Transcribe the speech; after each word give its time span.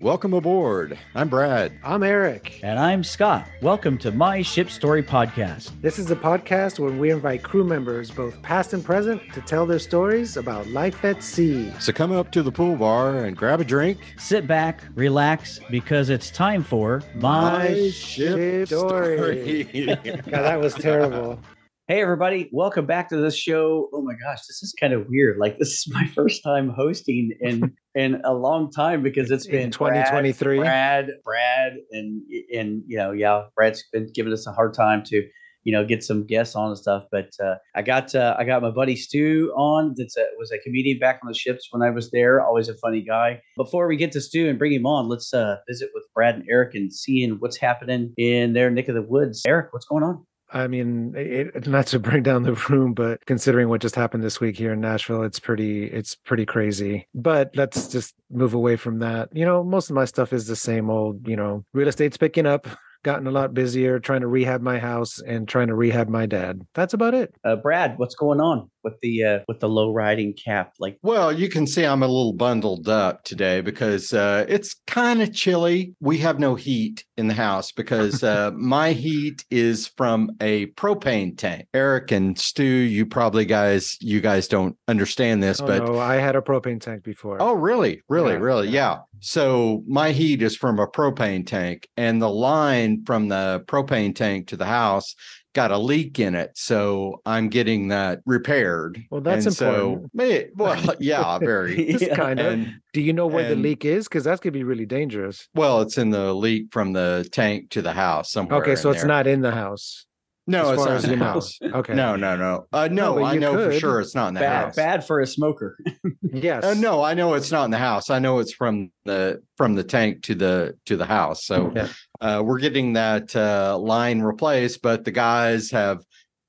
Welcome 0.00 0.32
aboard. 0.32 0.98
I'm 1.14 1.28
Brad. 1.28 1.78
I'm 1.84 2.02
Eric. 2.02 2.60
And 2.62 2.78
I'm 2.78 3.04
Scott. 3.04 3.46
Welcome 3.60 3.98
to 3.98 4.10
My 4.10 4.40
Ship 4.40 4.70
Story 4.70 5.02
Podcast. 5.02 5.78
This 5.82 5.98
is 5.98 6.10
a 6.10 6.16
podcast 6.16 6.78
where 6.78 6.90
we 6.90 7.10
invite 7.10 7.42
crew 7.42 7.64
members, 7.64 8.10
both 8.10 8.40
past 8.40 8.72
and 8.72 8.82
present, 8.82 9.20
to 9.34 9.42
tell 9.42 9.66
their 9.66 9.78
stories 9.78 10.38
about 10.38 10.66
life 10.68 11.04
at 11.04 11.22
sea. 11.22 11.70
So 11.80 11.92
come 11.92 12.12
up 12.12 12.32
to 12.32 12.42
the 12.42 12.50
pool 12.50 12.76
bar 12.76 13.26
and 13.26 13.36
grab 13.36 13.60
a 13.60 13.64
drink. 13.64 13.98
Sit 14.16 14.46
back, 14.46 14.82
relax, 14.94 15.60
because 15.68 16.08
it's 16.08 16.30
time 16.30 16.64
for 16.64 17.02
My, 17.16 17.58
My 17.68 17.90
Ship, 17.90 18.38
Ship 18.38 18.68
Story. 18.68 19.18
story. 19.64 19.96
God, 20.04 20.24
that 20.30 20.58
was 20.58 20.72
terrible. 20.72 21.38
Hey, 21.90 22.02
everybody, 22.02 22.48
welcome 22.52 22.86
back 22.86 23.08
to 23.08 23.16
this 23.16 23.36
show. 23.36 23.88
Oh 23.92 24.00
my 24.00 24.12
gosh, 24.12 24.46
this 24.46 24.62
is 24.62 24.72
kind 24.78 24.92
of 24.92 25.06
weird. 25.08 25.38
Like, 25.38 25.58
this 25.58 25.70
is 25.70 25.88
my 25.90 26.06
first 26.14 26.40
time 26.44 26.68
hosting 26.68 27.32
in 27.40 27.74
in 27.96 28.22
a 28.24 28.32
long 28.32 28.70
time 28.70 29.02
because 29.02 29.28
it's 29.32 29.48
been 29.48 29.72
2023. 29.72 30.58
Brad, 30.58 31.06
Brad, 31.06 31.10
Brad, 31.24 31.72
and 31.90 32.22
and 32.56 32.84
you 32.86 32.96
know, 32.96 33.10
yeah, 33.10 33.42
Brad's 33.56 33.82
been 33.92 34.08
giving 34.14 34.32
us 34.32 34.46
a 34.46 34.52
hard 34.52 34.72
time 34.72 35.02
to 35.06 35.26
you 35.64 35.72
know 35.72 35.84
get 35.84 36.04
some 36.04 36.24
guests 36.28 36.54
on 36.54 36.68
and 36.68 36.78
stuff. 36.78 37.06
But 37.10 37.30
uh, 37.42 37.56
I 37.74 37.82
got 37.82 38.14
uh, 38.14 38.36
I 38.38 38.44
got 38.44 38.62
my 38.62 38.70
buddy 38.70 38.94
Stu 38.94 39.52
on. 39.56 39.94
That's 39.96 40.16
a, 40.16 40.26
was 40.38 40.52
a 40.52 40.58
comedian 40.58 41.00
back 41.00 41.18
on 41.24 41.28
the 41.28 41.34
ships 41.36 41.66
when 41.72 41.82
I 41.82 41.90
was 41.90 42.12
there. 42.12 42.40
Always 42.40 42.68
a 42.68 42.76
funny 42.76 43.02
guy. 43.02 43.40
Before 43.56 43.88
we 43.88 43.96
get 43.96 44.12
to 44.12 44.20
Stu 44.20 44.48
and 44.48 44.60
bring 44.60 44.72
him 44.72 44.86
on, 44.86 45.08
let's 45.08 45.34
uh, 45.34 45.56
visit 45.68 45.90
with 45.92 46.04
Brad 46.14 46.36
and 46.36 46.44
Eric 46.48 46.76
and 46.76 46.92
seeing 46.92 47.38
what's 47.40 47.56
happening 47.56 48.14
in 48.16 48.52
their 48.52 48.70
neck 48.70 48.86
of 48.86 48.94
the 48.94 49.02
woods. 49.02 49.42
Eric, 49.44 49.72
what's 49.72 49.86
going 49.86 50.04
on? 50.04 50.24
I 50.52 50.66
mean, 50.66 51.14
it, 51.16 51.66
not 51.66 51.86
to 51.88 51.98
bring 51.98 52.22
down 52.22 52.42
the 52.42 52.52
room, 52.68 52.94
but 52.94 53.24
considering 53.26 53.68
what 53.68 53.80
just 53.80 53.94
happened 53.94 54.22
this 54.22 54.40
week 54.40 54.56
here 54.56 54.72
in 54.72 54.80
Nashville, 54.80 55.22
it's 55.22 55.40
pretty, 55.40 55.84
it's 55.84 56.14
pretty 56.14 56.46
crazy. 56.46 57.06
But 57.14 57.50
let's 57.54 57.88
just 57.88 58.14
move 58.30 58.54
away 58.54 58.76
from 58.76 58.98
that. 59.00 59.28
You 59.32 59.44
know, 59.44 59.62
most 59.62 59.90
of 59.90 59.96
my 59.96 60.04
stuff 60.04 60.32
is 60.32 60.46
the 60.46 60.56
same 60.56 60.90
old. 60.90 61.28
You 61.28 61.36
know, 61.36 61.64
real 61.72 61.88
estate's 61.88 62.16
picking 62.16 62.46
up 62.46 62.66
gotten 63.02 63.26
a 63.26 63.30
lot 63.30 63.54
busier 63.54 63.98
trying 63.98 64.20
to 64.20 64.26
rehab 64.26 64.60
my 64.60 64.78
house 64.78 65.20
and 65.20 65.48
trying 65.48 65.68
to 65.68 65.74
rehab 65.74 66.08
my 66.08 66.26
dad. 66.26 66.60
That's 66.74 66.94
about 66.94 67.14
it. 67.14 67.34
Uh, 67.44 67.56
Brad, 67.56 67.98
what's 67.98 68.14
going 68.14 68.40
on 68.40 68.70
with 68.82 68.98
the 69.00 69.24
uh, 69.24 69.38
with 69.48 69.60
the 69.60 69.68
low 69.68 69.92
riding 69.92 70.32
cap? 70.32 70.74
Like, 70.78 70.98
well, 71.02 71.32
you 71.32 71.48
can 71.48 71.66
see 71.66 71.84
I'm 71.84 72.02
a 72.02 72.08
little 72.08 72.32
bundled 72.32 72.88
up 72.88 73.24
today 73.24 73.60
because 73.60 74.12
uh, 74.12 74.44
it's 74.48 74.74
kind 74.86 75.22
of 75.22 75.32
chilly. 75.34 75.94
We 76.00 76.18
have 76.18 76.38
no 76.38 76.54
heat 76.54 77.04
in 77.16 77.28
the 77.28 77.34
house 77.34 77.72
because 77.72 78.22
uh, 78.24 78.50
my 78.54 78.92
heat 78.92 79.44
is 79.50 79.86
from 79.86 80.30
a 80.40 80.66
propane 80.68 81.36
tank. 81.36 81.66
Eric 81.74 82.10
and 82.10 82.38
Stu, 82.38 82.64
you 82.64 83.06
probably 83.06 83.44
guys, 83.44 83.96
you 84.00 84.20
guys 84.20 84.48
don't 84.48 84.76
understand 84.88 85.42
this, 85.42 85.60
oh, 85.60 85.66
but 85.66 85.84
no, 85.84 85.98
I 85.98 86.16
had 86.16 86.36
a 86.36 86.40
propane 86.40 86.80
tank 86.80 87.02
before. 87.02 87.38
Oh, 87.40 87.54
really? 87.54 88.02
Really? 88.08 88.34
Yeah. 88.34 88.38
Really? 88.38 88.68
Yeah. 88.68 88.98
So 89.20 89.84
my 89.86 90.12
heat 90.12 90.40
is 90.40 90.56
from 90.56 90.78
a 90.78 90.86
propane 90.86 91.46
tank, 91.46 91.88
and 91.96 92.22
the 92.22 92.30
line 92.30 93.04
from 93.04 93.28
the 93.28 93.62
propane 93.66 94.14
tank 94.14 94.48
to 94.48 94.56
the 94.56 94.64
house 94.64 95.14
got 95.54 95.70
a 95.70 95.78
leak 95.78 96.18
in 96.18 96.34
it. 96.34 96.52
So 96.54 97.20
I'm 97.26 97.48
getting 97.48 97.88
that 97.88 98.20
repaired. 98.26 99.02
Well, 99.10 99.20
that's 99.20 99.46
and 99.46 99.60
important. 99.60 100.10
So, 100.16 100.50
well, 100.56 100.96
yeah, 101.00 101.38
very. 101.38 101.96
yeah. 102.00 102.14
kind 102.14 102.40
of. 102.40 102.66
Do 102.92 103.00
you 103.00 103.12
know 103.12 103.26
where 103.26 103.44
and, 103.44 103.52
the 103.52 103.56
leak 103.56 103.84
is? 103.84 104.08
Because 104.08 104.24
that 104.24 104.40
could 104.40 104.52
be 104.52 104.64
really 104.64 104.86
dangerous. 104.86 105.48
Well, 105.54 105.80
it's 105.80 105.98
in 105.98 106.10
the 106.10 106.32
leak 106.34 106.66
from 106.72 106.92
the 106.92 107.28
tank 107.32 107.70
to 107.70 107.82
the 107.82 107.92
house 107.92 108.32
somewhere. 108.32 108.60
Okay, 108.60 108.76
so 108.76 108.90
it's 108.90 109.00
there. 109.00 109.08
not 109.08 109.26
in 109.26 109.40
the 109.40 109.52
house. 109.52 110.06
No, 110.50 110.70
as 110.70 110.78
it's 110.78 110.86
not 111.16 111.36
as 111.36 111.60
you 111.60 111.68
know. 111.68 111.78
Okay. 111.78 111.94
No, 111.94 112.16
no, 112.16 112.36
no. 112.36 112.66
Uh, 112.72 112.88
no, 112.88 113.16
no 113.16 113.24
I 113.24 113.36
know 113.36 113.54
could. 113.54 113.72
for 113.72 113.78
sure 113.78 114.00
it's 114.00 114.14
not 114.14 114.28
in 114.28 114.34
the 114.34 114.40
bad, 114.40 114.64
house. 114.66 114.76
Bad 114.76 115.06
for 115.06 115.20
a 115.20 115.26
smoker. 115.26 115.78
yes. 116.22 116.64
Uh, 116.64 116.74
no, 116.74 117.02
I 117.02 117.14
know 117.14 117.34
it's 117.34 117.52
not 117.52 117.64
in 117.66 117.70
the 117.70 117.78
house. 117.78 118.10
I 118.10 118.18
know 118.18 118.40
it's 118.40 118.52
from 118.52 118.90
the 119.04 119.42
from 119.56 119.74
the 119.74 119.84
tank 119.84 120.22
to 120.24 120.34
the 120.34 120.76
to 120.86 120.96
the 120.96 121.06
house. 121.06 121.44
So 121.46 121.72
yeah. 121.74 121.88
uh, 122.20 122.42
we're 122.44 122.58
getting 122.58 122.94
that 122.94 123.34
uh, 123.36 123.78
line 123.78 124.20
replaced, 124.20 124.82
but 124.82 125.04
the 125.04 125.12
guys 125.12 125.70
have 125.70 126.04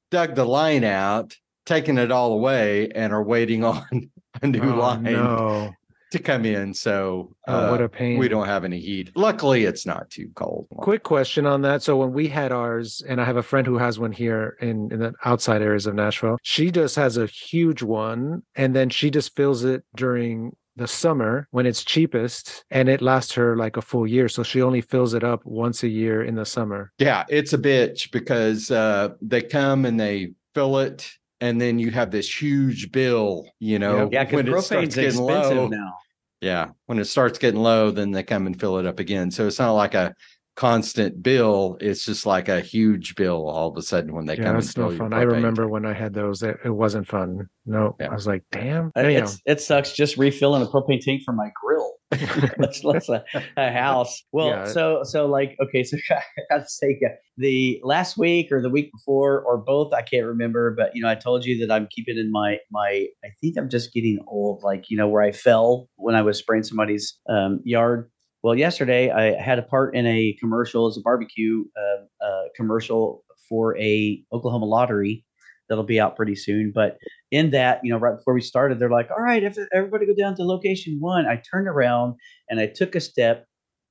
dug 0.09 0.35
the 0.35 0.45
line 0.45 0.83
out, 0.83 1.35
taken 1.65 1.97
it 1.97 2.11
all 2.11 2.33
away, 2.33 2.89
and 2.89 3.13
are 3.13 3.23
waiting 3.23 3.63
on 3.63 4.09
a 4.41 4.47
new 4.47 4.73
oh, 4.73 4.77
line. 4.77 5.03
No 5.03 5.73
to 6.11 6.19
come 6.19 6.45
in. 6.45 6.73
So 6.73 7.35
oh, 7.47 7.53
uh, 7.53 7.71
what 7.71 7.81
a 7.81 7.89
pain. 7.89 8.17
We 8.17 8.27
don't 8.27 8.45
have 8.45 8.63
any 8.63 8.79
heat. 8.79 9.11
Luckily, 9.15 9.63
it's 9.63 9.85
not 9.85 10.09
too 10.09 10.29
cold. 10.35 10.67
Quick 10.77 11.03
question 11.03 11.45
on 11.45 11.61
that. 11.63 11.81
So 11.81 11.97
when 11.97 12.13
we 12.13 12.27
had 12.27 12.51
ours, 12.51 13.01
and 13.07 13.19
I 13.19 13.25
have 13.25 13.37
a 13.37 13.43
friend 13.43 13.65
who 13.65 13.77
has 13.77 13.97
one 13.97 14.11
here 14.11 14.57
in, 14.61 14.91
in 14.91 14.99
the 14.99 15.13
outside 15.25 15.61
areas 15.61 15.87
of 15.87 15.95
Nashville, 15.95 16.37
she 16.43 16.71
just 16.71 16.95
has 16.97 17.17
a 17.17 17.25
huge 17.25 17.81
one, 17.81 18.43
and 18.55 18.75
then 18.75 18.89
she 18.89 19.09
just 19.09 19.35
fills 19.35 19.63
it 19.63 19.83
during 19.95 20.55
the 20.77 20.87
summer 20.87 21.47
when 21.51 21.65
it's 21.65 21.83
cheapest 21.83 22.63
and 22.71 22.87
it 22.87 23.01
lasts 23.01 23.33
her 23.33 23.57
like 23.57 23.75
a 23.75 23.81
full 23.81 24.07
year 24.07 24.29
so 24.29 24.41
she 24.41 24.61
only 24.61 24.79
fills 24.79 25.13
it 25.13 25.23
up 25.23 25.45
once 25.45 25.83
a 25.83 25.87
year 25.89 26.23
in 26.23 26.35
the 26.35 26.45
summer 26.45 26.93
yeah 26.97 27.25
it's 27.27 27.51
a 27.51 27.57
bitch 27.57 28.09
because 28.11 28.71
uh 28.71 29.09
they 29.21 29.41
come 29.41 29.85
and 29.85 29.99
they 29.99 30.31
fill 30.53 30.77
it 30.79 31.11
and 31.41 31.59
then 31.59 31.79
you 31.79 31.91
have 31.91 32.11
this 32.11 32.41
huge 32.41 32.91
bill, 32.91 33.47
you 33.59 33.79
know, 33.79 34.07
yeah, 34.11 34.23
because 34.23 34.45
propane's 34.45 34.97
expensive 34.97 35.57
low, 35.57 35.67
now. 35.67 35.93
Yeah, 36.39 36.69
when 36.85 36.99
it 36.99 37.05
starts 37.05 37.39
getting 37.39 37.59
low, 37.59 37.91
then 37.91 38.11
they 38.11 38.23
come 38.23 38.45
and 38.47 38.57
fill 38.57 38.77
it 38.77 38.85
up 38.85 38.99
again. 38.99 39.31
So 39.31 39.47
it's 39.47 39.59
not 39.59 39.71
like 39.73 39.95
a 39.95 40.15
constant 40.55 41.23
bill. 41.23 41.77
It's 41.79 42.05
just 42.05 42.25
like 42.25 42.49
a 42.49 42.61
huge 42.61 43.15
bill 43.15 43.47
all 43.47 43.69
of 43.69 43.77
a 43.77 43.81
sudden 43.81 44.13
when 44.13 44.25
they 44.25 44.37
yeah, 44.37 44.43
come. 44.43 44.55
That's 44.55 44.77
no 44.77 44.95
fun. 44.95 45.13
I 45.13 45.21
remember 45.21 45.67
when 45.67 45.85
I 45.85 45.93
had 45.93 46.13
those. 46.13 46.43
It, 46.43 46.57
it 46.63 46.71
wasn't 46.71 47.07
fun. 47.07 47.47
No, 47.65 47.95
yeah. 47.99 48.09
I 48.09 48.13
was 48.13 48.27
like, 48.27 48.43
damn. 48.51 48.91
it 48.95 49.61
sucks 49.61 49.93
just 49.93 50.17
refilling 50.17 50.61
a 50.61 50.65
propane 50.65 50.99
tank 51.01 51.21
for 51.25 51.33
my 51.33 51.51
grill. 51.61 51.93
let's 52.57 52.83
let's 52.83 53.07
a, 53.07 53.23
a, 53.55 53.71
house. 53.71 54.23
Well, 54.33 54.49
yeah. 54.49 54.65
so 54.65 55.01
so 55.03 55.27
like 55.27 55.55
okay, 55.63 55.83
so 55.83 55.97
I 56.09 56.21
gotta 56.49 56.67
say 56.67 56.99
the 57.37 57.79
last 57.83 58.17
week 58.17 58.51
or 58.51 58.61
the 58.61 58.69
week 58.69 58.91
before 58.91 59.41
or 59.41 59.57
both, 59.57 59.93
I 59.93 60.01
can't 60.01 60.25
remember, 60.25 60.75
but 60.77 60.91
you 60.93 61.01
know, 61.01 61.09
I 61.09 61.15
told 61.15 61.45
you 61.45 61.65
that 61.65 61.73
I'm 61.73 61.87
keeping 61.89 62.17
in 62.17 62.29
my 62.29 62.57
my. 62.69 63.07
I 63.23 63.29
think 63.39 63.55
I'm 63.57 63.69
just 63.69 63.93
getting 63.93 64.19
old, 64.27 64.61
like 64.61 64.89
you 64.89 64.97
know, 64.97 65.07
where 65.07 65.21
I 65.21 65.31
fell 65.31 65.87
when 65.95 66.15
I 66.15 66.21
was 66.21 66.37
spraying 66.37 66.63
somebody's 66.63 67.17
um, 67.29 67.61
yard 67.63 68.11
well, 68.43 68.55
yesterday 68.55 69.11
I 69.11 69.39
had 69.41 69.59
a 69.59 69.63
part 69.63 69.95
in 69.95 70.05
a 70.07 70.35
commercial 70.39 70.87
as 70.87 70.97
a 70.97 71.01
barbecue 71.01 71.63
uh, 71.77 72.25
uh, 72.25 72.43
commercial 72.55 73.23
for 73.47 73.77
a 73.77 74.23
Oklahoma 74.33 74.65
lottery 74.65 75.25
that'll 75.69 75.83
be 75.83 75.99
out 75.99 76.15
pretty 76.15 76.35
soon. 76.35 76.71
But 76.73 76.97
in 77.31 77.51
that, 77.51 77.79
you 77.83 77.91
know, 77.91 77.97
right 77.97 78.17
before 78.17 78.33
we 78.33 78.41
started, 78.41 78.79
they're 78.79 78.89
like, 78.89 79.09
"All 79.11 79.23
right, 79.23 79.43
if 79.43 79.57
everybody 79.73 80.05
go 80.05 80.15
down 80.15 80.35
to 80.35 80.43
location 80.43 80.97
one." 80.99 81.27
I 81.27 81.41
turned 81.51 81.67
around 81.67 82.15
and 82.49 82.59
I 82.59 82.67
took 82.67 82.95
a 82.95 82.99
step. 82.99 83.45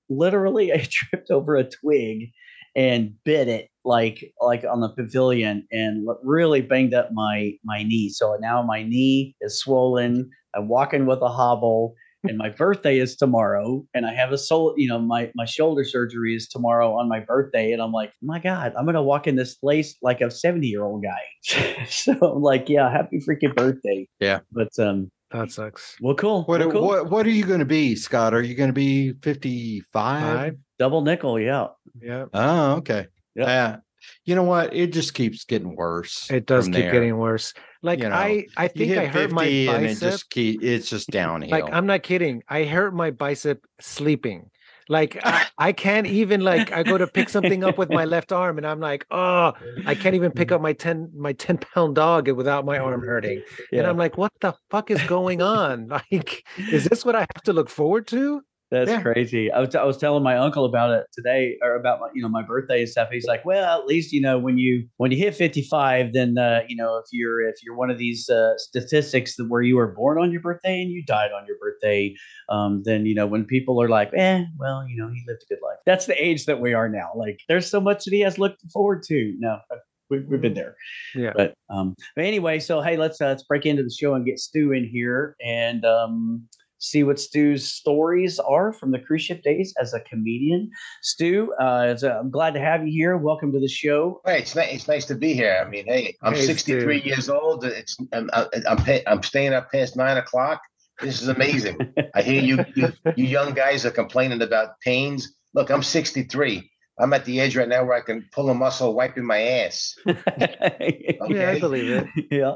Literally, 0.08 0.72
I 0.74 0.86
tripped 0.90 1.30
over 1.30 1.56
a 1.56 1.64
twig 1.64 2.30
and 2.76 3.14
bit 3.24 3.48
it 3.48 3.68
like 3.84 4.32
like 4.40 4.64
on 4.64 4.80
the 4.80 4.90
pavilion 4.90 5.66
and 5.72 6.06
really 6.22 6.60
banged 6.60 6.94
up 6.94 7.10
my 7.12 7.52
my 7.64 7.82
knee. 7.82 8.08
So 8.10 8.36
now 8.40 8.62
my 8.62 8.82
knee 8.82 9.36
is 9.40 9.58
swollen. 9.60 10.30
I'm 10.54 10.68
walking 10.68 11.06
with 11.06 11.20
a 11.22 11.28
hobble 11.28 11.94
and 12.24 12.36
my 12.36 12.48
birthday 12.50 12.98
is 12.98 13.16
tomorrow 13.16 13.84
and 13.94 14.06
i 14.06 14.12
have 14.12 14.32
a 14.32 14.38
soul 14.38 14.74
you 14.76 14.88
know 14.88 14.98
my 14.98 15.30
my 15.34 15.44
shoulder 15.44 15.84
surgery 15.84 16.34
is 16.34 16.48
tomorrow 16.48 16.92
on 16.92 17.08
my 17.08 17.20
birthday 17.20 17.72
and 17.72 17.80
i'm 17.80 17.92
like 17.92 18.12
my 18.22 18.38
god 18.38 18.72
i'm 18.76 18.84
gonna 18.84 19.02
walk 19.02 19.26
in 19.26 19.36
this 19.36 19.54
place 19.54 19.96
like 20.02 20.20
a 20.20 20.30
70 20.30 20.66
year 20.66 20.84
old 20.84 21.02
guy. 21.02 21.86
So 21.88 22.12
i'm 22.12 22.42
like 22.42 22.68
yeah 22.68 22.90
happy 22.90 23.20
freaking 23.20 23.54
birthday. 23.54 24.08
Yeah. 24.20 24.40
But 24.52 24.78
um 24.78 25.10
that 25.30 25.50
sucks. 25.50 25.96
well 26.00 26.14
cool 26.14 26.42
what 26.44 26.60
well, 26.60 26.70
cool. 26.70 26.86
what, 26.86 27.10
what 27.10 27.26
are 27.26 27.30
you 27.30 27.44
going 27.44 27.60
to 27.60 27.64
be 27.64 27.94
scott? 27.94 28.34
Are 28.34 28.42
you 28.42 28.54
going 28.54 28.68
to 28.68 28.74
be 28.74 29.12
55 29.22 30.56
double 30.78 31.02
nickel 31.02 31.38
yeah. 31.38 31.68
Yeah 32.00 32.26
oh 32.34 32.72
okay. 32.76 33.06
Yeah 33.34 33.78
you 34.24 34.34
know 34.34 34.42
what? 34.42 34.74
It 34.74 34.92
just 34.92 35.14
keeps 35.14 35.44
getting 35.44 35.76
worse. 35.76 36.30
It 36.30 36.46
does 36.46 36.66
keep 36.66 36.74
there. 36.74 36.92
getting 36.92 37.16
worse. 37.16 37.54
Like 37.82 38.00
you 38.00 38.08
know, 38.08 38.14
I, 38.14 38.46
I 38.56 38.68
think 38.68 38.96
I 38.96 39.06
hurt 39.06 39.30
my 39.30 39.44
bicep. 39.44 39.74
And 39.74 39.86
it 39.86 39.98
just 39.98 40.30
keep, 40.30 40.62
it's 40.62 40.88
just 40.88 41.08
downhill. 41.10 41.50
Like 41.50 41.72
I'm 41.72 41.86
not 41.86 42.02
kidding. 42.02 42.42
I 42.48 42.64
hurt 42.64 42.94
my 42.94 43.10
bicep 43.10 43.64
sleeping. 43.80 44.50
Like 44.90 45.20
I, 45.24 45.46
I, 45.56 45.72
can't 45.72 46.08
even 46.08 46.40
like 46.40 46.72
I 46.72 46.82
go 46.82 46.98
to 46.98 47.06
pick 47.06 47.28
something 47.28 47.62
up 47.62 47.78
with 47.78 47.90
my 47.90 48.04
left 48.06 48.32
arm 48.32 48.58
and 48.58 48.66
I'm 48.66 48.80
like, 48.80 49.06
oh, 49.12 49.52
I 49.86 49.94
can't 49.94 50.16
even 50.16 50.32
pick 50.32 50.48
mm. 50.48 50.56
up 50.56 50.60
my 50.60 50.72
10 50.72 51.12
my 51.16 51.32
10 51.32 51.58
pound 51.58 51.94
dog 51.94 52.28
without 52.28 52.64
my 52.64 52.76
arm 52.76 53.00
hurting. 53.02 53.40
Yeah. 53.70 53.78
And 53.78 53.88
I'm 53.88 53.96
like, 53.96 54.18
what 54.18 54.32
the 54.40 54.52
fuck 54.68 54.90
is 54.90 55.00
going 55.04 55.40
on? 55.42 55.88
Like, 56.10 56.44
is 56.56 56.84
this 56.84 57.04
what 57.04 57.14
I 57.14 57.20
have 57.20 57.42
to 57.44 57.52
look 57.52 57.68
forward 57.68 58.06
to? 58.08 58.42
That's 58.70 58.88
yeah. 58.88 59.02
crazy. 59.02 59.50
I 59.50 59.60
was, 59.60 59.74
I 59.74 59.82
was 59.82 59.96
telling 59.96 60.22
my 60.22 60.36
uncle 60.36 60.64
about 60.64 60.90
it 60.90 61.06
today, 61.12 61.56
or 61.60 61.74
about 61.74 61.98
my, 62.00 62.08
you 62.14 62.22
know, 62.22 62.28
my 62.28 62.42
birthday 62.42 62.80
and 62.80 62.88
stuff. 62.88 63.08
He's 63.10 63.26
like, 63.26 63.44
well, 63.44 63.80
at 63.80 63.86
least 63.86 64.12
you 64.12 64.20
know 64.20 64.38
when 64.38 64.58
you 64.58 64.86
when 64.98 65.10
you 65.10 65.18
hit 65.18 65.34
fifty 65.34 65.62
five, 65.62 66.12
then 66.12 66.38
uh, 66.38 66.60
you 66.68 66.76
know 66.76 66.96
if 66.96 67.06
you're 67.10 67.40
if 67.48 67.56
you're 67.64 67.74
one 67.74 67.90
of 67.90 67.98
these 67.98 68.30
uh, 68.30 68.56
statistics 68.58 69.34
that 69.36 69.48
where 69.48 69.62
you 69.62 69.74
were 69.76 69.88
born 69.88 70.18
on 70.18 70.30
your 70.30 70.40
birthday 70.40 70.80
and 70.80 70.90
you 70.90 71.04
died 71.04 71.32
on 71.32 71.46
your 71.46 71.56
birthday, 71.60 72.14
um, 72.48 72.82
then 72.84 73.06
you 73.06 73.14
know 73.14 73.26
when 73.26 73.44
people 73.44 73.82
are 73.82 73.88
like, 73.88 74.12
eh, 74.16 74.44
well, 74.56 74.86
you 74.88 74.96
know, 74.96 75.08
he 75.08 75.20
lived 75.26 75.42
a 75.42 75.54
good 75.54 75.60
life. 75.64 75.78
That's 75.84 76.06
the 76.06 76.22
age 76.22 76.46
that 76.46 76.60
we 76.60 76.72
are 76.72 76.88
now. 76.88 77.10
Like, 77.16 77.40
there's 77.48 77.68
so 77.68 77.80
much 77.80 78.04
that 78.04 78.12
he 78.12 78.20
has 78.20 78.38
looked 78.38 78.62
forward 78.72 79.02
to. 79.08 79.34
No, 79.40 79.58
uh, 79.72 79.76
we, 80.10 80.20
we've 80.20 80.40
been 80.40 80.54
there. 80.54 80.76
Yeah. 81.14 81.32
But 81.34 81.54
um, 81.70 81.96
but 82.14 82.24
anyway, 82.24 82.60
so 82.60 82.82
hey, 82.82 82.96
let's 82.96 83.20
uh, 83.20 83.26
let's 83.26 83.42
break 83.42 83.66
into 83.66 83.82
the 83.82 83.90
show 83.90 84.14
and 84.14 84.24
get 84.24 84.38
Stu 84.38 84.72
in 84.72 84.84
here 84.84 85.34
and 85.44 85.84
um 85.84 86.48
see 86.80 87.04
what 87.04 87.20
Stu's 87.20 87.70
stories 87.70 88.38
are 88.38 88.72
from 88.72 88.90
the 88.90 88.98
cruise 88.98 89.22
ship 89.22 89.42
days 89.42 89.72
as 89.80 89.94
a 89.94 90.00
comedian. 90.00 90.70
Stu, 91.02 91.52
uh, 91.60 91.94
I'm 92.02 92.30
glad 92.30 92.54
to 92.54 92.60
have 92.60 92.86
you 92.86 92.92
here. 92.92 93.16
Welcome 93.16 93.52
to 93.52 93.60
the 93.60 93.68
show. 93.68 94.20
Hey, 94.26 94.40
it's 94.40 94.56
nice. 94.56 94.74
It's 94.74 94.88
nice 94.88 95.04
to 95.06 95.14
be 95.14 95.34
here. 95.34 95.62
I 95.64 95.68
mean, 95.68 95.86
hey, 95.86 96.16
I'm 96.22 96.34
hey, 96.34 96.46
63 96.46 97.00
Stu. 97.00 97.08
years 97.08 97.28
old. 97.28 97.64
It's 97.64 97.96
I'm 98.12 98.30
I'm, 98.32 99.02
I'm 99.06 99.22
staying 99.22 99.52
up 99.52 99.70
past 99.70 99.96
nine 99.96 100.16
o'clock. 100.16 100.60
This 101.00 101.22
is 101.22 101.28
amazing. 101.28 101.78
I 102.14 102.22
hear 102.22 102.42
you, 102.42 102.64
you, 102.74 102.92
you 103.16 103.24
young 103.24 103.54
guys 103.54 103.86
are 103.86 103.90
complaining 103.90 104.42
about 104.42 104.80
pains. 104.80 105.34
Look, 105.54 105.70
I'm 105.70 105.82
63. 105.82 106.70
I'm 106.98 107.12
at 107.14 107.24
the 107.24 107.40
edge 107.40 107.56
right 107.56 107.68
now 107.68 107.84
where 107.84 107.96
I 107.96 108.02
can 108.02 108.28
pull 108.32 108.50
a 108.50 108.54
muscle 108.54 108.94
wiping 108.94 109.24
my 109.24 109.40
ass. 109.40 109.94
okay? 110.06 111.18
Yeah, 111.28 111.50
I 111.50 111.58
believe 111.58 111.90
it. 111.90 112.26
yeah. 112.30 112.54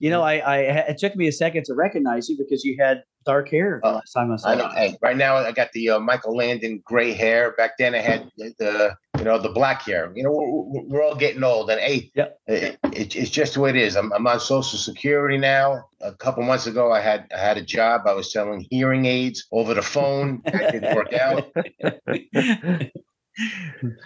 You 0.00 0.10
know, 0.10 0.22
I, 0.22 0.38
I 0.38 0.56
it 0.88 0.98
took 0.98 1.14
me 1.14 1.28
a 1.28 1.32
second 1.32 1.64
to 1.66 1.74
recognize 1.74 2.28
you 2.28 2.36
because 2.36 2.64
you 2.64 2.76
had 2.78 3.02
dark 3.24 3.48
hair 3.48 3.80
uh, 3.84 3.94
last 3.94 4.12
time 4.12 4.32
I 4.32 4.36
saw 4.36 4.48
I 4.50 4.54
know. 4.54 4.68
Hey, 4.68 4.96
right 5.00 5.16
now 5.16 5.36
I 5.36 5.52
got 5.52 5.72
the 5.72 5.90
uh, 5.90 5.98
Michael 5.98 6.36
Landon 6.36 6.82
gray 6.84 7.12
hair. 7.12 7.52
Back 7.52 7.78
then 7.78 7.94
I 7.94 7.98
had 7.98 8.30
the 8.36 8.96
you 9.18 9.24
know 9.24 9.38
the 9.38 9.48
black 9.48 9.82
hair. 9.82 10.12
You 10.14 10.22
know, 10.24 10.32
we're, 10.32 10.82
we're 10.82 11.02
all 11.02 11.14
getting 11.14 11.42
old, 11.42 11.70
and 11.70 11.80
hey, 11.80 12.10
yep. 12.14 12.38
it, 12.46 12.78
it, 12.92 13.16
it's 13.16 13.30
just 13.30 13.54
the 13.54 13.60
way 13.60 13.70
it 13.70 13.76
is. 13.76 13.96
I'm, 13.96 14.12
I'm 14.12 14.26
on 14.26 14.40
Social 14.40 14.78
Security 14.78 15.38
now. 15.38 15.86
A 16.00 16.12
couple 16.12 16.42
months 16.42 16.66
ago, 16.66 16.92
I 16.92 17.00
had 17.00 17.26
I 17.34 17.38
had 17.38 17.56
a 17.56 17.62
job. 17.62 18.02
I 18.06 18.12
was 18.12 18.32
selling 18.32 18.66
hearing 18.70 19.06
aids 19.06 19.46
over 19.52 19.74
the 19.74 19.82
phone. 19.82 20.42
That 20.44 20.72
didn't 20.72 20.94
work 20.94 21.12
out. 21.12 21.50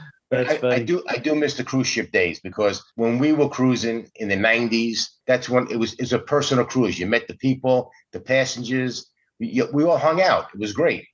I, 0.31 0.59
I, 0.63 0.79
do 0.81 1.03
I 1.09 1.17
do 1.17 1.35
miss 1.35 1.57
the 1.57 1.65
cruise 1.65 1.87
ship 1.87 2.13
days 2.13 2.39
because 2.41 2.85
when 2.97 3.19
we 3.19 3.33
were 3.33 3.49
cruising 3.49 4.11
in 4.17 4.29
the 4.29 4.37
'90s, 4.37 5.09
that's 5.27 5.49
when 5.49 5.71
it 5.71 5.77
was 5.77 5.95
it 5.95 6.01
was 6.01 6.13
a 6.13 6.19
personal 6.19 6.67
cruise. 6.67 6.99
You 6.99 7.07
met 7.07 7.29
the 7.29 7.37
people, 7.37 7.91
the 8.13 8.21
passengers. 8.21 9.07
We, 9.41 9.63
we 9.73 9.85
all 9.85 9.97
hung 9.97 10.21
out. 10.21 10.49
It 10.53 10.61
was 10.61 10.73
great, 10.73 11.07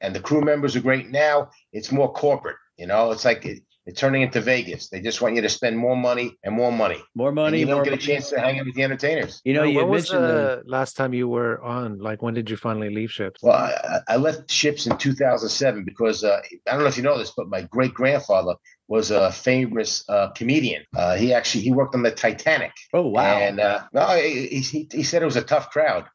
and 0.00 0.14
the 0.14 0.20
crew 0.20 0.42
members 0.42 0.76
are 0.76 0.80
great. 0.80 1.10
Now 1.10 1.50
it's 1.72 1.90
more 1.90 2.12
corporate. 2.12 2.56
You 2.76 2.86
know, 2.86 3.10
it's 3.10 3.24
like 3.24 3.44
it, 3.44 3.62
it's 3.86 3.98
turning 3.98 4.22
into 4.22 4.40
Vegas. 4.40 4.88
They 4.88 5.00
just 5.00 5.22
want 5.22 5.36
you 5.36 5.42
to 5.42 5.48
spend 5.48 5.76
more 5.76 5.96
money 5.96 6.36
and 6.44 6.54
more 6.54 6.70
money. 6.70 7.02
More 7.14 7.32
money. 7.32 7.62
And 7.62 7.68
you 7.68 7.74
don't 7.74 7.84
get 7.84 7.94
a 7.94 7.96
chance 7.96 8.28
to 8.30 8.38
hang 8.38 8.60
out 8.60 8.66
with 8.66 8.74
the 8.74 8.82
entertainers. 8.82 9.40
You 9.44 9.54
know, 9.54 9.62
you 9.62 9.78
when 9.78 9.88
was 9.88 10.08
the 10.08 10.62
last 10.66 10.96
time 10.96 11.14
you 11.14 11.28
were 11.28 11.62
on? 11.62 11.98
Like, 11.98 12.22
when 12.22 12.34
did 12.34 12.50
you 12.50 12.56
finally 12.56 12.90
leave 12.90 13.10
ships? 13.10 13.40
Well, 13.42 13.56
I, 13.56 14.00
I 14.06 14.16
left 14.16 14.50
ships 14.50 14.86
in 14.86 14.96
2007 14.98 15.84
because 15.84 16.24
uh, 16.24 16.40
I 16.68 16.72
don't 16.72 16.80
know 16.80 16.86
if 16.86 16.96
you 16.96 17.02
know 17.02 17.18
this, 17.18 17.32
but 17.36 17.48
my 17.48 17.62
great 17.62 17.94
grandfather 17.94 18.54
was 18.88 19.10
a 19.10 19.32
famous 19.32 20.04
uh, 20.08 20.30
comedian. 20.32 20.84
Uh, 20.94 21.16
he 21.16 21.32
actually 21.32 21.62
he 21.62 21.72
worked 21.72 21.94
on 21.94 22.02
the 22.02 22.10
Titanic. 22.10 22.72
Oh 22.92 23.08
wow! 23.08 23.38
And 23.38 23.60
uh, 23.60 23.84
no, 23.92 24.06
he, 24.08 24.60
he, 24.60 24.88
he 24.92 25.02
said 25.04 25.22
it 25.22 25.26
was 25.26 25.36
a 25.36 25.42
tough 25.42 25.70
crowd. 25.70 26.06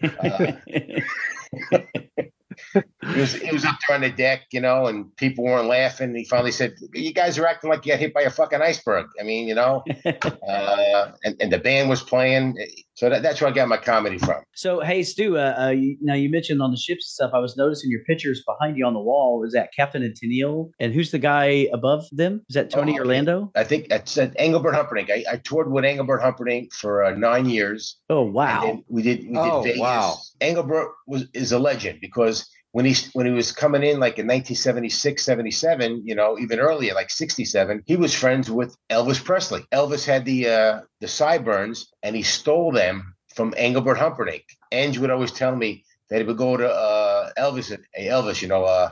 He 2.74 3.20
was 3.20 3.34
he 3.34 3.52
was 3.52 3.64
up 3.64 3.76
there 3.86 3.96
on 3.96 4.02
the 4.02 4.10
deck, 4.10 4.42
you 4.52 4.60
know, 4.60 4.86
and 4.86 5.14
people 5.16 5.44
weren't 5.44 5.68
laughing. 5.68 6.14
He 6.14 6.24
finally 6.24 6.52
said, 6.52 6.74
"You 6.94 7.12
guys 7.12 7.38
are 7.38 7.46
acting 7.46 7.70
like 7.70 7.84
you 7.84 7.92
got 7.92 8.00
hit 8.00 8.14
by 8.14 8.22
a 8.22 8.30
fucking 8.30 8.62
iceberg." 8.62 9.06
I 9.20 9.24
mean, 9.24 9.48
you 9.48 9.54
know, 9.54 9.84
uh, 10.48 11.12
and 11.24 11.36
and 11.40 11.52
the 11.52 11.58
band 11.58 11.90
was 11.90 12.02
playing, 12.02 12.56
so 12.94 13.10
that, 13.10 13.22
that's 13.22 13.40
where 13.40 13.50
I 13.50 13.52
got 13.52 13.68
my 13.68 13.76
comedy 13.76 14.18
from. 14.18 14.42
So 14.54 14.80
hey, 14.80 15.02
Stu, 15.02 15.36
uh, 15.36 15.54
uh, 15.58 15.68
you, 15.70 15.96
now 16.00 16.14
you 16.14 16.30
mentioned 16.30 16.62
on 16.62 16.70
the 16.70 16.76
ships 16.76 17.06
and 17.06 17.28
stuff. 17.28 17.30
I 17.34 17.38
was 17.38 17.56
noticing 17.56 17.90
your 17.90 18.04
pictures 18.04 18.42
behind 18.46 18.76
you 18.78 18.86
on 18.86 18.94
the 18.94 19.00
wall. 19.00 19.44
Is 19.44 19.52
that 19.52 19.70
Captain 19.74 20.02
and 20.02 20.14
Tennille? 20.14 20.70
And 20.78 20.94
who's 20.94 21.10
the 21.10 21.18
guy 21.18 21.68
above 21.72 22.04
them? 22.12 22.42
Is 22.48 22.54
that 22.54 22.70
Tony 22.70 22.94
oh, 22.98 23.00
Orlando? 23.02 23.50
I 23.56 23.64
think 23.64 23.88
that's 23.88 24.16
uh, 24.16 24.30
Engelbert 24.36 24.74
Humperdinck. 24.74 25.10
I, 25.10 25.24
I 25.30 25.36
toured 25.36 25.70
with 25.70 25.84
Engelbert 25.84 26.22
Humperdinck 26.22 26.72
for 26.72 27.04
uh, 27.04 27.10
nine 27.10 27.48
years. 27.48 27.96
Oh 28.08 28.22
wow! 28.22 28.82
We 28.88 29.02
did 29.02 29.20
we 29.20 29.34
did 29.34 29.36
oh, 29.36 29.62
Vegas. 29.62 29.80
Wow. 29.80 30.18
Engelbert 30.40 30.88
was 31.06 31.26
is 31.34 31.52
a 31.52 31.58
legend 31.58 32.00
because 32.00 32.48
when 32.72 32.84
he 32.84 32.94
when 33.12 33.26
he 33.26 33.32
was 33.32 33.52
coming 33.52 33.82
in 33.82 34.00
like 34.00 34.18
in 34.18 34.26
1976 34.26 35.24
77 35.24 36.02
you 36.04 36.14
know 36.14 36.38
even 36.38 36.58
earlier 36.58 36.94
like 36.94 37.10
67 37.10 37.82
he 37.86 37.96
was 37.96 38.14
friends 38.14 38.50
with 38.50 38.76
elvis 38.90 39.22
presley. 39.22 39.64
Elvis 39.72 40.04
had 40.04 40.24
the 40.24 40.48
uh 40.48 40.80
the 41.00 41.08
sideburns 41.08 41.92
and 42.02 42.16
he 42.16 42.22
stole 42.22 42.72
them 42.72 43.14
from 43.34 43.54
engelbert 43.56 43.98
humperdinck. 43.98 44.44
Ange 44.72 44.98
would 44.98 45.10
always 45.10 45.32
tell 45.32 45.54
me 45.54 45.84
that 46.10 46.18
he 46.18 46.24
would 46.24 46.36
go 46.36 46.56
to 46.56 46.68
uh 46.68 47.30
elvis 47.38 47.70
and 47.70 47.84
hey 47.94 48.06
elvis 48.06 48.42
you 48.42 48.48
know 48.48 48.64
uh 48.64 48.90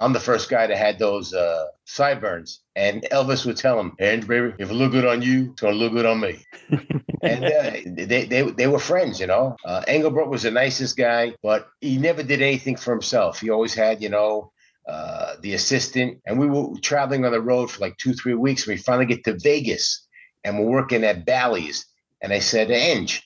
I'm 0.00 0.12
the 0.12 0.20
first 0.20 0.50
guy 0.50 0.66
that 0.66 0.76
had 0.76 0.98
those 0.98 1.32
uh, 1.32 1.66
sideburns. 1.84 2.60
And 2.74 3.02
Elvis 3.12 3.46
would 3.46 3.56
tell 3.56 3.78
him, 3.78 3.94
and 3.98 4.26
baby, 4.26 4.52
if 4.58 4.70
it 4.70 4.74
look 4.74 4.92
good 4.92 5.06
on 5.06 5.22
you, 5.22 5.52
it's 5.52 5.60
gonna 5.60 5.76
look 5.76 5.92
good 5.92 6.06
on 6.06 6.20
me. 6.20 6.44
and 7.22 7.44
uh, 7.44 7.70
they, 7.86 8.24
they 8.24 8.42
they 8.42 8.66
were 8.66 8.80
friends, 8.80 9.20
you 9.20 9.26
know. 9.26 9.56
Uh, 9.64 9.84
Engelbert 9.86 10.28
was 10.28 10.42
the 10.42 10.50
nicest 10.50 10.96
guy, 10.96 11.34
but 11.42 11.68
he 11.80 11.96
never 11.96 12.22
did 12.22 12.42
anything 12.42 12.76
for 12.76 12.92
himself. 12.92 13.40
He 13.40 13.50
always 13.50 13.74
had, 13.74 14.02
you 14.02 14.08
know, 14.08 14.52
uh, 14.88 15.34
the 15.40 15.54
assistant. 15.54 16.20
And 16.26 16.38
we 16.38 16.48
were 16.48 16.78
traveling 16.80 17.24
on 17.24 17.32
the 17.32 17.40
road 17.40 17.70
for 17.70 17.80
like 17.80 17.96
two, 17.96 18.14
three 18.14 18.34
weeks. 18.34 18.66
We 18.66 18.76
finally 18.76 19.06
get 19.06 19.24
to 19.24 19.38
Vegas, 19.38 20.06
and 20.42 20.58
we're 20.58 20.70
working 20.70 21.04
at 21.04 21.24
Bally's. 21.24 21.86
And 22.20 22.32
I 22.32 22.40
said, 22.40 22.70
Ange, 22.70 23.22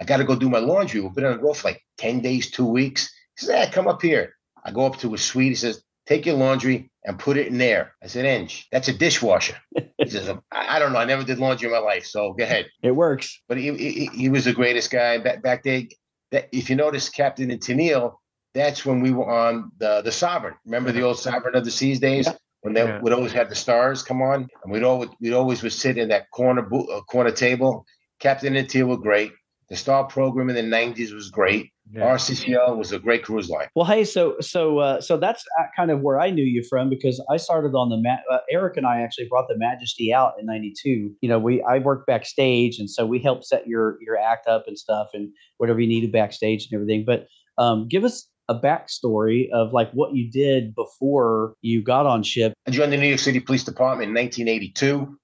I 0.00 0.04
got 0.04 0.16
to 0.16 0.24
go 0.24 0.34
do 0.34 0.48
my 0.48 0.58
laundry. 0.58 1.00
We've 1.00 1.14
been 1.14 1.24
on 1.24 1.36
the 1.36 1.42
road 1.42 1.58
for 1.58 1.68
like 1.68 1.82
ten 1.98 2.20
days, 2.20 2.50
two 2.50 2.66
weeks. 2.66 3.12
He 3.38 3.46
said, 3.46 3.66
hey, 3.66 3.72
come 3.72 3.88
up 3.88 4.00
here. 4.00 4.33
I 4.64 4.72
go 4.72 4.86
up 4.86 4.98
to 4.98 5.12
his 5.12 5.22
suite. 5.22 5.50
He 5.50 5.54
says, 5.54 5.82
take 6.06 6.26
your 6.26 6.36
laundry 6.36 6.90
and 7.04 7.18
put 7.18 7.36
it 7.36 7.48
in 7.48 7.58
there. 7.58 7.94
I 8.02 8.06
said, 8.06 8.24
Eng, 8.24 8.48
that's 8.72 8.88
a 8.88 8.92
dishwasher. 8.92 9.56
He 9.98 10.10
says, 10.10 10.30
I 10.50 10.78
don't 10.78 10.92
know. 10.92 10.98
I 10.98 11.04
never 11.04 11.24
did 11.24 11.38
laundry 11.38 11.66
in 11.66 11.72
my 11.72 11.78
life. 11.78 12.06
So 12.06 12.32
go 12.32 12.44
ahead. 12.44 12.66
It 12.82 12.92
works. 12.92 13.40
But 13.48 13.58
he, 13.58 13.74
he, 13.74 14.06
he 14.06 14.28
was 14.28 14.44
the 14.44 14.52
greatest 14.52 14.90
guy 14.90 15.18
back, 15.18 15.42
back 15.42 15.62
there. 15.62 15.82
That, 16.30 16.48
if 16.52 16.68
you 16.68 16.76
notice, 16.76 17.08
Captain 17.08 17.50
and 17.50 17.60
Tennille, 17.60 18.16
that's 18.54 18.84
when 18.84 19.00
we 19.00 19.10
were 19.10 19.30
on 19.30 19.72
the, 19.78 20.02
the 20.02 20.12
Sovereign. 20.12 20.54
Remember 20.64 20.92
the 20.92 21.02
old 21.02 21.18
Sovereign 21.18 21.56
of 21.56 21.64
the 21.64 21.70
Seas 21.70 22.00
days? 22.00 22.26
Yeah. 22.26 22.34
When 22.62 22.72
they 22.72 22.82
yeah. 22.82 22.98
would 23.00 23.12
always 23.12 23.32
have 23.32 23.50
the 23.50 23.54
stars 23.54 24.02
come 24.02 24.22
on, 24.22 24.48
and 24.62 24.72
we'd 24.72 24.84
always 24.84 25.10
we'd 25.20 25.34
always 25.34 25.62
would 25.62 25.74
sit 25.74 25.98
in 25.98 26.08
that 26.08 26.30
corner 26.30 26.62
bo- 26.62 26.86
uh, 26.86 27.02
corner 27.02 27.30
table. 27.30 27.84
Captain 28.20 28.56
and 28.56 28.66
Tennille 28.66 28.88
were 28.88 28.96
great. 28.96 29.32
The 29.68 29.76
Star 29.76 30.04
program 30.04 30.48
in 30.48 30.56
the 30.56 30.62
'90s 30.62 31.12
was 31.12 31.28
great. 31.28 31.73
Yeah. 31.92 32.14
RCCL 32.14 32.78
was 32.78 32.92
a 32.92 32.98
great 32.98 33.22
cruise 33.22 33.50
line. 33.50 33.68
Well, 33.74 33.84
hey, 33.84 34.04
so 34.04 34.36
so 34.40 34.78
uh, 34.78 35.00
so 35.02 35.18
that's 35.18 35.44
uh, 35.60 35.64
kind 35.76 35.90
of 35.90 36.00
where 36.00 36.18
I 36.18 36.30
knew 36.30 36.42
you 36.42 36.64
from 36.68 36.88
because 36.88 37.22
I 37.30 37.36
started 37.36 37.74
on 37.74 37.90
the 37.90 37.98
Ma- 37.98 38.34
uh, 38.34 38.40
Eric 38.50 38.78
and 38.78 38.86
I 38.86 39.02
actually 39.02 39.28
brought 39.28 39.48
the 39.48 39.58
Majesty 39.58 40.12
out 40.12 40.32
in 40.40 40.46
'92. 40.46 41.14
You 41.20 41.28
know, 41.28 41.38
we 41.38 41.62
I 41.62 41.78
worked 41.78 42.06
backstage, 42.06 42.78
and 42.78 42.88
so 42.88 43.04
we 43.04 43.18
helped 43.18 43.44
set 43.44 43.66
your 43.66 43.98
your 44.00 44.16
act 44.16 44.46
up 44.46 44.64
and 44.66 44.78
stuff, 44.78 45.08
and 45.12 45.30
whatever 45.58 45.78
you 45.78 45.86
needed 45.86 46.10
backstage 46.10 46.66
and 46.70 46.74
everything. 46.74 47.04
But 47.06 47.26
um, 47.58 47.86
give 47.86 48.02
us 48.02 48.28
a 48.48 48.58
backstory 48.58 49.50
of 49.52 49.72
like 49.72 49.90
what 49.92 50.14
you 50.14 50.30
did 50.30 50.74
before 50.74 51.54
you 51.60 51.82
got 51.82 52.06
on 52.06 52.22
ship. 52.22 52.54
I 52.66 52.70
joined 52.70 52.92
the 52.92 52.96
New 52.96 53.08
York 53.08 53.20
City 53.20 53.40
Police 53.40 53.64
Department 53.64 54.08
in 54.08 54.14
1982. 54.14 55.18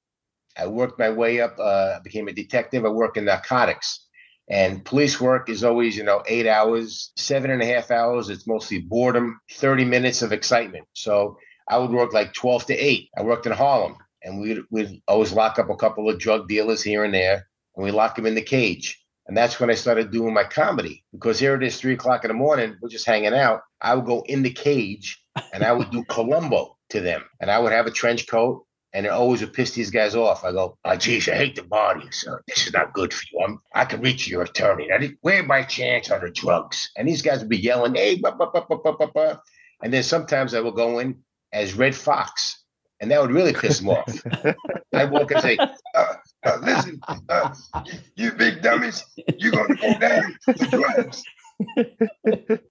I 0.59 0.67
worked 0.67 0.99
my 0.99 1.11
way 1.11 1.41
up. 1.41 1.57
Uh, 1.59 2.01
became 2.01 2.29
a 2.29 2.33
detective. 2.33 2.85
I 2.85 2.89
work 2.89 3.17
in 3.17 3.25
narcotics. 3.25 4.07
And 4.51 4.85
police 4.85 5.21
work 5.21 5.49
is 5.49 5.63
always, 5.63 5.97
you 5.97 6.03
know, 6.03 6.25
eight 6.27 6.47
hours, 6.47 7.13
seven 7.17 7.53
and 7.53 7.63
a 7.63 7.67
half 7.67 7.93
hours. 7.93 8.29
It's 8.29 8.49
mostly 8.49 8.81
boredom, 8.81 9.41
30 9.53 9.85
minutes 9.85 10.23
of 10.23 10.33
excitement. 10.33 10.87
So 10.93 11.39
I 11.69 11.79
would 11.79 11.93
work 11.93 12.13
like 12.13 12.35
12 12.35 12.67
to 12.67 12.75
8. 12.75 13.11
I 13.17 13.23
worked 13.23 13.47
in 13.47 13.53
Harlem 13.53 13.97
and 14.25 14.41
we'd, 14.41 14.59
we'd 14.71 15.01
always 15.07 15.33
lock 15.33 15.61
up 15.61 15.71
a 15.71 15.77
couple 15.77 16.11
of 16.11 16.19
drug 16.19 16.49
dealers 16.49 16.83
here 16.83 17.05
and 17.05 17.15
there 17.15 17.47
and 17.77 17.85
we 17.85 17.93
lock 17.93 18.17
them 18.17 18.27
in 18.27 18.35
the 18.35 18.43
cage. 18.43 19.01
And 19.29 19.37
that's 19.37 19.61
when 19.61 19.71
I 19.71 19.75
started 19.75 20.11
doing 20.11 20.35
my 20.35 20.43
comedy 20.43 21.05
because 21.13 21.39
here 21.39 21.55
it 21.55 21.63
is, 21.63 21.79
three 21.79 21.93
o'clock 21.93 22.25
in 22.25 22.29
the 22.29 22.35
morning. 22.35 22.77
We're 22.83 22.89
just 22.89 23.07
hanging 23.07 23.35
out. 23.35 23.61
I 23.81 23.95
would 23.95 24.05
go 24.05 24.25
in 24.27 24.43
the 24.43 24.51
cage 24.51 25.23
and 25.53 25.63
I 25.63 25.71
would 25.71 25.93
do 25.93 26.05
Columbo 26.09 26.77
to 26.89 27.01
them. 27.01 27.23
And 27.41 27.53
I 27.53 27.61
would 27.61 27.71
have 27.71 27.87
a 27.87 27.93
trench 27.93 28.27
coat 28.27 28.67
and 28.93 29.07
it 29.07 29.11
always 29.11 29.41
would 29.41 29.53
piss 29.53 29.73
these 29.73 29.91
guys 29.91 30.15
off. 30.15 30.45
I 30.45 30.53
go, 30.53 30.77
oh, 30.85 30.97
geez, 30.97 31.29
I 31.29 31.35
hate 31.35 31.69
bother 31.69 32.01
you, 32.01 32.11
sir. 32.11 32.43
This 32.47 32.67
is 32.67 32.73
not 32.73 32.93
good 32.93 33.15
for 33.15 33.25
you. 33.33 33.45
I'm, 33.45 33.61
I 33.75 33.85
can 33.85 34.01
reach 34.01 34.29
your 34.29 34.43
attorney. 34.43 34.89
where 35.21 35.43
my 35.43 35.63
chance 35.63 36.11
on 36.11 36.21
the 36.21 36.31
drugs? 36.31 36.91
And 36.97 37.07
these 37.07 37.23
guys 37.23 37.41
would 37.41 37.49
be 37.49 37.59
yelling, 37.59 37.95
hey, 37.95 38.17
bah, 38.17 38.33
bah, 38.37 38.51
bah, 38.51 39.37
and 39.83 39.93
then 39.93 40.03
sometimes 40.03 40.55
I 40.55 40.61
will 40.61 40.73
go 40.73 40.99
in 40.99 41.23
as 41.53 41.75
Redd 41.75 41.95
Foxx, 41.95 42.63
and 43.01 43.11
that 43.11 43.21
would 43.21 43.31
really 43.31 43.53
piss 43.53 43.79
them 43.79 43.91
off. 43.91 44.23
I 44.95 45.05
walk 45.05 45.31
and 45.31 45.41
say, 45.41 45.57
uh, 45.57 46.15
uh, 46.45 46.59
listen, 46.63 47.01
uh, 47.29 47.55
you, 47.87 47.93
you, 48.17 48.33
big 48.33 48.61
dummies, 48.63 49.05
you're 49.39 49.53
going 49.53 49.69
to 49.69 49.75
go 49.77 49.99
down 49.99 50.37
for 50.45 50.53
drugs. 50.53 51.23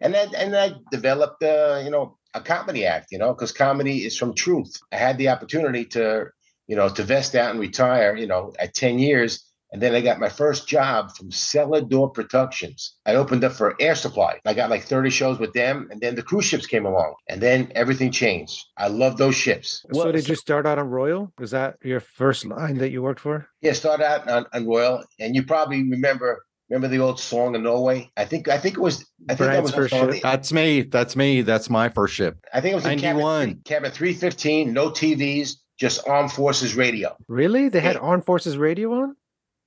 and 0.02 0.14
then 0.14 0.36
and 0.36 0.56
I 0.56 0.74
developed, 0.92 1.44
uh, 1.44 1.82
you 1.84 1.90
know, 1.90 2.18
a 2.34 2.42
comedy 2.42 2.86
act, 2.86 3.08
you 3.12 3.18
know, 3.18 3.34
because 3.34 3.52
comedy 3.52 4.06
is 4.06 4.18
from 4.18 4.34
truth. 4.34 4.80
I 4.92 4.98
had 4.98 5.18
the 5.18 5.30
opportunity 5.30 5.86
to, 5.86 6.28
you 6.68 6.76
know, 6.76 6.90
to 6.90 7.04
vest 7.04 7.36
out 7.36 7.52
and 7.52 7.60
retire, 7.60 8.16
you 8.16 8.28
know, 8.28 8.54
at 8.60 8.74
10 8.74 9.00
years. 9.00 9.46
And 9.72 9.80
then 9.80 9.94
I 9.94 10.02
got 10.02 10.20
my 10.20 10.30
first 10.30 10.68
job 10.68 11.16
from 11.16 11.30
Cellar 11.32 11.82
Door 11.82 12.12
Productions. 12.12 12.96
I 13.06 13.14
opened 13.14 13.44
up 13.44 13.52
for 13.52 13.76
Air 13.80 13.94
Supply. 13.94 14.40
I 14.44 14.56
got 14.56 14.72
like 14.72 14.84
30 14.84 15.12
shows 15.12 15.38
with 15.38 15.54
them. 15.54 15.90
And 15.92 16.02
then 16.02 16.16
the 16.16 16.24
cruise 16.24 16.46
ships 16.46 16.66
came 16.66 16.88
along. 16.88 17.14
And 17.28 17.40
then 17.40 17.72
everything 17.76 18.12
changed. 18.12 18.66
I 18.78 18.88
love 18.88 19.18
those 19.18 19.36
ships. 19.36 19.86
So, 19.94 20.12
did 20.12 20.28
you 20.28 20.36
start 20.36 20.66
out 20.66 20.80
on 20.80 20.90
Royal? 20.90 21.32
Was 21.38 21.52
that 21.52 21.78
your 21.84 22.00
first 22.00 22.46
line 22.46 22.80
that 22.80 22.90
you 22.90 23.04
worked 23.04 23.20
for? 23.20 23.48
Yeah, 23.62 23.74
started 23.74 24.06
out 24.06 24.28
on, 24.28 24.48
on 24.54 24.66
Royal. 24.66 25.04
And 25.20 25.36
you 25.36 25.44
probably 25.44 25.88
remember 25.88 26.44
Remember 26.70 26.88
the 26.88 27.00
old 27.00 27.20
song 27.20 27.56
in 27.56 27.64
Norway? 27.64 28.12
I 28.16 28.26
think 28.26 28.48
I 28.48 28.58
think 28.58 28.76
it 28.76 28.82
was. 28.82 29.06
I 29.28 29.36
think 29.36 29.50
that 29.50 29.64
was 29.64 29.74
first 29.74 29.94
ship. 29.94 30.12
The, 30.12 30.20
That's 30.22 30.54
me. 30.54 30.84
That's 30.84 31.16
me. 31.16 31.42
That's 31.42 31.70
my 31.70 31.90
first 31.90 32.14
ship. 32.14 32.38
I 32.54 32.62
think 32.62 32.74
it 32.74 32.76
was 32.76 32.86
in 32.86 33.00
cabin, 33.00 33.62
cabin 33.66 33.92
three 33.92 34.14
fifteen. 34.14 34.72
No 34.72 34.92
TVs, 34.92 35.56
just 35.80 36.08
Armed 36.08 36.32
Forces 36.32 36.76
radio. 36.76 37.16
Really? 37.28 37.70
They 37.70 37.80
had 37.80 37.96
yeah. 37.96 38.02
Armed 38.02 38.26
Forces 38.26 38.58
radio 38.58 38.94
on? 38.94 39.16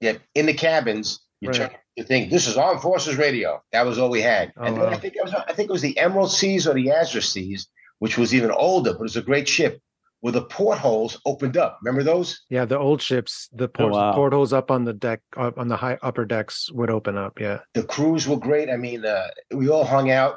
Yeah, 0.00 0.14
in 0.35 0.47
the 0.47 0.54
cabins. 0.54 1.21
You 1.40 1.49
right. 1.49 1.56
check 1.56 1.82
you 1.97 2.04
think 2.04 2.30
this 2.30 2.47
is 2.47 2.56
Armed 2.56 2.80
Forces 2.80 3.16
radio. 3.16 3.62
That 3.73 3.85
was 3.85 3.99
all 3.99 4.11
we 4.11 4.23
had. 4.23 4.52
Oh, 4.56 4.64
and 4.64 4.78
wow. 4.78 4.87
I 4.87 4.97
think 4.97 5.14
it 5.16 5.23
was 5.23 5.35
I 5.35 5.52
think 5.52 5.68
it 5.68 5.73
was 5.73 5.82
the 5.82 5.99
Emerald 5.99 6.32
Seas 6.32 6.66
or 6.66 6.75
the 6.75 6.90
Azure 6.90 7.21
Seas, 7.21 7.68
which 7.99 8.16
was 8.16 8.35
even 8.35 8.50
older, 8.50 8.92
but 8.92 9.00
it 9.00 9.02
was 9.02 9.16
a 9.16 9.23
great 9.23 9.49
ship 9.49 9.80
where 10.23 10.33
the 10.33 10.43
portholes 10.43 11.21
opened 11.26 11.57
up. 11.57 11.81
Remember 11.83 12.05
those? 12.05 12.43
Yeah, 12.49 12.64
the 12.64 12.79
old 12.79 13.02
ships, 13.02 13.49
the 13.52 13.64
oh, 13.64 13.69
port- 13.69 13.93
oh, 13.93 13.97
wow. 13.97 14.12
portholes 14.14 14.52
up 14.52 14.71
on 14.71 14.85
the 14.85 14.93
deck, 14.93 15.21
up 15.37 15.59
on 15.59 15.69
the 15.69 15.76
high 15.76 15.99
upper 16.00 16.25
decks 16.25 16.71
would 16.73 16.91
open 16.91 17.19
up. 17.19 17.41
Yeah, 17.41 17.59
the 17.75 17.83
crews 17.83 18.26
were 18.26 18.38
great. 18.38 18.71
I 18.71 18.76
mean, 18.76 19.05
uh, 19.05 19.29
we 19.50 19.69
all 19.69 19.85
hung 19.85 20.11
out. 20.11 20.37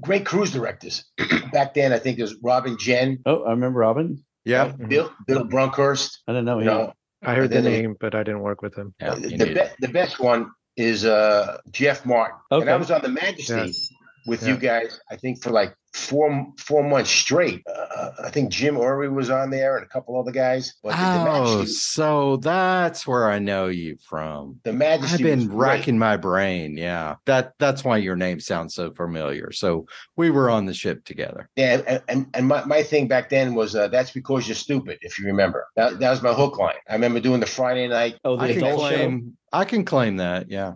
Great 0.00 0.24
cruise 0.24 0.52
directors 0.52 1.04
back 1.52 1.74
then. 1.74 1.92
I 1.92 1.98
think 1.98 2.18
there's 2.18 2.36
Robin 2.42 2.78
Jen. 2.78 3.18
Oh, 3.26 3.42
I 3.42 3.50
remember 3.50 3.80
Robin. 3.80 4.24
Yeah, 4.44 4.68
Bill 4.68 5.12
Bill 5.26 5.44
Brunkhurst. 5.44 6.18
I 6.28 6.32
don't 6.32 6.44
know. 6.44 6.60
You 6.60 6.66
know, 6.66 6.92
I 7.22 7.34
heard 7.34 7.50
the 7.50 7.60
name, 7.60 7.96
but 7.98 8.14
I 8.14 8.22
didn't 8.22 8.40
work 8.40 8.62
with 8.62 8.76
him. 8.76 8.94
Yeah, 9.00 9.16
the, 9.16 9.36
be- 9.36 9.86
the 9.86 9.92
best 9.92 10.20
one 10.20 10.52
is 10.76 11.04
uh, 11.04 11.58
Jeff 11.72 12.06
Martin, 12.06 12.38
okay. 12.52 12.62
and 12.62 12.70
I 12.70 12.76
was 12.76 12.92
on 12.92 13.02
the 13.02 13.08
Majesty 13.08 13.52
yes. 13.52 13.92
With 14.28 14.42
yeah. 14.42 14.48
you 14.48 14.56
guys. 14.56 15.00
I 15.10 15.16
think 15.16 15.42
for 15.42 15.50
like 15.50 15.74
four 15.94 16.46
four 16.58 16.84
months 16.84 17.10
straight. 17.10 17.62
Uh, 17.66 18.10
I 18.24 18.30
think 18.30 18.50
Jim 18.50 18.76
Ury 18.76 19.08
was 19.08 19.30
on 19.30 19.50
there 19.50 19.76
and 19.76 19.84
a 19.84 19.88
couple 19.88 20.18
other 20.18 20.30
guys. 20.30 20.74
But 20.82 20.94
oh, 20.96 21.64
so 21.64 22.36
that's 22.36 23.06
where 23.06 23.30
I 23.30 23.38
know 23.38 23.66
you 23.66 23.96
from. 23.96 24.60
The 24.64 24.72
Majesty. 24.72 25.14
I've 25.14 25.38
been 25.38 25.54
racking 25.54 25.98
my 25.98 26.16
brain. 26.16 26.76
Yeah, 26.76 27.16
that 27.24 27.54
that's 27.58 27.84
why 27.84 27.96
your 27.96 28.16
name 28.16 28.38
sounds 28.40 28.74
so 28.74 28.92
familiar. 28.92 29.50
So 29.50 29.86
we 30.16 30.30
were 30.30 30.50
on 30.50 30.66
the 30.66 30.74
ship 30.74 31.04
together. 31.04 31.48
Yeah, 31.56 31.82
and 31.86 32.02
and, 32.08 32.26
and 32.34 32.46
my, 32.46 32.64
my 32.64 32.82
thing 32.82 33.08
back 33.08 33.30
then 33.30 33.54
was 33.54 33.74
uh, 33.74 33.88
that's 33.88 34.10
because 34.10 34.46
you're 34.46 34.54
stupid. 34.54 34.98
If 35.00 35.18
you 35.18 35.26
remember, 35.26 35.66
that, 35.76 35.98
that 35.98 36.10
was 36.10 36.22
my 36.22 36.34
hook 36.34 36.58
line. 36.58 36.74
I 36.88 36.92
remember 36.92 37.20
doing 37.20 37.40
the 37.40 37.46
Friday 37.46 37.88
night. 37.88 38.18
Oh, 38.24 38.36
the 38.36 38.44
I 38.44 38.48
adult 38.48 38.80
claim, 38.80 39.20
show. 39.20 39.58
I 39.58 39.64
can 39.64 39.84
claim 39.84 40.18
that. 40.18 40.50
Yeah, 40.50 40.74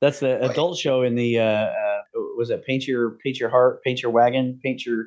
that's 0.00 0.20
the 0.20 0.42
adult 0.50 0.78
show 0.78 1.02
in 1.02 1.14
the. 1.14 1.38
Uh, 1.38 1.44
uh, 1.44 1.83
was 2.36 2.50
it 2.50 2.64
paint 2.64 2.86
your 2.86 3.16
paint 3.24 3.38
your 3.38 3.50
heart, 3.50 3.82
paint 3.82 4.02
your 4.02 4.10
wagon, 4.10 4.58
paint 4.62 4.84
your 4.84 5.06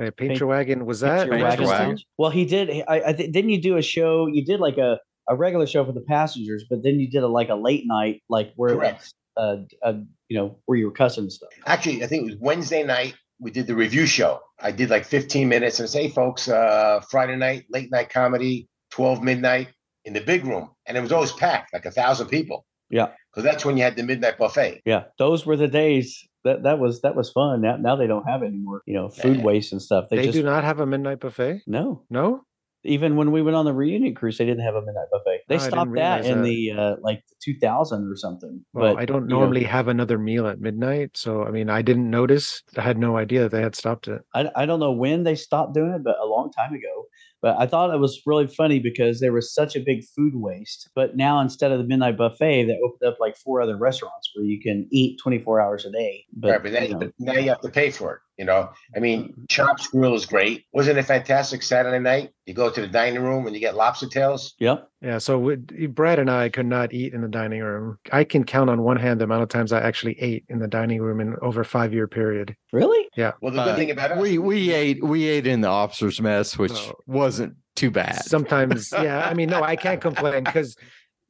Paint, 0.00 0.16
paint 0.16 0.40
your 0.40 0.48
wagon 0.48 0.86
was 0.86 1.00
that 1.00 1.26
your 1.26 1.38
wagon. 1.38 1.66
wagon. 1.66 1.98
Well, 2.16 2.30
he 2.30 2.46
did. 2.46 2.70
I, 2.88 3.02
I 3.08 3.12
th- 3.12 3.32
didn't 3.32 3.50
you 3.50 3.60
do 3.60 3.76
a 3.76 3.82
show? 3.82 4.26
You 4.26 4.42
did 4.44 4.58
like 4.58 4.78
a, 4.78 4.98
a 5.28 5.36
regular 5.36 5.66
show 5.66 5.84
for 5.84 5.92
the 5.92 6.00
passengers, 6.00 6.64
but 6.70 6.82
then 6.82 6.98
you 6.98 7.10
did 7.10 7.22
a 7.22 7.28
like 7.28 7.50
a 7.50 7.54
late 7.54 7.84
night, 7.86 8.22
like 8.30 8.52
where 8.56 8.76
like, 8.76 8.98
uh, 9.36 9.56
uh, 9.84 9.94
you 10.28 10.38
know, 10.38 10.58
where 10.64 10.78
you 10.78 10.86
were 10.86 10.92
cussing 10.92 11.28
stuff. 11.28 11.50
Actually, 11.66 12.02
I 12.02 12.06
think 12.06 12.22
it 12.22 12.30
was 12.30 12.36
Wednesday 12.40 12.82
night. 12.82 13.14
We 13.40 13.50
did 13.50 13.66
the 13.66 13.74
review 13.74 14.06
show. 14.06 14.40
I 14.58 14.70
did 14.70 14.88
like 14.90 15.04
15 15.04 15.48
minutes 15.48 15.80
and 15.80 15.88
say, 15.88 16.04
hey, 16.04 16.08
folks, 16.08 16.48
uh, 16.48 17.00
Friday 17.10 17.36
night, 17.36 17.64
late 17.70 17.90
night 17.90 18.10
comedy, 18.10 18.68
12 18.92 19.22
midnight 19.22 19.68
in 20.04 20.14
the 20.14 20.20
big 20.20 20.46
room, 20.46 20.70
and 20.86 20.96
it 20.96 21.00
was 21.00 21.12
always 21.12 21.32
packed, 21.32 21.72
like 21.74 21.84
a 21.84 21.90
thousand 21.90 22.28
people. 22.28 22.64
Yeah, 22.90 23.08
because 23.30 23.44
that's 23.44 23.64
when 23.64 23.76
you 23.76 23.82
had 23.82 23.96
the 23.96 24.02
midnight 24.02 24.38
buffet. 24.38 24.82
Yeah, 24.84 25.04
those 25.18 25.46
were 25.46 25.56
the 25.56 25.68
days 25.68 26.26
that 26.44 26.62
that 26.64 26.78
was 26.78 27.02
that 27.02 27.14
was 27.14 27.30
fun. 27.30 27.60
Now 27.60 27.76
now 27.76 27.96
they 27.96 28.06
don't 28.06 28.26
have 28.28 28.42
anymore. 28.42 28.82
You 28.86 28.94
know, 28.94 29.08
food 29.08 29.42
waste 29.42 29.72
and 29.72 29.80
stuff. 29.80 30.06
They, 30.10 30.16
they 30.16 30.24
just, 30.24 30.34
do 30.34 30.42
not 30.42 30.64
have 30.64 30.80
a 30.80 30.86
midnight 30.86 31.20
buffet. 31.20 31.62
No, 31.66 32.02
no. 32.10 32.44
Even 32.82 33.16
when 33.16 33.30
we 33.30 33.42
went 33.42 33.56
on 33.56 33.66
the 33.66 33.74
reunion 33.74 34.14
cruise, 34.14 34.38
they 34.38 34.46
didn't 34.46 34.64
have 34.64 34.74
a 34.74 34.80
midnight 34.80 35.08
buffet. 35.12 35.40
They 35.48 35.56
oh, 35.56 35.58
stopped 35.58 35.94
that 35.96 36.24
in 36.24 36.38
that. 36.38 36.44
the 36.44 36.72
uh, 36.72 36.96
like 37.02 37.22
2000 37.44 38.10
or 38.10 38.16
something. 38.16 38.64
Well, 38.72 38.94
but 38.94 39.02
I 39.02 39.04
don't 39.04 39.26
normally 39.26 39.62
know, 39.62 39.68
have 39.68 39.88
another 39.88 40.16
meal 40.18 40.46
at 40.46 40.60
midnight, 40.60 41.10
so 41.14 41.44
I 41.44 41.50
mean, 41.50 41.68
I 41.68 41.82
didn't 41.82 42.08
notice. 42.08 42.62
I 42.78 42.80
had 42.80 42.96
no 42.96 43.18
idea 43.18 43.42
that 43.42 43.50
they 43.50 43.60
had 43.60 43.76
stopped 43.76 44.08
it. 44.08 44.22
I 44.34 44.50
I 44.56 44.64
don't 44.64 44.80
know 44.80 44.92
when 44.92 45.24
they 45.24 45.34
stopped 45.34 45.74
doing 45.74 45.90
it, 45.90 46.02
but 46.02 46.16
a 46.22 46.26
long 46.26 46.50
time 46.52 46.72
ago. 46.72 46.99
But 47.42 47.56
I 47.58 47.66
thought 47.66 47.94
it 47.94 47.98
was 47.98 48.20
really 48.26 48.46
funny 48.46 48.80
because 48.80 49.20
there 49.20 49.32
was 49.32 49.54
such 49.54 49.74
a 49.74 49.80
big 49.80 50.04
food 50.16 50.34
waste. 50.34 50.90
But 50.94 51.16
now 51.16 51.40
instead 51.40 51.72
of 51.72 51.78
the 51.78 51.84
midnight 51.84 52.18
buffet, 52.18 52.64
they 52.64 52.78
opened 52.84 53.08
up 53.08 53.18
like 53.18 53.36
four 53.36 53.60
other 53.62 53.76
restaurants 53.76 54.30
where 54.34 54.44
you 54.44 54.60
can 54.60 54.86
eat 54.90 55.18
24 55.22 55.60
hours 55.60 55.84
a 55.86 55.90
day. 55.90 56.26
But, 56.32 56.50
right, 56.50 56.62
but, 56.62 56.72
then, 56.72 56.88
you 56.88 56.98
know, 56.98 57.12
now 57.18 57.32
you 57.34 57.48
have 57.48 57.60
to 57.62 57.70
pay 57.70 57.90
for 57.90 58.14
it. 58.14 58.20
You 58.40 58.46
know, 58.46 58.70
I 58.96 59.00
mean, 59.00 59.34
Chops 59.50 59.88
Grill 59.88 60.14
is 60.14 60.24
great. 60.24 60.64
Wasn't 60.72 60.96
it 60.96 61.02
fantastic 61.02 61.62
Saturday 61.62 61.98
night? 61.98 62.30
You 62.46 62.54
go 62.54 62.70
to 62.70 62.80
the 62.80 62.86
dining 62.86 63.22
room 63.22 63.46
and 63.46 63.54
you 63.54 63.60
get 63.60 63.74
lobster 63.74 64.06
tails. 64.06 64.54
Yep. 64.60 64.88
Yeah. 65.02 65.18
So 65.18 65.56
Brad 65.90 66.18
and 66.18 66.30
I 66.30 66.48
could 66.48 66.64
not 66.64 66.94
eat 66.94 67.12
in 67.12 67.20
the 67.20 67.28
dining 67.28 67.60
room. 67.60 67.98
I 68.10 68.24
can 68.24 68.44
count 68.44 68.70
on 68.70 68.80
one 68.80 68.96
hand 68.96 69.20
the 69.20 69.24
amount 69.24 69.42
of 69.42 69.50
times 69.50 69.72
I 69.74 69.82
actually 69.82 70.18
ate 70.22 70.46
in 70.48 70.58
the 70.58 70.68
dining 70.68 71.02
room 71.02 71.20
in 71.20 71.36
over 71.42 71.60
a 71.60 71.66
five 71.66 71.92
year 71.92 72.08
period. 72.08 72.56
Really? 72.72 73.10
Yeah. 73.14 73.32
Well, 73.42 73.52
the 73.52 73.62
good 73.62 73.74
uh, 73.74 73.76
thing 73.76 73.90
about 73.90 74.12
it, 74.12 74.16
we 74.16 74.38
we 74.38 74.72
ate 74.72 75.04
we 75.04 75.28
ate 75.28 75.46
in 75.46 75.60
the 75.60 75.68
officers 75.68 76.18
mess, 76.18 76.56
which 76.56 76.72
no. 76.72 76.94
wasn't 77.06 77.56
too 77.76 77.90
bad. 77.90 78.24
Sometimes, 78.24 78.90
yeah. 78.90 79.28
I 79.28 79.34
mean, 79.34 79.50
no, 79.50 79.62
I 79.62 79.76
can't 79.76 80.00
complain 80.00 80.44
because 80.44 80.76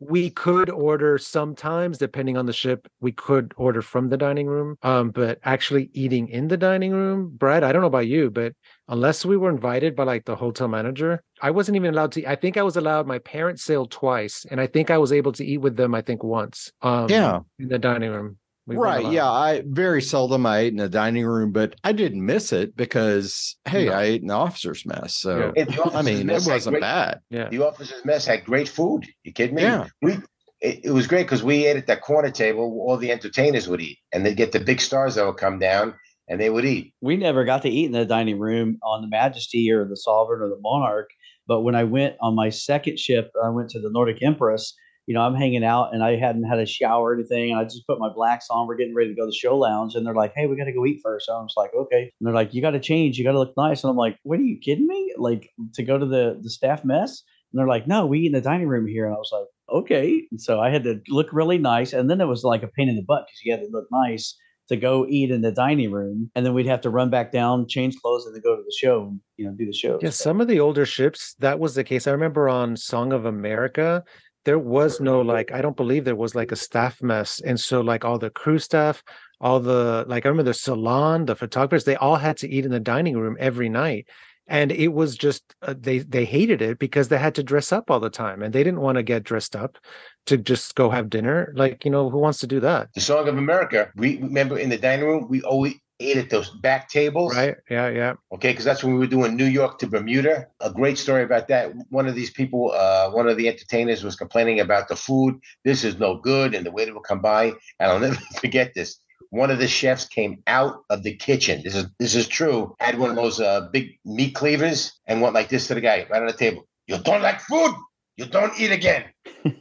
we 0.01 0.31
could 0.31 0.71
order 0.71 1.19
sometimes 1.19 1.99
depending 1.99 2.37
on 2.37 2.47
the 2.47 2.53
ship 2.53 2.89
we 3.01 3.13
could 3.13 3.53
order 3.57 3.83
from 3.83 4.09
the 4.09 4.17
dining 4.17 4.47
room 4.47 4.77
um 4.83 5.11
but 5.11 5.39
actually 5.45 5.91
eating 5.93 6.27
in 6.29 6.49
the 6.49 6.57
dining 6.57 6.91
room 6.91 7.31
brad 7.37 7.63
i 7.63 7.71
don't 7.71 7.83
know 7.83 7.87
about 7.87 8.07
you 8.07 8.31
but 8.31 8.55
unless 8.89 9.27
we 9.27 9.37
were 9.37 9.51
invited 9.51 9.95
by 9.95 10.03
like 10.03 10.25
the 10.25 10.35
hotel 10.35 10.69
manager 10.69 11.23
i 11.43 11.51
wasn't 11.51 11.77
even 11.77 11.93
allowed 11.93 12.11
to 12.11 12.25
i 12.25 12.35
think 12.35 12.57
i 12.57 12.63
was 12.63 12.77
allowed 12.77 13.07
my 13.07 13.19
parents 13.19 13.63
sailed 13.63 13.91
twice 13.91 14.47
and 14.51 14.59
i 14.59 14.67
think 14.67 14.91
i 14.91 14.97
was 14.97 15.13
able 15.13 15.33
to 15.33 15.45
eat 15.45 15.59
with 15.59 15.77
them 15.77 15.95
i 15.95 16.01
think 16.01 16.25
once 16.25 16.73
um 16.81 17.07
yeah. 17.11 17.41
in 17.59 17.69
the 17.69 17.79
dining 17.79 18.11
room 18.11 18.39
right. 18.67 19.11
Yeah. 19.13 19.31
I 19.31 19.63
very 19.67 20.03
seldom 20.03 20.47
I 20.47 20.59
ate 20.59 20.73
in 20.73 20.79
the 20.79 20.89
dining 20.89 21.27
room, 21.27 21.53
but 21.53 21.77
I 21.85 21.93
didn't 21.93 22.25
miss 22.25 22.53
it 22.53 22.77
because 22.77 23.57
hey, 23.65 23.87
no. 23.87 23.93
I 23.93 24.03
ate 24.05 24.23
in 24.23 24.29
the 24.29 24.35
officer's 24.35 24.85
mess. 24.87 25.17
So 25.17 25.53
yeah. 25.57 25.65
I 25.93 26.03
mean, 26.03 26.29
it 26.29 26.47
wasn't 26.47 26.75
great, 26.75 26.81
bad. 26.81 27.21
Yeah. 27.31 27.49
The 27.49 27.67
officer's 27.67 28.05
mess 28.05 28.27
had 28.27 28.45
great 28.45 28.69
food. 28.69 29.07
You 29.25 29.33
kidding 29.33 29.57
me? 29.57 29.63
Yeah. 29.63 29.89
We 30.03 30.19
it, 30.61 30.85
it 30.85 30.91
was 30.91 31.07
great 31.07 31.25
because 31.25 31.43
we 31.43 31.67
ate 31.67 31.77
at 31.77 31.87
that 31.87 32.03
corner 32.03 32.31
table. 32.31 32.85
All 32.87 32.97
the 32.97 33.11
entertainers 33.11 33.69
would 33.69 33.81
eat, 33.81 33.99
and 34.13 34.25
they'd 34.25 34.37
get 34.37 34.53
the 34.53 34.61
big 34.61 34.81
stars 34.81 35.15
that 35.15 35.27
would 35.27 35.39
come 35.39 35.59
down 35.59 35.95
and 36.31 36.41
they 36.41 36.49
would 36.49 36.65
eat. 36.65 36.95
We 37.01 37.17
never 37.17 37.45
got 37.45 37.63
to 37.63 37.69
eat 37.69 37.87
in 37.87 37.93
the 37.93 38.07
dining 38.07 38.39
room 38.39 38.79
on 38.83 39.03
the 39.03 39.09
Majesty 39.09 39.71
or 39.71 39.85
the 39.85 39.97
Sovereign 39.97 40.41
or 40.41 40.49
the 40.49 40.61
Monarch. 40.61 41.11
But 41.47 41.63
when 41.63 41.75
I 41.75 41.83
went 41.85 42.15
on 42.21 42.37
my 42.37 42.51
second 42.51 43.01
ship, 43.01 43.33
I 43.43 43.49
went 43.49 43.69
to 43.71 43.81
the 43.81 43.91
Nordic 43.91 44.23
Empress 44.23 44.73
you 45.07 45.15
know, 45.15 45.23
I'm 45.23 45.35
hanging 45.35 45.65
out 45.65 45.93
and 45.93 46.03
I 46.03 46.17
hadn't 46.17 46.45
had 46.45 46.59
a 46.59 46.67
shower 46.67 47.11
or 47.11 47.15
anything. 47.15 47.51
And 47.51 47.61
I 47.61 47.65
just 47.65 47.87
put 47.87 47.99
my 47.99 48.13
blacks 48.13 48.47
on. 48.51 48.67
We're 48.67 48.77
getting 48.77 48.95
ready 48.95 49.11
to 49.11 49.15
go 49.15 49.23
to 49.23 49.27
the 49.27 49.33
show 49.33 49.57
lounge. 49.57 49.95
And 49.95 50.07
they're 50.07 50.15
like, 50.15 50.33
hey, 50.37 50.47
we 50.47 50.57
got 50.57 50.65
to 50.65 50.73
go 50.73 50.87
eat 50.87 51.01
first. 51.03 51.27
So 51.27 51.35
I'm 51.35 51.49
just 51.49 51.57
like, 51.57 51.73
okay. 51.75 52.13
And 52.21 52.27
they're 52.27 52.35
like, 52.35 52.55
you 52.55 52.63
got 52.63 52.73
to 52.73 52.81
change. 52.81 53.19
You 53.19 53.25
got 53.25 53.33
to 53.33 53.39
look 53.39 53.55
nice. 53.57 53.83
And 53.83 53.91
I'm 53.91 53.97
like, 53.97 54.19
what 54.23 54.39
are 54.39 54.45
you 54.45 54.59
kidding 54.59 54.87
me? 54.87 55.15
Like 55.17 55.51
to 55.75 55.83
go 55.83 55.99
to 55.99 56.07
the, 56.07 56.39
the 56.41 56.51
staff 56.51 56.85
mess? 56.85 57.23
And 57.53 57.59
they're 57.59 57.67
like, 57.67 57.89
no, 57.89 58.07
we 58.07 58.21
eat 58.21 58.27
in 58.27 58.33
the 58.33 58.41
dining 58.41 58.69
room 58.69 58.87
here. 58.87 59.07
And 59.07 59.15
I 59.15 59.19
was 59.19 59.31
like, 59.33 59.47
okay. 59.77 60.23
And 60.31 60.41
so 60.41 60.61
I 60.61 60.71
had 60.71 60.85
to 60.85 61.01
look 61.09 61.33
really 61.33 61.59
nice. 61.59 61.93
And 61.93 62.09
then 62.09 62.21
it 62.21 62.27
was 62.27 62.45
like 62.45 62.63
a 62.63 62.69
pain 62.69 62.89
in 62.89 62.97
the 62.97 63.03
butt 63.03 63.27
because 63.27 63.41
you 63.43 63.53
had 63.53 63.61
to 63.61 63.69
look 63.73 63.87
nice 63.91 64.37
to 64.71 64.77
go 64.77 65.05
eat 65.09 65.33
in 65.33 65.41
the 65.43 65.51
dining 65.51 65.91
room, 65.91 66.31
and 66.37 66.47
then 66.47 66.55
we'd 66.55 66.65
have 66.67 66.81
to 66.81 66.91
run 66.91 67.11
back 67.11 67.33
down, 67.33 67.67
change 67.67 67.97
clothes, 68.01 68.25
and 68.25 68.33
then 68.33 68.41
go 68.41 68.55
to 68.55 68.63
the 68.63 68.77
show. 68.79 69.03
And, 69.03 69.21
you 69.37 69.45
know, 69.45 69.53
do 69.59 69.67
the 69.67 69.73
show. 69.73 69.99
Yeah, 70.01 70.11
so. 70.11 70.23
some 70.23 70.41
of 70.41 70.47
the 70.47 70.61
older 70.61 70.87
ships 70.87 71.35
that 71.41 71.59
was 71.59 71.75
the 71.75 71.83
case. 71.83 72.07
I 72.07 72.13
remember 72.13 72.49
on 72.49 72.77
Song 72.77 73.13
of 73.13 73.25
America, 73.25 74.05
there 74.45 74.59
was 74.59 75.01
no 75.01 75.21
like 75.21 75.53
i 75.53 75.61
don't 75.61 75.77
believe 75.77 76.05
there 76.05 76.17
was 76.17 76.35
like 76.35 76.53
a 76.53 76.57
staff 76.57 77.03
mess 77.03 77.41
and 77.41 77.59
so 77.59 77.81
like 77.81 78.05
all 78.05 78.19
the 78.19 78.31
crew 78.31 78.59
staff 78.59 79.03
all 79.41 79.61
the 79.61 80.05
like 80.09 80.25
i 80.25 80.29
remember 80.29 80.49
the 80.49 80.55
salon 80.55 81.27
the 81.27 81.37
photographers 81.37 81.85
they 81.85 81.97
all 81.97 82.17
had 82.17 82.37
to 82.37 82.49
eat 82.49 82.65
in 82.65 82.71
the 82.71 82.81
dining 82.81 83.17
room 83.17 83.37
every 83.39 83.69
night 83.69 84.07
and 84.47 84.73
it 84.73 84.89
was 84.89 85.17
just 85.17 85.55
uh, 85.63 85.75
they 85.79 85.99
they 85.99 86.25
hated 86.25 86.61
it 86.61 86.79
because 86.79 87.09
they 87.09 87.19
had 87.19 87.35
to 87.35 87.43
dress 87.43 87.73
up 87.73 87.91
all 87.91 88.01
the 88.01 88.11
time 88.11 88.43
and 88.43 88.53
they 88.53 88.65
didn't 88.65 88.81
want 88.81 88.97
to 88.97 89.03
get 89.03 89.23
dressed 89.23 89.55
up 89.55 89.79
to 90.27 90.37
just 90.37 90.75
go 90.75 90.91
have 90.91 91.09
dinner 91.09 91.53
like 91.57 91.85
you 91.85 91.91
know 91.91 92.11
who 92.11 92.19
wants 92.19 92.41
to 92.41 92.47
do 92.47 92.61
that? 92.61 92.89
The 92.95 93.01
song 93.01 93.29
of 93.29 93.39
america 93.39 93.91
we 93.97 94.19
remember 94.19 94.59
in 94.59 94.69
the 94.69 94.79
dining 94.79 95.07
room 95.07 95.29
we 95.29 95.41
always 95.43 95.75
ate 96.01 96.17
at 96.17 96.31
those 96.31 96.51
back 96.51 96.89
tables. 96.89 97.37
Right. 97.37 97.57
Yeah. 97.69 97.89
Yeah. 97.89 98.15
Okay. 98.33 98.51
Because 98.51 98.65
that's 98.65 98.83
when 98.83 98.95
we 98.95 98.99
were 98.99 99.07
doing 99.07 99.37
New 99.37 99.45
York 99.45 99.79
to 99.79 99.87
Bermuda. 99.87 100.49
A 100.61 100.73
great 100.73 100.99
story 100.99 101.23
about 101.23 101.49
that. 101.49 101.73
One 101.91 102.09
of 102.09 102.15
these 102.15 102.31
people, 102.31 102.73
uh, 102.73 103.11
one 103.11 103.29
of 103.29 103.37
the 103.37 103.49
entertainers 103.49 104.03
was 104.03 104.17
complaining 104.17 104.61
about 104.61 104.89
the 104.89 104.97
food. 104.97 105.39
This 105.65 105.85
is 105.85 105.99
no 105.99 106.17
good. 106.17 106.55
And 106.55 106.67
the 106.67 106.73
waiter 106.73 106.95
would 106.95 107.05
come 107.05 107.21
by. 107.21 107.53
And 107.79 107.91
I'll 107.91 108.01
never 108.01 108.19
forget 108.41 108.73
this. 108.75 108.99
One 109.29 109.51
of 109.51 109.61
the 109.61 109.69
chefs 109.69 110.07
came 110.07 110.43
out 110.49 110.83
of 110.91 111.05
the 111.05 111.15
kitchen. 111.15 111.63
This 111.63 111.77
is 111.77 111.87
this 111.99 112.17
is 112.17 112.27
true. 112.27 112.75
Had 112.81 112.99
one 112.99 113.11
of 113.11 113.17
those 113.17 113.39
uh, 113.41 113.69
big 113.73 113.99
meat 114.05 114.35
cleavers 114.35 114.99
and 115.07 115.21
went 115.21 115.35
like 115.35 115.49
this 115.49 115.69
to 115.69 115.75
the 115.75 115.81
guy 115.81 116.07
right 116.11 116.21
on 116.21 116.27
the 116.27 116.33
table. 116.33 116.67
You 116.89 116.99
don't 116.99 117.23
like 117.23 117.41
food? 117.41 117.73
You 118.21 118.27
don't 118.27 118.53
eat 118.61 118.71
again. 118.71 119.05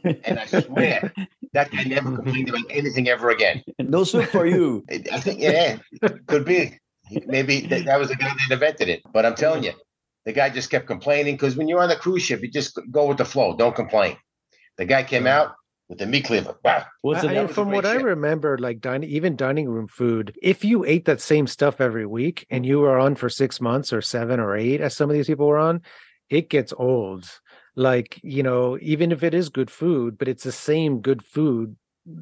and 0.04 0.38
I 0.38 0.44
swear 0.44 1.14
that 1.54 1.70
guy 1.70 1.84
never 1.84 2.14
complained 2.16 2.50
about 2.50 2.64
anything 2.68 3.08
ever 3.08 3.30
again. 3.30 3.62
No 3.78 4.04
soup 4.04 4.26
for 4.26 4.44
you. 4.44 4.84
I 4.90 5.18
think, 5.18 5.40
yeah, 5.40 5.78
could 6.26 6.44
be. 6.44 6.78
Maybe 7.24 7.62
that, 7.68 7.86
that 7.86 7.98
was 7.98 8.10
the 8.10 8.16
guy 8.16 8.28
that 8.28 8.52
invented 8.52 8.90
it. 8.90 9.00
But 9.14 9.24
I'm 9.24 9.34
telling 9.34 9.64
you, 9.64 9.72
the 10.26 10.32
guy 10.32 10.50
just 10.50 10.70
kept 10.70 10.86
complaining 10.86 11.36
because 11.36 11.56
when 11.56 11.68
you're 11.68 11.80
on 11.80 11.88
the 11.88 11.96
cruise 11.96 12.22
ship, 12.22 12.42
you 12.42 12.50
just 12.50 12.78
go 12.90 13.06
with 13.06 13.16
the 13.16 13.24
flow. 13.24 13.56
Don't 13.56 13.74
complain. 13.74 14.18
The 14.76 14.84
guy 14.84 15.04
came 15.04 15.26
out. 15.26 15.54
with 15.88 15.98
the 15.98 16.06
meat 16.06 16.26
cleaver. 16.26 16.54
What's 17.00 17.24
I, 17.24 17.46
from 17.46 17.72
what 17.72 17.86
shit. 17.86 17.96
I 17.96 18.02
remember, 18.02 18.58
like 18.58 18.80
dining, 18.80 19.08
even 19.08 19.36
dining 19.36 19.70
room 19.70 19.88
food, 19.88 20.36
if 20.42 20.66
you 20.66 20.84
ate 20.84 21.06
that 21.06 21.22
same 21.22 21.46
stuff 21.46 21.80
every 21.80 22.06
week 22.06 22.46
and 22.50 22.66
you 22.66 22.78
were 22.78 22.98
on 22.98 23.16
for 23.16 23.30
six 23.30 23.58
months 23.58 23.90
or 23.90 24.02
seven 24.02 24.38
or 24.38 24.54
eight, 24.54 24.82
as 24.82 24.94
some 24.94 25.08
of 25.08 25.14
these 25.14 25.26
people 25.28 25.46
were 25.46 25.58
on, 25.58 25.80
it 26.28 26.50
gets 26.50 26.74
old. 26.76 27.28
Like, 27.80 28.20
you 28.22 28.42
know, 28.42 28.76
even 28.82 29.10
if 29.10 29.22
it 29.22 29.32
is 29.32 29.48
good 29.48 29.70
food, 29.70 30.18
but 30.18 30.28
it's 30.28 30.44
the 30.44 30.52
same 30.52 31.00
good 31.00 31.24
food 31.24 31.76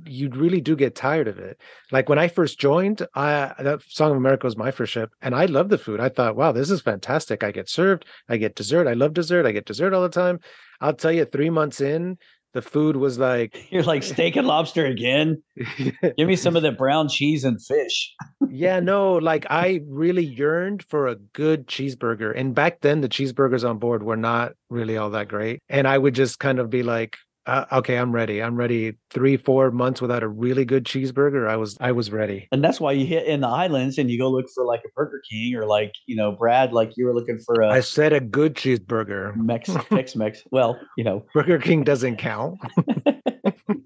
you 0.06 0.28
really 0.30 0.60
do 0.60 0.76
get 0.76 0.94
tired 0.94 1.26
of 1.26 1.38
it. 1.38 1.60
Like 1.90 2.08
when 2.08 2.18
I 2.18 2.28
first 2.28 2.60
joined, 2.60 3.04
I 3.14 3.52
that 3.58 3.82
Song 3.82 4.12
of 4.12 4.16
America 4.16 4.46
was 4.46 4.56
my 4.56 4.70
first 4.70 4.92
ship, 4.92 5.10
and 5.20 5.34
I 5.34 5.46
loved 5.46 5.70
the 5.70 5.78
food. 5.78 5.98
I 5.98 6.10
thought, 6.10 6.36
wow, 6.36 6.52
this 6.52 6.70
is 6.70 6.80
fantastic. 6.80 7.42
I 7.42 7.50
get 7.50 7.68
served, 7.68 8.04
I 8.28 8.36
get 8.36 8.54
dessert. 8.54 8.86
I 8.86 8.92
love 8.92 9.14
dessert. 9.14 9.46
I 9.46 9.52
get 9.52 9.66
dessert 9.66 9.94
all 9.94 10.02
the 10.02 10.08
time. 10.08 10.38
I'll 10.80 10.94
tell 10.94 11.10
you, 11.12 11.24
three 11.24 11.50
months 11.50 11.80
in, 11.80 12.18
the 12.54 12.62
food 12.62 12.96
was 12.96 13.18
like 13.18 13.66
you're 13.70 13.82
like 13.82 14.02
steak 14.02 14.36
and 14.36 14.46
lobster 14.46 14.86
again. 14.86 15.42
Give 16.16 16.28
me 16.28 16.36
some 16.36 16.56
of 16.56 16.62
the 16.62 16.72
brown 16.72 17.08
cheese 17.08 17.44
and 17.44 17.62
fish. 17.64 18.14
yeah, 18.48 18.80
no, 18.92 19.14
like 19.14 19.46
I 19.50 19.80
really 19.86 20.24
yearned 20.24 20.82
for 20.82 21.08
a 21.08 21.16
good 21.16 21.66
cheeseburger. 21.66 22.32
And 22.36 22.54
back 22.54 22.80
then 22.80 23.00
the 23.00 23.08
cheeseburgers 23.08 23.68
on 23.68 23.78
board 23.78 24.02
were 24.02 24.16
not 24.16 24.52
really 24.70 24.96
all 24.96 25.10
that 25.10 25.28
great. 25.28 25.60
And 25.68 25.86
I 25.86 25.98
would 25.98 26.14
just 26.14 26.38
kind 26.38 26.58
of 26.58 26.70
be 26.70 26.82
like, 26.82 27.16
uh, 27.48 27.64
okay, 27.72 27.96
I'm 27.96 28.12
ready. 28.12 28.42
I'm 28.42 28.56
ready. 28.56 28.94
Three, 29.10 29.38
four 29.38 29.70
months 29.70 30.02
without 30.02 30.22
a 30.22 30.28
really 30.28 30.66
good 30.66 30.84
cheeseburger, 30.84 31.48
I 31.48 31.56
was, 31.56 31.78
I 31.80 31.92
was 31.92 32.12
ready. 32.12 32.46
And 32.52 32.62
that's 32.62 32.78
why 32.78 32.92
you 32.92 33.06
hit 33.06 33.26
in 33.26 33.40
the 33.40 33.48
islands 33.48 33.96
and 33.96 34.10
you 34.10 34.18
go 34.18 34.30
look 34.30 34.46
for 34.54 34.66
like 34.66 34.82
a 34.84 34.88
Burger 34.94 35.22
King 35.28 35.54
or 35.56 35.64
like 35.64 35.92
you 36.06 36.14
know 36.14 36.32
Brad, 36.32 36.74
like 36.74 36.92
you 36.96 37.06
were 37.06 37.14
looking 37.14 37.38
for 37.38 37.62
a. 37.62 37.70
I 37.70 37.80
said 37.80 38.12
a 38.12 38.20
good 38.20 38.54
cheeseburger. 38.54 39.34
Mex, 39.34 39.70
Tex 39.88 40.14
Mex. 40.14 40.42
Well, 40.52 40.78
you 40.98 41.04
know, 41.04 41.24
Burger 41.32 41.58
King 41.58 41.84
doesn't 41.84 42.16
count. 42.16 42.60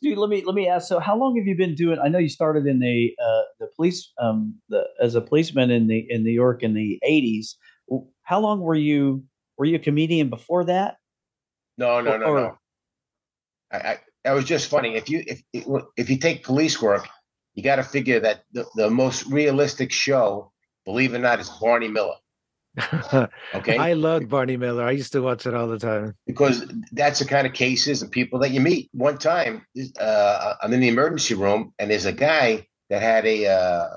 Dude, 0.03 0.19
let 0.19 0.29
me 0.29 0.43
let 0.45 0.57
me 0.57 0.67
ask. 0.69 0.89
So, 0.89 0.99
how 0.99 1.17
long 1.17 1.37
have 1.37 1.47
you 1.47 1.57
been 1.57 1.77
doing? 1.77 2.01
I 2.01 2.09
know 2.09 2.19
you 2.19 2.29
started 2.29 2.67
in 2.67 2.81
the 2.81 3.13
uh, 3.25 3.43
the 3.61 3.69
police 3.77 4.13
um 4.21 4.59
the 4.71 4.83
as 5.01 5.15
a 5.15 5.21
policeman 5.21 5.71
in 5.71 5.87
the 5.87 6.05
in 6.09 6.25
New 6.25 6.33
York 6.33 6.65
in 6.65 6.75
the 6.75 6.99
eighties. 7.05 7.57
How 8.25 8.41
long 8.41 8.61
were 8.61 8.75
you 8.75 9.23
were 9.57 9.67
you 9.67 9.77
a 9.77 9.79
comedian 9.79 10.31
before 10.31 10.65
that? 10.65 10.97
No, 11.79 12.01
no, 12.01 12.17
no, 12.17 12.27
or, 12.27 12.41
no. 12.41 12.59
I, 13.73 13.77
I, 13.77 13.99
that 14.25 14.33
was 14.33 14.45
just 14.45 14.69
funny. 14.69 14.95
If 14.97 15.09
you 15.09 15.25
if 15.27 15.43
if 15.97 16.11
you 16.11 16.19
take 16.19 16.45
police 16.45 16.81
work, 16.81 17.09
you 17.55 17.63
got 17.63 17.77
to 17.77 17.83
figure 17.83 18.21
that 18.21 18.43
the, 18.53 18.67
the 18.77 18.91
most 18.91 19.27
realistic 19.27 19.93
show, 19.93 20.53
believe 20.85 21.15
it 21.15 21.19
or 21.19 21.21
not, 21.21 21.41
is 21.41 21.51
Barney 21.51 21.89
Miller. 21.89 22.15
okay, 23.55 23.77
I 23.77 23.93
love 23.93 24.29
Barney 24.29 24.57
Miller. 24.57 24.85
I 24.85 24.93
used 24.93 25.13
to 25.13 25.21
watch 25.21 25.47
it 25.47 25.55
all 25.55 25.69
the 25.69 25.79
time 25.79 26.15
because 26.27 26.65
that's 26.93 27.19
the 27.19 27.27
kind 27.27 27.47
of 27.47 27.53
cases 27.53 28.01
and 28.01 28.11
people 28.11 28.39
that 28.41 28.51
you 28.51 28.61
meet. 28.61 28.89
One 28.93 29.19
time, 29.19 29.67
uh, 30.01 30.55
I'm 30.63 30.73
in 30.73 30.81
the 30.81 30.89
emergency 30.89 31.35
room, 31.35 31.75
and 31.79 31.91
there's 31.91 32.07
a 32.07 32.13
guy 32.13 32.67
that 32.89 33.03
had 33.03 33.27
a 33.27 33.47
uh, 33.47 33.89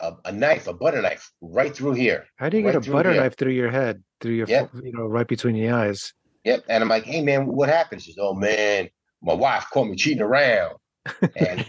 a, 0.00 0.16
a, 0.26 0.32
knife, 0.32 0.66
a 0.66 0.74
butter 0.74 1.00
knife, 1.00 1.30
right 1.40 1.74
through 1.74 1.92
here. 1.92 2.26
How 2.36 2.48
do 2.48 2.58
you 2.58 2.64
right 2.66 2.72
get 2.72 2.88
a 2.88 2.90
butter 2.90 3.12
here. 3.12 3.22
knife 3.22 3.36
through 3.36 3.52
your 3.52 3.70
head, 3.70 4.02
through 4.20 4.34
your, 4.34 4.48
yep. 4.48 4.70
you 4.82 4.92
know, 4.92 5.06
right 5.06 5.26
between 5.26 5.54
your 5.54 5.74
eyes? 5.74 6.12
Yep. 6.44 6.64
And 6.68 6.82
I'm 6.82 6.88
like, 6.88 7.04
hey 7.04 7.22
man, 7.22 7.46
what 7.46 7.68
happened? 7.68 8.02
Says, 8.02 8.16
oh 8.18 8.34
man, 8.34 8.88
my 9.22 9.34
wife 9.34 9.66
caught 9.72 9.88
me 9.88 9.96
cheating 9.96 10.22
around. 10.22 10.76
and 11.20 11.58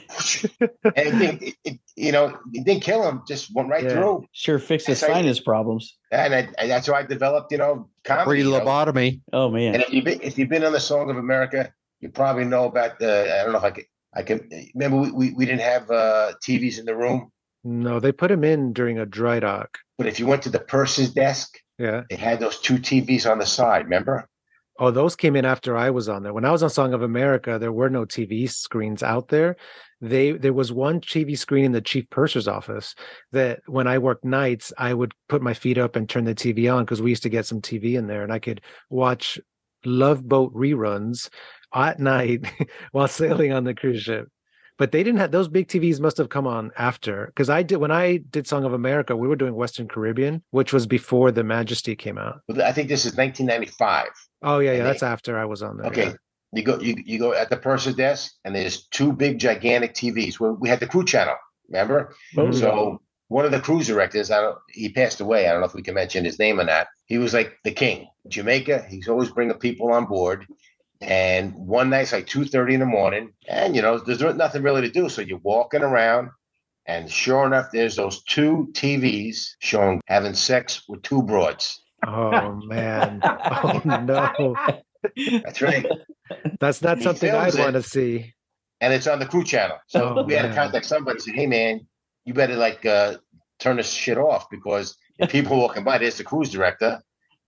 and 0.96 1.22
it, 1.22 1.56
it, 1.64 1.80
you 1.96 2.12
know, 2.12 2.38
it 2.54 2.66
didn't 2.66 2.84
kill 2.84 3.08
him, 3.08 3.24
just 3.28 3.54
went 3.56 3.68
right 3.68 3.84
yeah. 3.84 3.94
through. 3.94 4.26
Sure, 4.32 4.60
fixed 4.60 4.88
his 4.88 5.00
sinus 5.00 5.40
problems. 5.40 5.98
And, 6.12 6.36
I, 6.36 6.48
and 6.60 6.70
that's 6.70 6.88
why 6.88 7.00
I 7.00 7.04
developed, 7.04 7.52
you 7.52 7.58
know, 7.58 7.90
comedy. 8.04 8.44
Free 8.44 8.44
lobotomy. 8.44 9.22
Know? 9.32 9.46
Oh 9.46 9.50
man! 9.50 9.74
And 9.74 9.84
if 9.84 9.92
you've 9.92 10.06
been, 10.06 10.22
if 10.22 10.38
you've 10.38 10.50
been 10.50 10.64
on 10.64 10.72
the 10.72 10.80
Song 10.80 11.10
of 11.10 11.18
America, 11.18 11.74
you 12.00 12.10
probably 12.10 12.46
know 12.46 12.66
about 12.66 13.00
the. 13.00 13.34
I 13.34 13.44
don't 13.44 13.54
know 13.54 13.58
if 13.58 13.64
I 13.64 13.72
can. 13.72 13.86
I 14.16 14.22
can 14.22 14.48
remember 14.76 14.98
we, 14.98 15.12
we, 15.12 15.34
we 15.34 15.46
didn't 15.46 15.62
have 15.62 15.90
uh, 15.90 16.34
TVs 16.46 16.78
in 16.78 16.86
the 16.86 16.96
room. 16.96 17.32
No, 17.64 18.00
they 18.00 18.12
put 18.12 18.28
them 18.28 18.44
in 18.44 18.74
during 18.74 19.00
a 19.00 19.06
dry 19.06 19.40
dock. 19.40 19.80
But 19.98 20.06
if 20.06 20.20
you 20.20 20.28
went 20.28 20.44
to 20.44 20.50
the 20.50 20.60
purser's 20.60 21.12
desk, 21.12 21.58
yeah, 21.80 22.04
it 22.10 22.20
had 22.20 22.40
those 22.40 22.60
two 22.60 22.76
TVs 22.76 23.30
on 23.30 23.40
the 23.40 23.48
side. 23.48 23.86
Remember? 23.86 24.30
Oh, 24.84 24.92
those 24.92 25.16
came 25.16 25.38
in 25.38 25.46
after 25.46 25.78
I 25.78 25.92
was 25.92 26.10
on 26.10 26.24
there. 26.24 26.34
When 26.34 26.44
I 26.44 26.52
was 26.52 26.62
on 26.62 26.70
Song 26.70 26.94
of 26.94 27.04
America, 27.04 27.58
there 27.58 27.72
were 27.72 27.90
no 27.90 28.04
TV 28.04 28.52
screens 28.52 29.02
out 29.02 29.30
there. 29.30 29.56
They 30.02 30.34
there 30.34 30.52
was 30.52 30.74
one 30.74 31.00
TV 31.00 31.38
screen 31.38 31.64
in 31.64 31.72
the 31.72 31.80
chief 31.80 32.10
purser's 32.10 32.50
office 32.50 32.94
that 33.32 33.62
when 33.66 33.88
I 33.88 33.98
worked 33.98 34.26
nights, 34.26 34.74
I 34.78 34.94
would 34.94 35.14
put 35.30 35.42
my 35.42 35.54
feet 35.54 35.78
up 35.78 35.96
and 35.96 36.10
turn 36.10 36.26
the 36.26 36.36
TV 36.36 36.70
on 36.70 36.84
because 36.84 37.02
we 37.02 37.12
used 37.12 37.24
to 37.24 37.30
get 37.30 37.46
some 37.46 37.62
TV 37.62 37.94
in 37.94 38.08
there, 38.08 38.24
and 38.24 38.34
I 38.34 38.40
could 38.40 38.60
watch 38.90 39.40
Love 39.86 40.28
Boat 40.28 40.54
reruns 40.54 41.30
at 41.74 42.02
night 42.02 42.46
while 42.92 43.08
sailing 43.08 43.54
on 43.54 43.64
the 43.64 43.74
cruise 43.74 44.02
ship. 44.02 44.28
But 44.78 44.92
they 44.92 45.02
didn't 45.02 45.22
have 45.22 45.32
those 45.32 45.48
big 45.48 45.70
TVs. 45.70 46.02
Must 46.02 46.18
have 46.18 46.28
come 46.28 46.46
on 46.46 46.72
after 46.78 47.28
because 47.28 47.50
I 47.50 47.64
did 47.64 47.78
when 47.78 47.92
I 47.92 48.18
did 48.18 48.48
Song 48.48 48.66
of 48.66 48.74
America, 48.74 49.16
we 49.16 49.30
were 49.30 49.38
doing 49.38 49.56
Western 49.56 49.88
Caribbean, 49.88 50.44
which 50.52 50.74
was 50.74 50.88
before 50.88 51.32
the 51.32 51.46
Majesty 51.46 51.96
came 51.96 52.18
out. 52.18 52.42
I 52.62 52.74
think 52.74 52.90
this 52.90 53.06
is 53.06 53.16
1995. 53.16 54.10
Oh 54.44 54.60
yeah, 54.60 54.74
yeah. 54.74 54.84
That's 54.84 55.04
after 55.04 55.38
I 55.38 55.46
was 55.46 55.64
on 55.64 55.78
there. 55.78 55.88
Okay. 55.88 56.06
Yeah. 56.08 56.14
You 56.54 56.64
go 56.64 56.80
you, 56.80 56.96
you 57.04 57.18
go 57.18 57.34
at 57.34 57.50
the 57.50 57.58
purser's 57.58 57.96
desk 57.96 58.34
and 58.46 58.56
there's 58.56 58.86
two 58.88 59.12
big 59.12 59.40
gigantic 59.40 59.96
TVs. 59.96 60.40
We, 60.40 60.52
we 60.52 60.70
had 60.70 60.80
the 60.80 60.88
crew 60.88 61.04
channel, 61.04 61.36
remember? 61.68 62.14
Mm-hmm. 62.36 62.54
So 62.54 63.02
one 63.30 63.46
of 63.46 63.52
the 63.52 63.60
cruise 63.60 63.88
directors, 63.88 64.30
I 64.30 64.42
don't 64.42 64.58
he 64.70 64.90
passed 64.90 65.20
away. 65.20 65.48
I 65.48 65.52
don't 65.52 65.62
know 65.62 65.68
if 65.68 65.74
we 65.74 65.82
can 65.82 65.96
mention 65.96 66.26
his 66.26 66.38
name 66.38 66.60
or 66.60 66.66
not. 66.66 66.88
He 67.06 67.18
was 67.18 67.34
like 67.34 67.58
the 67.64 67.72
king. 67.72 68.08
Jamaica, 68.28 68.86
he's 68.88 69.08
always 69.08 69.32
bringing 69.32 69.58
people 69.58 69.92
on 69.92 70.06
board. 70.06 70.46
And 71.02 71.54
one 71.56 71.90
night's 71.90 72.14
like 72.14 72.28
2:30 72.28 72.76
in 72.76 72.80
the 72.80 72.86
morning, 72.86 73.34
and 73.50 73.76
you 73.76 73.82
know, 73.82 73.98
there's 73.98 74.22
nothing 74.22 74.64
really 74.64 74.82
to 74.82 74.90
do. 74.90 75.10
So 75.10 75.22
you're 75.22 75.40
walking 75.40 75.82
around, 75.82 76.30
and 76.86 77.12
sure 77.12 77.46
enough, 77.46 77.72
there's 77.74 77.98
those 77.98 78.24
two 78.24 78.70
TVs 78.72 79.56
showing 79.60 80.02
having 80.06 80.34
sex 80.34 80.84
with 80.88 81.02
two 81.02 81.22
broads. 81.22 81.83
Oh 82.06 82.62
man. 82.66 83.22
Oh 83.66 83.82
no. 83.86 84.56
That's 85.44 85.62
right. 85.62 85.86
That's 86.60 86.82
not 86.82 86.98
he 86.98 87.04
something 87.04 87.32
I'd 87.32 87.56
want 87.56 87.74
to 87.74 87.84
see. 87.84 88.34
And 88.82 88.94
it's 88.94 89.08
on 89.08 89.20
the 89.20 89.26
crew 89.26 89.44
channel. 89.44 89.78
So 89.88 90.16
oh, 90.20 90.24
we 90.24 90.34
had 90.34 90.44
to 90.44 90.54
contact 90.54 90.86
somebody 90.86 91.16
and 91.16 91.22
say, 91.22 91.32
hey 91.32 91.48
man, 91.48 91.88
you 92.26 92.34
better 92.34 92.56
like 92.56 92.86
uh, 92.86 93.18
turn 93.60 93.78
this 93.78 93.92
shit 93.92 94.18
off 94.18 94.50
because 94.50 94.98
people 95.30 95.58
walking 95.58 95.84
by, 95.84 95.98
there's 95.98 96.18
the 96.18 96.24
cruise 96.24 96.50
director 96.50 97.02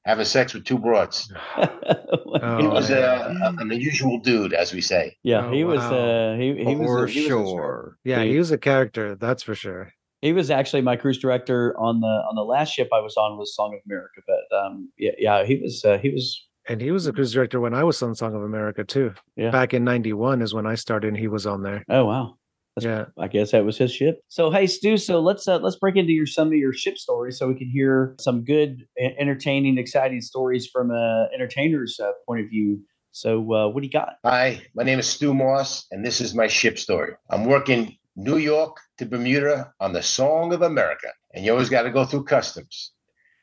having 0.05 0.25
sex 0.25 0.53
with 0.53 0.63
two 0.63 0.77
broads. 0.77 1.31
oh, 1.57 2.57
he 2.59 2.67
was 2.67 2.91
uh, 2.91 3.33
an 3.57 3.71
unusual 3.71 4.19
dude, 4.19 4.53
as 4.53 4.73
we 4.73 4.81
say. 4.81 5.17
Yeah, 5.23 5.51
he 5.51 5.63
oh, 5.63 5.67
was. 5.67 5.79
Wow. 5.79 5.93
Uh, 5.93 6.37
he 6.37 6.63
he 6.63 6.75
was 6.75 6.87
for 6.87 7.07
he 7.07 7.27
sure. 7.27 7.43
Was 7.43 7.93
yeah, 8.03 8.23
he 8.23 8.37
was 8.37 8.51
a 8.51 8.57
character. 8.57 9.15
That's 9.15 9.43
for 9.43 9.55
sure. 9.55 9.91
He 10.25 10.33
was 10.33 10.49
actually 10.49 10.81
my 10.81 10.95
cruise 10.95 11.19
director 11.19 11.79
on 11.79 11.99
the 11.99 12.07
on 12.07 12.35
the 12.35 12.41
last 12.41 12.73
ship 12.73 12.89
I 12.91 12.99
was 12.99 13.15
on 13.15 13.37
was 13.37 13.55
Song 13.55 13.75
of 13.75 13.79
America. 13.85 14.21
But 14.25 14.57
um, 14.57 14.91
yeah, 14.97 15.11
yeah, 15.19 15.45
he 15.45 15.57
was 15.57 15.85
uh, 15.85 15.99
he 15.99 16.09
was. 16.09 16.47
And 16.67 16.81
he 16.81 16.89
was 16.89 17.05
a 17.05 17.13
cruise 17.13 17.31
director 17.31 17.59
when 17.59 17.75
I 17.75 17.83
was 17.83 18.01
on 18.01 18.15
Song 18.15 18.33
of 18.33 18.41
America 18.41 18.83
too. 18.83 19.13
Yeah. 19.35 19.51
Back 19.51 19.75
in 19.75 19.83
'91 19.83 20.41
is 20.41 20.51
when 20.51 20.65
I 20.65 20.73
started, 20.73 21.09
and 21.09 21.17
he 21.17 21.27
was 21.27 21.45
on 21.45 21.61
there. 21.61 21.85
Oh 21.89 22.05
wow. 22.05 22.37
That's, 22.75 22.85
yeah, 22.85 23.05
I 23.19 23.27
guess 23.27 23.51
that 23.51 23.63
was 23.65 23.77
his 23.77 23.91
ship. 23.91 24.19
So 24.29 24.49
hey, 24.49 24.65
Stu. 24.65 24.97
So 24.97 25.19
let's 25.19 25.47
uh, 25.47 25.59
let's 25.59 25.75
break 25.75 25.95
into 25.95 26.11
your 26.11 26.25
some 26.25 26.47
of 26.47 26.55
your 26.55 26.73
ship 26.73 26.97
stories 26.97 27.37
so 27.37 27.47
we 27.47 27.53
can 27.53 27.69
hear 27.69 28.15
some 28.19 28.43
good, 28.43 28.83
entertaining, 28.97 29.77
exciting 29.77 30.21
stories 30.21 30.67
from 30.73 30.89
a 30.89 31.27
entertainer's 31.35 31.99
uh, 31.99 32.13
point 32.27 32.41
of 32.41 32.49
view. 32.49 32.79
So 33.11 33.41
uh, 33.53 33.67
what 33.67 33.81
do 33.81 33.85
you 33.85 33.93
got? 33.93 34.15
Hi, 34.25 34.59
my 34.73 34.81
name 34.81 34.97
is 34.97 35.05
Stu 35.05 35.35
Moss, 35.35 35.85
and 35.91 36.03
this 36.03 36.19
is 36.19 36.33
my 36.33 36.47
ship 36.47 36.79
story. 36.79 37.13
I'm 37.29 37.45
working 37.45 37.95
New 38.15 38.37
York 38.37 38.77
to 38.97 39.05
Bermuda 39.05 39.73
on 39.79 39.93
the 39.93 40.03
Song 40.03 40.53
of 40.53 40.61
America, 40.61 41.09
and 41.33 41.45
you 41.45 41.51
always 41.51 41.69
got 41.69 41.83
to 41.83 41.91
go 41.91 42.05
through 42.05 42.23
customs. 42.23 42.91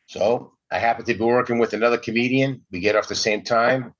So 0.06 0.52
I 0.70 0.78
happen 0.78 1.04
to 1.04 1.14
be 1.14 1.24
working 1.24 1.58
with 1.58 1.72
another 1.74 1.98
comedian. 1.98 2.62
We 2.70 2.80
get 2.80 2.96
off 2.96 3.08
the 3.08 3.14
same 3.14 3.42
time, 3.42 3.94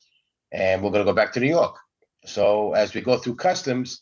and 0.51 0.83
we're 0.83 0.91
going 0.91 1.05
to 1.05 1.11
go 1.11 1.15
back 1.15 1.33
to 1.35 1.41
New 1.41 1.49
York. 1.49 1.77
So 2.25 2.73
as 2.73 2.95
we 2.95 3.01
go 3.01 3.19
through 3.19 3.37
customs, 3.37 4.01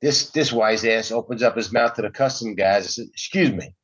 this 0.00 0.30
this 0.30 0.52
wise 0.52 0.84
ass 0.84 1.10
opens 1.10 1.42
up 1.42 1.56
his 1.56 1.72
mouth 1.72 1.94
to 1.94 2.02
the 2.02 2.10
custom 2.10 2.54
guys 2.54 2.84
and 2.84 2.90
says, 2.90 3.08
"Excuse 3.12 3.52
me, 3.52 3.74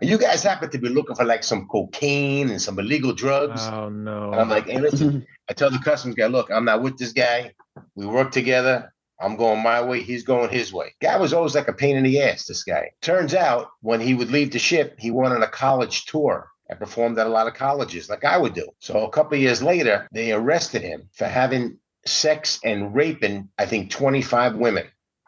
you 0.00 0.18
guys 0.18 0.42
happen 0.42 0.70
to 0.70 0.78
be 0.78 0.88
looking 0.88 1.16
for 1.16 1.24
like 1.24 1.42
some 1.42 1.66
cocaine 1.66 2.50
and 2.50 2.60
some 2.60 2.78
illegal 2.78 3.12
drugs?" 3.12 3.62
Oh 3.62 3.88
no! 3.88 4.32
And 4.32 4.40
I'm 4.40 4.48
like, 4.48 4.66
"Hey, 4.66 4.78
listen." 4.80 5.26
I 5.48 5.52
tell 5.54 5.70
the 5.70 5.78
customs 5.78 6.14
guy, 6.14 6.26
"Look, 6.26 6.50
I'm 6.50 6.64
not 6.64 6.82
with 6.82 6.98
this 6.98 7.12
guy. 7.12 7.52
We 7.94 8.06
work 8.06 8.30
together. 8.32 8.92
I'm 9.20 9.36
going 9.36 9.62
my 9.62 9.82
way. 9.82 10.02
He's 10.02 10.22
going 10.22 10.50
his 10.50 10.72
way." 10.72 10.94
Guy 11.00 11.16
was 11.16 11.32
always 11.32 11.54
like 11.54 11.68
a 11.68 11.72
pain 11.72 11.96
in 11.96 12.04
the 12.04 12.22
ass. 12.22 12.46
This 12.46 12.62
guy. 12.62 12.90
Turns 13.02 13.34
out, 13.34 13.68
when 13.80 14.00
he 14.00 14.14
would 14.14 14.30
leave 14.30 14.52
the 14.52 14.58
ship, 14.58 14.96
he 14.98 15.10
went 15.10 15.34
on 15.34 15.42
a 15.42 15.48
college 15.48 16.06
tour 16.06 16.48
and 16.68 16.78
performed 16.78 17.18
at 17.18 17.26
a 17.26 17.30
lot 17.30 17.46
of 17.46 17.54
colleges, 17.54 18.10
like 18.10 18.24
I 18.24 18.36
would 18.36 18.54
do. 18.54 18.68
So 18.80 19.04
a 19.06 19.10
couple 19.10 19.34
of 19.34 19.42
years 19.42 19.62
later, 19.62 20.08
they 20.12 20.32
arrested 20.32 20.82
him 20.82 21.08
for 21.12 21.26
having 21.26 21.78
sex 22.06 22.58
and 22.64 22.94
raping, 22.94 23.48
I 23.58 23.66
think, 23.66 23.90
25 23.90 24.56
women. 24.56 24.86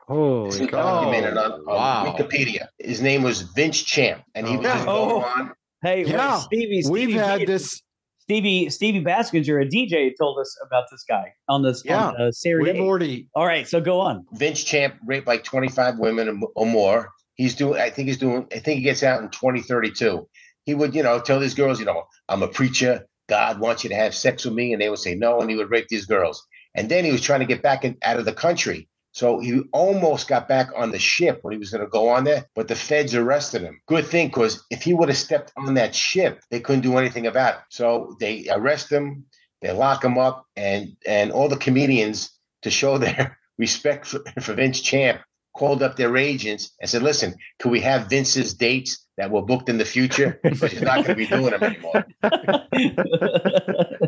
Holy 0.09 0.67
documented 0.67 1.37
on, 1.37 1.53
on 1.53 1.67
wow. 1.67 2.17
Wikipedia. 2.17 2.69
His 2.79 3.03
name 3.03 3.23
was 3.23 3.43
Vince 3.43 3.83
Champ, 3.83 4.23
and 4.35 4.49
he 4.49 4.55
oh, 4.55 4.59
was 4.59 4.67
just 4.67 4.89
oh. 4.89 5.21
on. 5.21 5.53
Hey, 5.83 6.05
yeah, 6.05 6.39
Stevie, 6.39 6.83
Stevie, 6.83 7.07
we've 7.07 7.15
had 7.15 7.47
this. 7.47 7.83
Stevie 8.29 8.69
Stevie 8.69 9.03
Baskinger, 9.03 9.63
a 9.63 9.67
DJ, 9.67 10.13
told 10.21 10.39
us 10.39 10.55
about 10.67 10.85
this 10.91 11.03
guy 11.09 11.33
on 11.49 11.63
this 11.63 11.83
yeah, 11.83 12.09
on, 12.09 12.21
uh, 12.21 12.31
Saturday. 12.31 12.73
We've 12.73 12.83
already. 12.83 13.27
All 13.35 13.47
right, 13.47 13.67
so 13.67 13.81
go 13.81 14.01
on. 14.01 14.27
Vince 14.35 14.63
Champ 14.63 14.97
raped 15.07 15.27
like 15.27 15.45
25 15.45 15.99
women 15.99 16.43
or 16.55 16.67
more. 16.67 17.09
He's 17.37 17.55
doing. 17.55 17.81
I 17.81 17.89
think 17.89 18.09
he's 18.09 18.19
doing. 18.19 18.47
I 18.53 18.59
think 18.59 18.81
he 18.81 18.83
gets 18.83 19.03
out 19.03 19.23
in 19.23 19.31
2032. 19.31 20.29
He 20.65 20.75
would, 20.75 20.95
you 20.95 21.03
know, 21.03 21.19
tell 21.21 21.41
these 21.41 21.55
girls, 21.55 21.81
you 21.81 21.87
know, 21.87 22.03
I'm 22.29 22.43
a 22.43 22.49
preacher. 22.49 23.07
God 23.31 23.61
wants 23.61 23.83
you 23.83 23.89
to 23.89 23.97
have 23.97 24.15
sex 24.15 24.45
with 24.45 24.53
me, 24.53 24.75
and 24.75 24.83
they 24.83 24.91
would 24.91 24.99
say 24.99 25.15
no, 25.15 25.41
and 25.41 25.49
he 25.49 25.57
would 25.57 25.71
rape 25.71 25.89
these 25.89 26.05
girls. 26.05 26.47
And 26.75 26.91
then 26.91 27.07
he 27.07 27.13
was 27.13 27.23
trying 27.23 27.41
to 27.41 27.47
get 27.47 27.63
back 27.63 27.87
in, 27.87 27.97
out 28.03 28.19
of 28.19 28.27
the 28.27 28.35
country. 28.35 28.91
So 29.13 29.41
he 29.41 29.63
almost 29.73 30.29
got 30.29 30.49
back 30.49 30.69
on 30.77 30.91
the 30.91 30.99
ship 30.99 31.41
when 31.43 31.53
he 31.53 31.59
was 31.59 31.71
going 31.71 31.85
to 31.85 31.91
go 31.91 32.09
on 32.09 32.25
there, 32.25 32.45
but 32.55 32.69
the 32.69 32.75
feds 32.77 33.15
arrested 33.15 33.63
him. 33.63 33.81
Good 33.87 34.07
thing, 34.07 34.29
because 34.29 34.65
if 34.71 34.83
he 34.83 34.95
would 34.95 35.09
have 35.09 35.19
stepped 35.19 35.53
on 35.57 35.75
that 35.75 35.95
ship, 35.95 36.41
they 36.51 36.61
couldn't 36.61 36.83
do 36.83 36.99
anything 36.99 37.27
about 37.27 37.55
it. 37.55 37.61
So 37.71 38.17
they 38.21 38.47
arrest 38.51 38.93
him, 38.93 39.25
they 39.61 39.73
lock 39.73 40.05
him 40.05 40.19
up, 40.19 40.47
and 40.57 40.97
and 41.07 41.33
all 41.33 41.49
the 41.49 41.57
comedians 41.57 42.31
to 42.63 42.71
show 42.71 42.99
their 43.05 43.39
respect 43.57 44.07
for, 44.07 44.21
for 44.41 44.55
Vince 44.55 44.81
Champ 44.81 45.21
called 45.57 45.83
up 45.83 45.97
their 45.97 46.17
agents 46.17 46.73
and 46.81 46.89
said, 46.89 47.03
"Listen, 47.03 47.35
can 47.59 47.71
we 47.71 47.81
have 47.81 48.09
Vince's 48.09 48.55
dates 48.55 49.07
that 49.17 49.31
were 49.31 49.43
booked 49.43 49.69
in 49.69 49.79
the 49.79 49.85
future? 49.85 50.39
Because 50.43 50.73
he's 50.73 50.83
not 50.83 51.05
going 51.05 51.07
to 51.07 51.15
be 51.17 51.27
doing 51.27 51.51
them 51.51 51.63
anymore." 51.63 52.07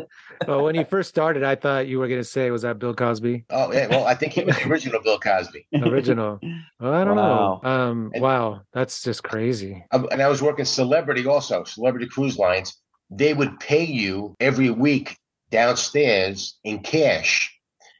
well, 0.47 0.63
when 0.63 0.75
you 0.75 0.85
first 0.85 1.09
started, 1.09 1.43
I 1.43 1.55
thought 1.55 1.87
you 1.87 1.99
were 1.99 2.07
going 2.07 2.19
to 2.19 2.25
say, 2.25 2.49
"Was 2.51 2.63
that 2.63 2.79
Bill 2.79 2.93
Cosby?" 2.93 3.45
Oh, 3.49 3.71
yeah. 3.71 3.87
Well, 3.87 4.05
I 4.05 4.15
think 4.15 4.33
he 4.33 4.43
was 4.43 4.57
the 4.57 4.67
original 4.69 5.01
Bill 5.01 5.19
Cosby. 5.19 5.67
Original. 5.73 6.39
Well, 6.79 6.93
I 6.93 7.03
don't 7.03 7.15
wow. 7.15 7.61
know. 7.63 7.69
Um, 7.69 8.11
and, 8.13 8.23
wow, 8.23 8.61
that's 8.73 9.03
just 9.03 9.23
crazy. 9.23 9.83
And 9.91 10.21
I 10.21 10.27
was 10.27 10.41
working 10.41 10.65
celebrity 10.65 11.25
also, 11.25 11.63
celebrity 11.63 12.07
cruise 12.07 12.37
lines. 12.37 12.77
They 13.09 13.33
would 13.33 13.59
pay 13.59 13.83
you 13.83 14.35
every 14.39 14.69
week 14.69 15.17
downstairs 15.51 16.57
in 16.63 16.79
cash, 16.79 17.53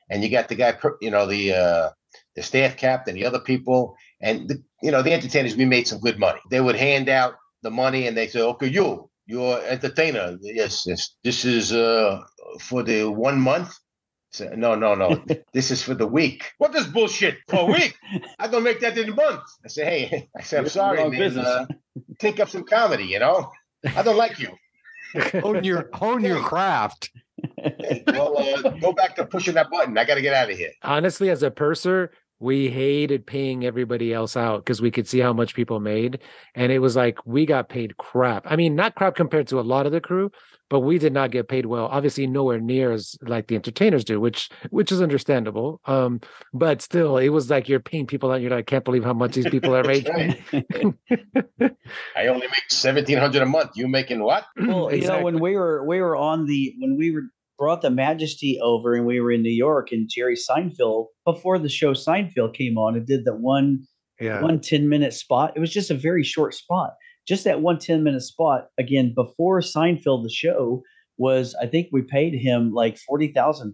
and 0.10 0.24
you 0.24 0.30
got 0.30 0.48
the 0.48 0.56
guy, 0.56 0.78
you 1.02 1.12
know, 1.12 1.28
the 1.28 1.54
uh, 1.54 1.90
the 2.36 2.42
staff 2.42 2.78
captain, 2.78 3.16
the 3.16 3.26
other 3.26 3.40
people, 3.40 3.96
and 4.22 4.48
the, 4.48 4.64
you 4.82 4.92
know 4.92 5.02
the 5.02 5.14
entertainers. 5.14 5.56
We 5.56 5.66
made 5.66 5.88
some 5.88 6.00
good 6.00 6.18
money. 6.18 6.40
They 6.50 6.62
would 6.62 6.76
hand 6.76 7.10
out 7.10 7.36
the 7.62 7.72
money, 7.72 8.08
and 8.08 8.18
they 8.18 8.28
say, 8.28 8.42
"Okay, 8.42 8.68
you, 8.68 9.11
you're 9.32 9.62
entertainer. 9.76 10.38
Yes, 10.42 10.86
yes. 10.86 11.16
This 11.24 11.46
is 11.46 11.72
uh 11.72 12.22
for 12.60 12.84
the 12.84 13.06
one 13.06 13.40
month." 13.40 13.72
So, 14.34 14.46
no, 14.56 14.76
no, 14.76 14.96
no. 14.96 15.22
this 15.54 15.72
is 15.72 15.84
for 15.84 15.94
the 15.94 16.08
week. 16.08 16.52
What 16.58 16.74
is 16.76 16.88
bullshit 16.88 17.38
for 17.50 17.62
a 17.62 17.66
week? 17.66 17.98
I 18.40 18.48
don't 18.48 18.64
make 18.64 18.80
that 18.80 18.98
in 18.98 19.10
a 19.10 19.16
month. 19.16 19.44
I 19.66 19.68
say, 19.68 19.84
hey, 19.86 20.30
I 20.38 20.42
say, 20.42 20.58
I'm 20.58 20.70
sorry, 20.70 21.10
man. 21.10 21.38
Uh, 21.38 21.66
take 22.20 22.40
up 22.40 22.50
some 22.50 22.64
comedy. 22.64 23.06
You 23.06 23.20
know, 23.20 23.52
I 23.96 24.02
don't 24.04 24.18
like 24.18 24.40
you. 24.40 24.50
hone 25.42 25.64
your 25.64 25.90
hone 25.94 26.24
your 26.24 26.42
craft. 26.42 27.12
Hey, 27.58 28.04
well, 28.08 28.38
uh, 28.38 28.70
go 28.86 28.94
back 28.94 29.16
to 29.16 29.26
pushing 29.26 29.56
that 29.56 29.70
button. 29.70 29.98
I 29.98 30.06
got 30.06 30.16
to 30.16 30.22
get 30.22 30.34
out 30.34 30.50
of 30.50 30.58
here. 30.58 30.72
Honestly, 30.84 31.30
as 31.30 31.44
a 31.44 31.52
purser, 31.52 32.12
we 32.42 32.70
hated 32.70 33.26
paying 33.26 33.66
everybody 33.66 34.14
else 34.14 34.36
out 34.36 34.66
because 34.66 34.82
we 34.82 34.92
could 34.92 35.08
see 35.08 35.20
how 35.20 35.32
much 35.32 35.56
people 35.56 35.80
made 35.80 36.20
and 36.56 36.72
it 36.72 36.80
was 36.80 36.96
like 36.96 37.20
we 37.26 37.46
got 37.46 37.70
paid 37.70 37.96
crap. 37.98 38.46
I 38.46 38.56
mean 38.56 38.76
not 38.76 38.96
crap 38.96 39.16
compared 39.16 39.48
to 39.50 39.60
a 39.60 39.62
lot 39.62 39.86
of 39.86 39.92
the 39.92 40.02
crew 40.02 40.32
but 40.72 40.80
we 40.80 40.98
did 40.98 41.14
not 41.14 41.32
get 41.32 41.50
paid 41.50 41.66
well 41.66 41.88
obviously 41.92 42.26
nowhere 42.26 42.60
near 42.60 42.92
as 42.92 43.16
like 43.22 43.48
the 43.48 43.56
entertainers 43.56 44.04
do 44.04 44.20
which 44.20 44.50
which 44.70 44.92
is 44.92 45.02
understandable 45.02 45.82
um 45.86 46.20
but 46.54 46.82
still 46.82 47.18
it 47.18 47.30
was 47.30 47.50
like 47.50 47.68
you're 47.70 47.80
paying 47.80 48.08
people 48.08 48.32
out 48.32 48.42
you're 48.42 48.50
like 48.50 48.60
i 48.60 48.72
can't 48.72 48.86
believe 48.86 49.04
how 49.04 49.14
much 49.14 49.34
these 49.34 49.50
people 49.50 49.76
are 49.76 49.84
making. 49.96 50.36
i 52.16 52.28
only 52.28 52.48
make 52.48 52.68
1700 52.72 53.42
a 53.42 53.46
month 53.46 53.72
you 53.76 53.88
making 53.88 54.24
what? 54.24 54.46
Well 54.58 54.88
exactly. 54.88 55.00
you 55.02 55.08
know 55.08 55.24
when 55.26 55.40
we 55.40 55.56
were 55.58 55.86
we 55.86 56.00
were 56.02 56.16
on 56.16 56.46
the 56.46 56.74
when 56.80 56.98
we 56.98 57.12
were 57.12 57.24
brought 57.62 57.84
the 57.84 57.92
Majesty 57.92 58.60
over, 58.60 58.96
and 58.96 59.06
we 59.06 59.22
were 59.22 59.32
in 59.32 59.44
New 59.44 59.52
York, 59.52 59.92
and 59.92 60.10
Jerry 60.10 60.36
Seinfeld 60.36 61.10
before 61.28 61.60
the 61.60 61.70
show 61.70 61.94
Seinfeld 61.94 62.56
came 62.56 62.76
on, 62.76 62.96
and 62.96 63.06
did 63.06 63.24
the 63.24 63.36
one 63.36 63.86
yeah. 64.20 64.42
one 64.42 64.60
10 64.60 64.90
minute 64.90 65.14
spot. 65.14 65.54
It 65.56 65.60
was 65.60 65.72
just 65.72 65.92
a 65.92 65.96
very 65.96 66.24
short 66.24 66.56
spot. 66.56 66.96
Just 67.28 67.44
that 67.44 67.62
one 67.62 67.78
10 67.78 68.04
minute 68.04 68.24
spot. 68.24 68.70
Again, 68.80 69.14
before 69.16 69.62
Seinfeld, 69.62 70.24
the 70.24 70.32
show 70.32 70.82
was, 71.18 71.56
I 71.62 71.68
think 71.68 71.90
we 71.92 72.02
paid 72.02 72.34
him 72.34 72.74
like 72.74 72.98
$40,000. 73.08 73.72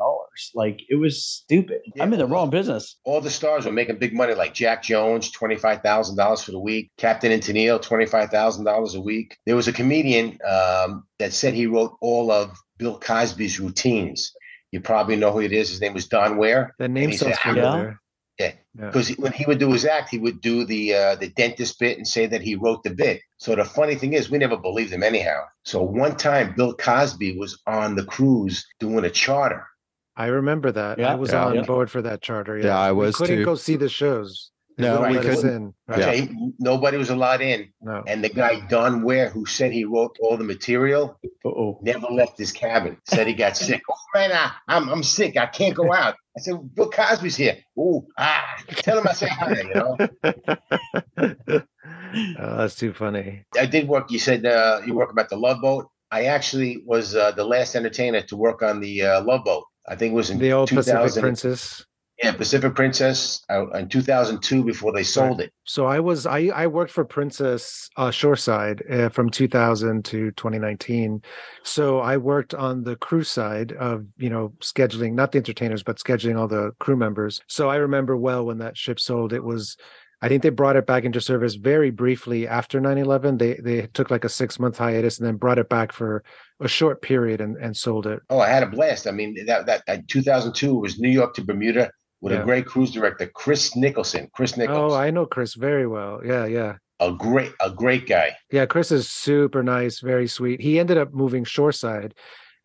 Like 0.54 0.82
it 0.90 0.96
was 0.96 1.26
stupid. 1.26 1.80
Yeah, 1.96 2.04
I'm 2.04 2.12
in 2.12 2.20
the 2.20 2.26
wrong 2.26 2.50
business. 2.50 2.98
All 3.06 3.22
the 3.22 3.30
stars 3.30 3.66
were 3.66 3.72
making 3.72 4.00
big 4.00 4.14
money, 4.14 4.34
like 4.34 4.54
Jack 4.54 4.84
Jones, 4.84 5.32
$25,000 5.32 6.44
for 6.44 6.52
the 6.52 6.60
week. 6.60 6.92
Captain 6.98 7.32
and 7.32 7.42
Tennille, 7.42 7.82
$25,000 7.82 8.96
a 8.96 9.00
week. 9.00 9.38
There 9.46 9.56
was 9.56 9.70
a 9.70 9.74
comedian 9.74 10.38
um, 10.46 11.06
that 11.20 11.32
said 11.32 11.54
he 11.54 11.68
wrote 11.68 11.96
all 12.02 12.32
of 12.32 12.52
Bill 12.78 13.00
Cosby's 13.00 13.60
routines. 13.60 14.34
You 14.72 14.82
probably 14.82 15.16
know 15.16 15.32
who 15.32 15.40
it 15.40 15.54
is. 15.54 15.70
His 15.70 15.82
name 15.82 15.94
was 15.94 16.08
Don 16.08 16.38
Ware. 16.38 16.76
The 16.78 16.90
name 16.90 17.14
sounds 17.14 17.38
familiar. 17.40 18.00
Yeah, 18.40 18.52
because 18.76 19.10
yeah. 19.10 19.16
when 19.18 19.32
he 19.32 19.46
would 19.48 19.58
do 19.58 19.72
his 19.72 19.84
act, 19.84 20.10
he 20.10 20.20
would 20.20 20.42
do 20.42 20.64
the 20.64 20.94
uh, 20.94 21.16
the 21.16 21.30
dentist 21.30 21.80
bit 21.80 21.98
and 21.98 22.08
say 22.08 22.28
that 22.28 22.42
he 22.42 22.56
wrote 22.56 22.84
the 22.84 22.92
bit. 22.92 23.22
So 23.38 23.56
the 23.56 23.66
funny 23.66 23.96
thing 23.96 24.14
is, 24.14 24.30
we 24.30 24.38
never 24.38 24.58
believed 24.58 24.94
him 24.94 25.02
anyhow. 25.02 25.46
So 25.64 25.82
one 25.82 26.18
time, 26.18 26.54
Bill 26.56 26.76
Cosby 26.76 27.38
was 27.38 27.60
on 27.66 27.96
the 27.96 28.06
cruise 28.06 28.68
doing 28.80 29.06
a 29.06 29.10
charter. 29.10 29.66
I 30.16 30.28
remember 30.28 30.72
that. 30.72 31.00
Yeah, 31.00 31.14
I 31.14 31.16
was 31.16 31.32
yeah, 31.32 31.46
on 31.46 31.64
board 31.64 31.90
for 31.90 32.02
that 32.04 32.22
charter. 32.22 32.60
Yeah, 32.60 32.78
I 32.78 32.92
was. 32.92 33.20
We 33.20 33.26
couldn't 33.26 33.38
too. 33.38 33.46
go 33.46 33.56
see 33.56 33.76
the 33.76 33.90
shows. 33.90 34.52
No, 34.78 35.02
we 35.02 35.18
couldn't. 35.18 35.50
In, 35.50 35.74
right? 35.88 36.30
yeah. 36.30 36.50
Nobody 36.60 36.98
was 36.98 37.10
allowed 37.10 37.42
in. 37.42 37.70
No. 37.82 38.04
And 38.06 38.24
the 38.24 38.30
guy 38.30 38.60
Don 38.68 39.02
Ware, 39.02 39.30
who 39.30 39.46
said 39.46 39.72
he 39.72 39.86
wrote 39.86 40.18
all 40.22 40.38
the 40.38 40.44
material, 40.44 41.20
Uh-oh. 41.44 41.80
never 41.82 42.08
left 42.08 42.38
his 42.38 42.52
cabin. 42.52 42.98
Said 43.06 43.26
he 43.28 43.34
got 43.34 43.58
sick. 43.58 43.82
Oh 43.90 43.96
man, 44.14 44.32
I, 44.32 44.52
I'm 44.68 44.90
I'm 44.90 45.04
sick. 45.04 45.36
I 45.36 45.48
can't 45.48 45.74
go 45.74 45.92
out. 45.94 46.16
I 46.38 46.42
said, 46.42 46.76
Bill 46.76 46.92
Cosby's 46.92 47.36
here. 47.36 47.58
Oh, 47.78 48.06
ah, 48.20 48.46
tell 48.70 49.00
him 49.00 49.08
I 49.08 49.14
said 49.14 49.30
hi. 49.30 49.62
You 49.62 49.74
know. 49.74 49.98
oh, 52.40 52.58
that's 52.58 52.76
too 52.76 52.94
funny. 52.94 53.44
I 53.58 53.66
did 53.66 53.88
work. 53.88 54.12
You 54.12 54.20
said 54.20 54.46
uh, 54.46 54.82
you 54.86 54.94
work 54.94 55.12
about 55.12 55.30
the 55.30 55.38
Love 55.38 55.62
Boat. 55.62 55.88
I 56.12 56.26
actually 56.26 56.84
was 56.86 57.16
uh, 57.16 57.32
the 57.32 57.44
last 57.44 57.76
entertainer 57.76 58.22
to 58.22 58.38
work 58.38 58.62
on 58.62 58.80
the 58.80 59.02
uh, 59.02 59.24
Love 59.24 59.44
Boat. 59.44 59.64
I 59.88 59.96
think 59.96 60.12
it 60.12 60.16
was 60.16 60.30
in 60.30 60.38
the 60.38 60.52
old 60.52 60.70
Pacific 60.70 61.20
Princess. 61.20 61.86
Yeah, 62.24 62.32
Pacific 62.32 62.74
Princess 62.74 63.46
uh, 63.48 63.70
in 63.72 63.90
2002 63.90 64.64
before 64.64 64.92
they 64.92 65.04
sold 65.04 65.40
it. 65.40 65.54
So 65.66 65.86
I 65.86 66.00
was 66.00 66.26
I 66.26 66.48
I 66.48 66.66
worked 66.66 66.92
for 66.92 67.06
Princess 67.06 67.90
uh, 67.96 68.10
Shoreside 68.10 68.82
uh, 68.92 69.10
from 69.10 69.30
2000 69.30 70.04
to 70.06 70.32
2019. 70.32 71.22
So 71.64 72.00
I 72.00 72.18
worked 72.18 72.56
on 72.56 72.84
the 72.84 72.96
crew 72.96 73.24
side 73.24 73.74
of 73.74 74.06
you 74.18 74.32
know 74.32 74.54
scheduling 74.62 75.14
not 75.14 75.32
the 75.32 75.38
entertainers 75.38 75.84
but 75.84 75.98
scheduling 75.98 76.40
all 76.40 76.48
the 76.48 76.72
crew 76.80 76.96
members. 76.96 77.40
So 77.48 77.70
I 77.70 77.76
remember 77.76 78.18
well 78.18 78.46
when 78.46 78.58
that 78.60 78.78
ship 78.78 79.00
sold. 79.00 79.32
It 79.32 79.44
was 79.44 79.78
I 80.20 80.28
think 80.28 80.42
they 80.42 80.50
brought 80.50 80.76
it 80.76 80.88
back 80.88 81.04
into 81.04 81.22
service 81.22 81.54
very 81.54 81.92
briefly 81.92 82.48
after 82.48 82.82
9/11. 82.82 83.38
They 83.38 83.60
they 83.64 83.86
took 83.94 84.10
like 84.10 84.26
a 84.26 84.30
six 84.30 84.60
month 84.60 84.80
hiatus 84.80 85.20
and 85.20 85.28
then 85.28 85.36
brought 85.36 85.60
it 85.60 85.70
back 85.70 85.92
for 85.92 86.24
a 86.60 86.68
short 86.68 87.04
period 87.04 87.42
and, 87.42 87.56
and 87.58 87.78
sold 87.78 88.08
it. 88.08 88.22
Oh, 88.32 88.40
I 88.40 88.50
had 88.50 88.64
a 88.64 88.68
blast. 88.68 89.06
I 89.06 89.12
mean 89.12 89.36
that 89.46 89.68
that, 89.68 89.84
that 89.86 90.08
2002 90.08 90.74
was 90.74 90.98
New 90.98 91.10
York 91.10 91.36
to 91.36 91.44
Bermuda 91.44 91.92
with 92.22 92.34
yeah. 92.34 92.42
a 92.42 92.44
great 92.44 92.66
cruise 92.66 92.92
director, 92.92 93.28
Chris 93.34 93.76
Nicholson. 93.76 94.30
Chris 94.34 94.58
Nichols. 94.58 94.94
Oh, 94.94 94.96
I 94.96 95.12
know 95.12 95.26
Chris 95.26 95.54
very 95.54 95.88
well. 95.88 96.22
Yeah, 96.26 96.46
yeah. 96.46 96.76
A 97.00 97.12
great, 97.12 97.52
a 97.62 97.70
great 97.70 98.08
guy. 98.08 98.36
Yeah, 98.52 98.66
Chris 98.66 98.92
is 98.92 99.10
super 99.10 99.62
nice, 99.62 100.00
very 100.00 100.28
sweet. 100.28 100.62
He 100.62 100.80
ended 100.80 100.98
up 100.98 101.14
moving 101.14 101.44
shoreside 101.44 102.16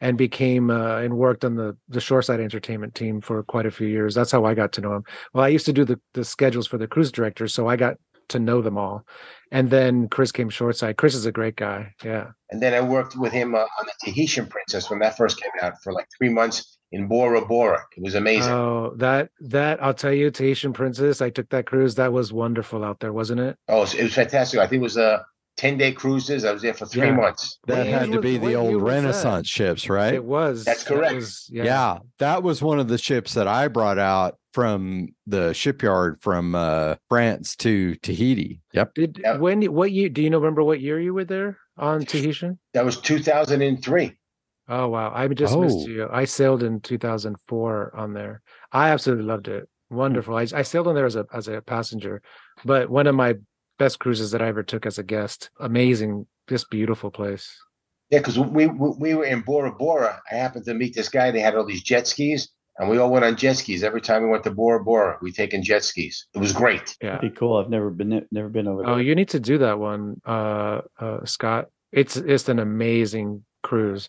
and 0.01 0.17
became 0.19 0.71
uh, 0.71 0.99
and 0.99 1.17
worked 1.17 1.45
on 1.45 1.57
the 1.57 1.77
the 1.89 2.01
shoreside 2.01 2.41
entertainment 2.41 2.95
team 2.95 3.21
for 3.21 3.43
quite 3.43 3.67
a 3.67 3.71
few 3.71 3.87
years. 3.87 4.15
That's 4.15 4.33
how 4.33 4.45
I 4.45 4.55
got 4.55 4.73
to 4.73 4.81
know 4.81 4.97
him. 4.97 5.05
Well, 5.35 5.45
I 5.45 5.49
used 5.49 5.67
to 5.67 5.73
do 5.73 5.85
the 5.85 6.01
the 6.15 6.25
schedules 6.25 6.67
for 6.67 6.79
the 6.79 6.89
cruise 6.89 7.13
directors, 7.13 7.53
so 7.53 7.69
I 7.69 7.77
got 7.77 7.97
to 8.29 8.39
know 8.39 8.63
them 8.63 8.79
all. 8.79 9.07
And 9.51 9.71
then 9.71 10.09
Chris 10.09 10.33
came 10.33 10.49
shoreside. 10.49 10.97
Chris 10.97 11.15
is 11.15 11.27
a 11.27 11.33
great 11.33 11.57
guy. 11.57 11.95
Yeah. 12.03 12.29
And 12.51 12.63
then 12.63 12.73
I 12.73 12.81
worked 12.81 13.17
with 13.17 13.33
him 13.33 13.55
uh, 13.55 13.59
on 13.59 13.87
the 13.87 13.93
Tahitian 14.05 14.47
Princess 14.47 14.89
when 14.89 14.99
that 15.01 15.17
first 15.17 15.41
came 15.41 15.53
out 15.61 15.75
for 15.83 15.93
like 15.93 16.09
three 16.19 16.31
months 16.31 16.79
in 16.93 17.09
Bora 17.09 17.45
Bora. 17.45 17.83
It 17.97 18.03
was 18.03 18.15
amazing. 18.15 18.53
Oh, 18.53 18.93
that 18.97 19.31
that 19.41 19.83
I'll 19.83 19.95
tell 19.95 20.13
you, 20.13 20.31
Tahitian 20.31 20.73
Princess. 20.73 21.21
I 21.21 21.31
took 21.31 21.49
that 21.51 21.67
cruise. 21.67 21.97
That 21.97 22.13
was 22.13 22.33
wonderful 22.33 22.85
out 22.85 23.01
there, 23.01 23.13
wasn't 23.13 23.41
it? 23.41 23.57
Oh, 23.69 23.83
it 23.83 24.03
was 24.03 24.15
fantastic. 24.15 24.61
I 24.61 24.67
think 24.67 24.81
it 24.81 24.85
was 24.85 24.97
a. 24.97 25.05
Uh, 25.05 25.23
10 25.59 25.77
day 25.77 25.93
cruises. 25.93 26.45
I 26.47 26.53
was 26.53 26.63
there 26.63 26.73
for 26.73 26.87
three 26.87 27.09
yeah. 27.09 27.15
months. 27.15 27.59
That 27.67 27.87
had 27.87 28.11
to 28.13 28.21
be 28.21 28.39
the 28.39 28.55
old 28.55 28.83
Renaissance 28.83 29.49
ships, 29.49 29.89
right? 29.89 30.15
It 30.15 30.25
was. 30.25 30.65
That's 30.65 30.83
correct. 30.83 31.11
That 31.11 31.17
was, 31.17 31.47
yeah. 31.53 31.65
yeah. 31.65 31.99
That 32.19 32.43
was 32.43 32.63
one 32.63 32.81
of 32.81 32.89
the 32.89 32.97
ships 32.97 33.35
that 33.35 33.47
I 33.47 33.69
brought 33.69 33.99
out 33.99 34.39
from 34.53 35.09
the 35.27 35.53
shipyard 35.53 36.19
from 36.21 36.55
uh, 36.55 36.97
France 37.09 37.57
to 37.57 37.95
Tahiti. 37.97 38.61
Yep. 38.73 38.95
Did 38.95 39.23
when 39.39 39.63
what 39.73 39.93
year 39.93 40.09
do 40.09 40.23
you 40.23 40.31
know 40.31 40.39
remember 40.39 40.63
what 40.63 40.81
year 40.81 41.01
you 41.01 41.15
were 41.15 41.25
there 41.25 41.59
on 41.77 42.05
Tahitian? 42.05 42.59
That 42.75 42.85
was 42.85 42.99
2003. 43.01 44.17
Oh 44.69 44.89
wow! 44.89 45.13
I 45.15 45.27
just 45.29 45.55
oh. 45.55 45.61
missed 45.61 45.87
you. 45.89 46.09
I 46.11 46.25
sailed 46.25 46.63
in 46.63 46.81
2004 46.81 47.93
on 47.97 48.13
there. 48.15 48.43
I 48.71 48.91
absolutely 48.91 49.25
loved 49.25 49.49
it. 49.49 49.69
Hmm. 49.91 49.97
Wonderful. 49.97 50.37
I, 50.37 50.47
I 50.55 50.63
sailed 50.63 50.89
on 50.89 50.95
there 50.95 51.07
as 51.07 51.17
a 51.17 51.27
as 51.33 51.49
a 51.49 51.61
passenger, 51.61 52.23
but 52.65 52.89
one 52.89 53.07
of 53.07 53.15
my 53.15 53.35
best 53.79 53.99
cruises 53.99 54.31
that 54.31 54.43
I 54.43 54.49
ever 54.49 54.63
took 54.63 54.87
as 54.87 54.99
a 54.99 55.03
guest. 55.03 55.51
Amazing, 55.59 56.27
just 56.49 56.71
beautiful 56.71 57.11
place. 57.11 57.53
Yeah, 58.11 58.19
because 58.19 58.39
we, 58.39 58.67
we 58.67 58.91
we 58.99 59.15
were 59.15 59.25
in 59.25 59.41
Bora 59.41 59.73
Bora. 59.73 60.21
I 60.31 60.37
happened 60.37 60.65
to 60.67 60.75
meet 60.75 60.95
this 60.95 61.09
guy. 61.09 61.31
They 61.31 61.41
had 61.41 61.55
all 61.55 61.65
these 61.65 61.83
jet 61.83 62.07
skis, 62.07 62.51
and 62.79 62.89
we 62.89 62.99
all 62.99 63.11
went 63.11 63.25
on 63.25 63.37
jet 63.37 63.57
skis 63.57 63.83
every 63.83 64.01
time 64.01 64.23
we 64.23 64.29
went 64.29 64.45
to 64.45 64.51
Bora 64.51 64.85
Bora. 64.85 65.19
We 65.23 65.33
taken 65.33 65.63
jet 65.63 65.83
skis. 65.83 66.27
It 66.35 66.39
was 66.39 66.53
great. 66.53 66.97
Yeah, 67.03 67.17
Pretty 67.19 67.35
cool. 67.35 67.57
I've 67.57 67.71
never 67.71 67.91
been 67.91 68.27
never 68.31 68.49
been 68.49 68.69
over 68.69 68.83
there. 68.83 68.91
Oh, 68.93 68.97
you 68.99 69.15
need 69.15 69.31
to 69.31 69.41
do 69.41 69.59
that 69.59 69.79
one, 69.79 70.21
uh, 70.27 70.83
uh, 71.01 71.25
Scott. 71.25 71.69
It's 71.91 72.17
it's 72.17 72.49
an 72.49 72.59
amazing 72.59 73.45
cruise. 73.63 74.09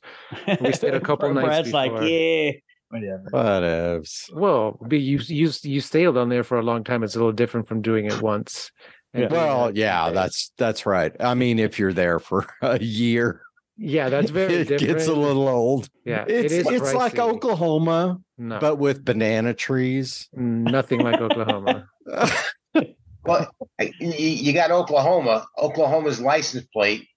We 0.61 0.71
stayed 0.73 0.93
a 0.93 0.99
couple 1.09 1.33
nights 1.33 1.45
Brad's 1.47 1.73
like, 1.73 1.91
yeah, 2.01 2.51
whatever. 2.89 3.29
Whatevs. 3.31 4.33
Well, 4.33 4.79
be 4.87 4.99
you 4.99 5.19
you 5.27 5.51
you 5.63 5.81
sailed 5.81 6.17
on 6.17 6.29
there 6.29 6.43
for 6.43 6.57
a 6.59 6.63
long 6.63 6.83
time. 6.83 7.03
It's 7.03 7.15
a 7.15 7.19
little 7.19 7.31
different 7.31 7.67
from 7.67 7.81
doing 7.81 8.05
it 8.05 8.21
once. 8.21 8.71
Yeah. 9.13 9.27
Well, 9.29 9.71
yeah, 9.75 10.09
that's 10.11 10.51
that's 10.57 10.85
right. 10.85 11.11
I 11.19 11.33
mean, 11.35 11.59
if 11.59 11.77
you're 11.77 11.93
there 11.93 12.19
for 12.19 12.47
a 12.61 12.81
year, 12.83 13.41
yeah, 13.77 14.09
that's 14.09 14.31
very 14.31 14.53
it 14.55 14.67
different. 14.67 14.93
gets 14.97 15.07
a 15.07 15.13
little 15.13 15.47
old. 15.47 15.87
yeah, 16.03 16.25
It's 16.27 16.53
it 16.53 16.59
is 16.59 16.67
it's 16.67 16.93
like. 16.93 17.19
Oklahoma, 17.19 18.19
no, 18.37 18.59
but 18.59 18.77
with 18.77 19.05
banana 19.05 19.53
trees. 19.53 20.29
nothing 20.33 20.99
like 21.01 21.19
Oklahoma. 21.21 21.87
Well, 23.25 23.49
you, 23.79 23.91
you 24.17 24.51
got 24.53 24.69
Oklahoma. 24.71 25.45
Oklahoma's 25.57 26.19
license 26.19 26.65
plate. 26.73 27.07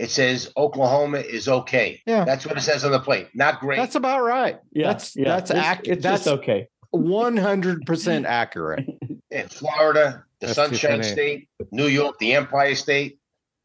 It 0.00 0.10
says 0.10 0.50
Oklahoma 0.56 1.18
is 1.18 1.46
okay. 1.46 2.00
Yeah. 2.06 2.24
That's 2.24 2.46
what 2.46 2.56
it 2.56 2.62
says 2.62 2.86
on 2.86 2.92
the 2.92 3.00
plate. 3.00 3.28
Not 3.34 3.60
great. 3.60 3.76
That's 3.76 3.96
about 3.96 4.22
right. 4.22 4.58
Yeah, 4.72 4.86
That's 4.86 5.14
yeah. 5.14 5.24
that's 5.36 5.50
accurate. 5.50 6.00
that's 6.00 6.26
okay. 6.26 6.68
one 6.90 7.36
hundred 7.36 7.84
percent 7.84 8.24
accurate. 8.40 8.88
in 9.30 9.48
Florida, 9.48 10.24
the 10.40 10.46
That's 10.46 10.56
Sunshine. 10.56 11.02
State, 11.02 11.50
New 11.70 11.86
York, 11.86 12.18
the 12.18 12.32
Empire 12.32 12.74
State, 12.76 13.18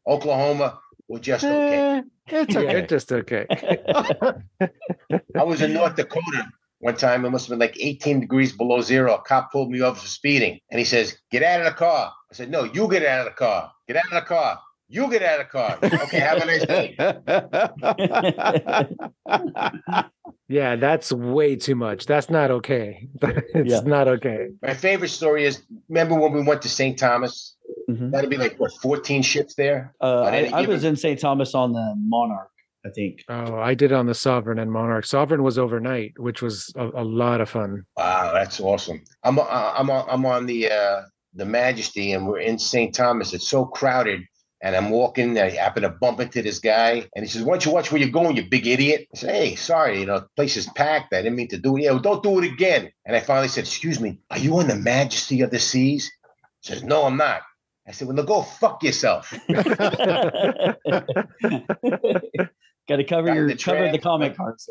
Oklahoma. 0.06 0.78
We're 1.08 1.20
just 1.20 1.42
okay. 1.42 1.78
Eh, 1.78 2.02
it's 2.28 2.54
okay. 2.54 2.80
it's 2.80 2.90
just 2.90 3.12
okay. 3.12 3.46
I 5.34 5.42
was 5.42 5.62
in 5.62 5.72
North 5.72 5.96
Dakota 5.96 6.48
one 6.80 6.96
time. 6.96 7.24
It 7.24 7.30
must 7.30 7.46
have 7.46 7.52
been 7.58 7.60
like 7.66 7.78
18 7.80 8.20
degrees 8.20 8.52
below 8.54 8.82
zero. 8.82 9.14
A 9.14 9.22
cop 9.22 9.50
pulled 9.52 9.70
me 9.70 9.80
over 9.80 9.98
for 9.98 10.06
speeding, 10.06 10.60
and 10.70 10.78
he 10.78 10.84
says, 10.84 11.16
"Get 11.30 11.42
out 11.42 11.60
of 11.60 11.64
the 11.66 11.72
car." 11.72 12.12
I 12.30 12.34
said, 12.34 12.50
"No, 12.50 12.64
you 12.64 12.88
get 12.88 13.06
out 13.06 13.20
of 13.20 13.32
the 13.32 13.38
car. 13.38 13.72
Get 13.88 13.96
out 13.96 14.04
of 14.12 14.22
the 14.22 14.28
car. 14.28 14.60
You 14.88 15.10
get 15.10 15.22
out 15.22 15.40
of 15.40 15.46
the 15.46 15.50
car." 15.50 15.78
Okay, 16.04 16.18
have 16.20 16.42
a 16.42 16.46
nice 16.46 16.64
day. 16.66 16.96
Yeah, 20.48 20.76
that's 20.76 21.10
way 21.12 21.56
too 21.56 21.74
much. 21.74 22.06
That's 22.06 22.30
not 22.30 22.52
okay. 22.52 23.08
it's 23.22 23.72
Yeah. 23.72 23.80
not 23.80 24.06
okay. 24.06 24.46
My 24.62 24.74
favorite 24.74 25.08
story 25.08 25.44
is 25.44 25.64
remember 25.88 26.14
when 26.14 26.32
we 26.32 26.42
went 26.44 26.62
to 26.62 26.68
St. 26.68 26.96
Thomas? 26.96 27.56
Mhm. 27.90 28.12
That'd 28.12 28.30
be 28.30 28.36
like 28.36 28.54
what 28.60 28.70
14 28.80 29.22
ships 29.22 29.56
there. 29.56 29.92
Uh, 30.00 30.22
I, 30.22 30.50
I 30.52 30.66
was 30.66 30.84
in 30.84 30.94
St. 30.94 31.18
Thomas 31.18 31.52
on 31.56 31.72
the 31.72 31.94
Monarch, 31.98 32.50
I 32.84 32.90
think. 32.90 33.24
Oh, 33.28 33.56
I 33.56 33.74
did 33.74 33.90
it 33.90 33.94
on 33.96 34.06
the 34.06 34.14
Sovereign 34.14 34.60
and 34.60 34.70
Monarch. 34.70 35.04
Sovereign 35.04 35.42
was 35.42 35.58
overnight, 35.58 36.12
which 36.16 36.42
was 36.42 36.72
a, 36.76 36.86
a 36.94 37.02
lot 37.04 37.40
of 37.40 37.50
fun. 37.50 37.82
Wow, 37.96 38.30
that's 38.32 38.60
awesome. 38.60 39.02
I'm 39.24 39.40
uh, 39.40 39.42
I'm 39.42 39.90
on, 39.90 40.06
I'm 40.08 40.24
on 40.26 40.46
the 40.46 40.70
uh, 40.70 41.02
the 41.34 41.44
Majesty, 41.44 42.12
and 42.12 42.24
we're 42.28 42.38
in 42.38 42.56
St. 42.60 42.94
Thomas. 42.94 43.34
It's 43.34 43.48
so 43.48 43.64
crowded, 43.64 44.22
and 44.62 44.74
I'm 44.74 44.90
walking. 44.90 45.38
I 45.38 45.50
happen 45.50 45.82
to 45.82 45.88
bump 45.90 46.20
into 46.20 46.42
this 46.42 46.58
guy, 46.58 47.08
and 47.14 47.24
he 47.24 47.30
says, 47.30 47.42
"Why 47.42 47.54
don't 47.54 47.64
you 47.64 47.72
watch 47.72 47.92
where 47.92 48.00
you're 48.00 48.10
going, 48.10 48.36
you 48.36 48.44
big 48.48 48.66
idiot?" 48.66 49.08
I 49.14 49.18
said, 49.18 49.34
"Hey, 49.34 49.54
sorry, 49.54 50.00
you 50.00 50.06
know, 50.06 50.20
the 50.20 50.28
place 50.36 50.56
is 50.56 50.66
packed. 50.74 51.12
I 51.12 51.22
didn't 51.22 51.36
mean 51.36 51.48
to 51.48 51.58
do 51.58 51.76
it. 51.76 51.82
Yeah, 51.82 51.92
well, 51.92 52.00
don't 52.00 52.22
do 52.22 52.38
it 52.38 52.52
again." 52.52 52.90
And 53.04 53.16
I 53.16 53.20
finally 53.20 53.48
said, 53.48 53.64
"Excuse 53.64 54.00
me, 54.00 54.20
are 54.30 54.38
you 54.38 54.58
on 54.58 54.68
the 54.68 54.76
Majesty 54.76 55.42
of 55.42 55.50
the 55.50 55.58
Seas?" 55.58 56.10
He 56.62 56.72
says, 56.72 56.82
"No, 56.82 57.04
I'm 57.04 57.16
not." 57.16 57.42
I 57.86 57.92
said, 57.92 58.08
"Well, 58.08 58.16
then 58.16 58.26
go 58.26 58.42
fuck 58.42 58.82
yourself." 58.82 59.32
Got 62.88 62.96
to 62.96 63.04
cover 63.04 63.28
Got 63.28 63.34
your 63.34 63.48
the 63.48 63.56
cover 63.56 63.90
the 63.90 63.98
comic 63.98 64.36
comment 64.36 64.36
cards. 64.36 64.70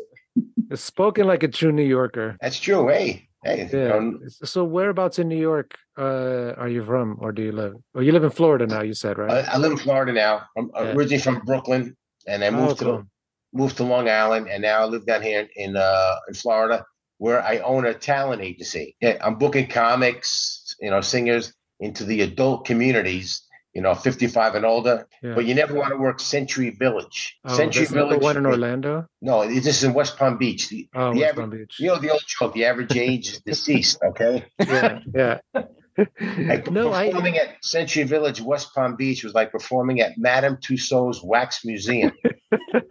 Spoken 0.74 1.26
like 1.26 1.42
a 1.42 1.48
true 1.48 1.72
New 1.72 1.84
Yorker. 1.84 2.36
That's 2.40 2.58
true. 2.58 2.88
Hey, 2.88 3.28
hey, 3.46 3.68
Yeah. 3.72 3.88
know, 3.88 4.18
So 4.44 4.64
whereabouts 4.64 5.18
in 5.18 5.28
New 5.28 5.38
York 5.38 5.74
uh, 5.98 6.52
are 6.56 6.68
you 6.68 6.84
from, 6.84 7.16
or 7.20 7.32
do 7.32 7.42
you 7.42 7.52
live? 7.52 7.74
Well, 7.94 8.04
you 8.04 8.12
live 8.12 8.24
in 8.24 8.30
Florida 8.30 8.66
now. 8.66 8.82
You 8.82 8.94
said 8.94 9.18
right? 9.18 9.44
I, 9.44 9.54
I 9.54 9.56
live 9.58 9.72
in 9.72 9.78
Florida 9.78 10.12
now. 10.12 10.42
I'm 10.56 10.70
Yeah. 10.74 10.94
originally 10.94 11.22
from 11.22 11.40
Brooklyn, 11.44 11.96
and 12.26 12.44
I 12.44 12.48
Oh, 12.48 12.52
moved 12.52 12.78
to 12.80 13.06
moved 13.52 13.76
to 13.78 13.84
Long 13.84 14.08
Island, 14.08 14.48
and 14.50 14.62
now 14.62 14.82
I 14.82 14.84
live 14.84 15.06
down 15.06 15.22
here 15.22 15.48
in 15.56 15.76
uh, 15.76 16.16
in 16.28 16.34
Florida, 16.34 16.84
where 17.18 17.42
I 17.42 17.58
own 17.58 17.86
a 17.86 17.94
talent 17.94 18.42
agency. 18.42 18.96
Yeah, 19.00 19.16
I'm 19.20 19.36
booking 19.38 19.68
comics, 19.68 20.76
you 20.80 20.90
know, 20.90 21.00
singers 21.00 21.54
into 21.80 22.04
the 22.04 22.22
adult 22.22 22.66
communities, 22.66 23.42
you 23.76 23.82
know, 23.82 23.94
55 23.94 24.54
and 24.54 24.64
older. 24.64 25.06
Yeah. 25.22 25.34
But 25.34 25.44
you 25.44 25.54
never 25.54 25.74
want 25.74 25.90
to 25.90 25.98
work 25.98 26.18
Century 26.18 26.70
Village. 26.70 27.36
Oh, 27.44 27.54
Century 27.54 27.82
that's 27.82 27.92
not 27.94 28.04
the 28.08 28.14
Village. 28.18 28.22
one 28.22 28.36
in 28.38 28.46
Orlando. 28.46 29.06
No, 29.20 29.46
this 29.46 29.66
is 29.66 29.84
in 29.84 29.92
West 29.92 30.16
Palm 30.16 30.38
Beach. 30.38 30.70
The, 30.70 30.88
Oh, 30.94 31.12
the 31.12 31.20
West 31.20 31.32
average- 31.32 31.36
Palm 31.36 31.50
Beach. 31.50 31.76
you 31.78 31.88
know 31.88 31.98
the 31.98 32.08
old 32.10 32.22
joke: 32.26 32.54
the 32.54 32.64
average 32.64 32.96
age 32.96 33.28
is 33.32 33.40
deceased. 33.42 33.98
Okay. 34.10 34.46
Yeah, 34.66 35.00
yeah. 35.14 35.38
Like 36.52 36.70
no, 36.70 36.92
I 36.92 37.06
performing 37.08 37.36
at 37.38 37.62
Century 37.62 38.04
Village, 38.04 38.40
West 38.40 38.74
Palm 38.74 38.96
Beach 38.96 39.22
was 39.24 39.34
like 39.34 39.50
performing 39.52 40.00
at 40.00 40.16
Madame 40.16 40.56
Tussauds 40.56 41.22
Wax 41.24 41.64
Museum. 41.64 42.12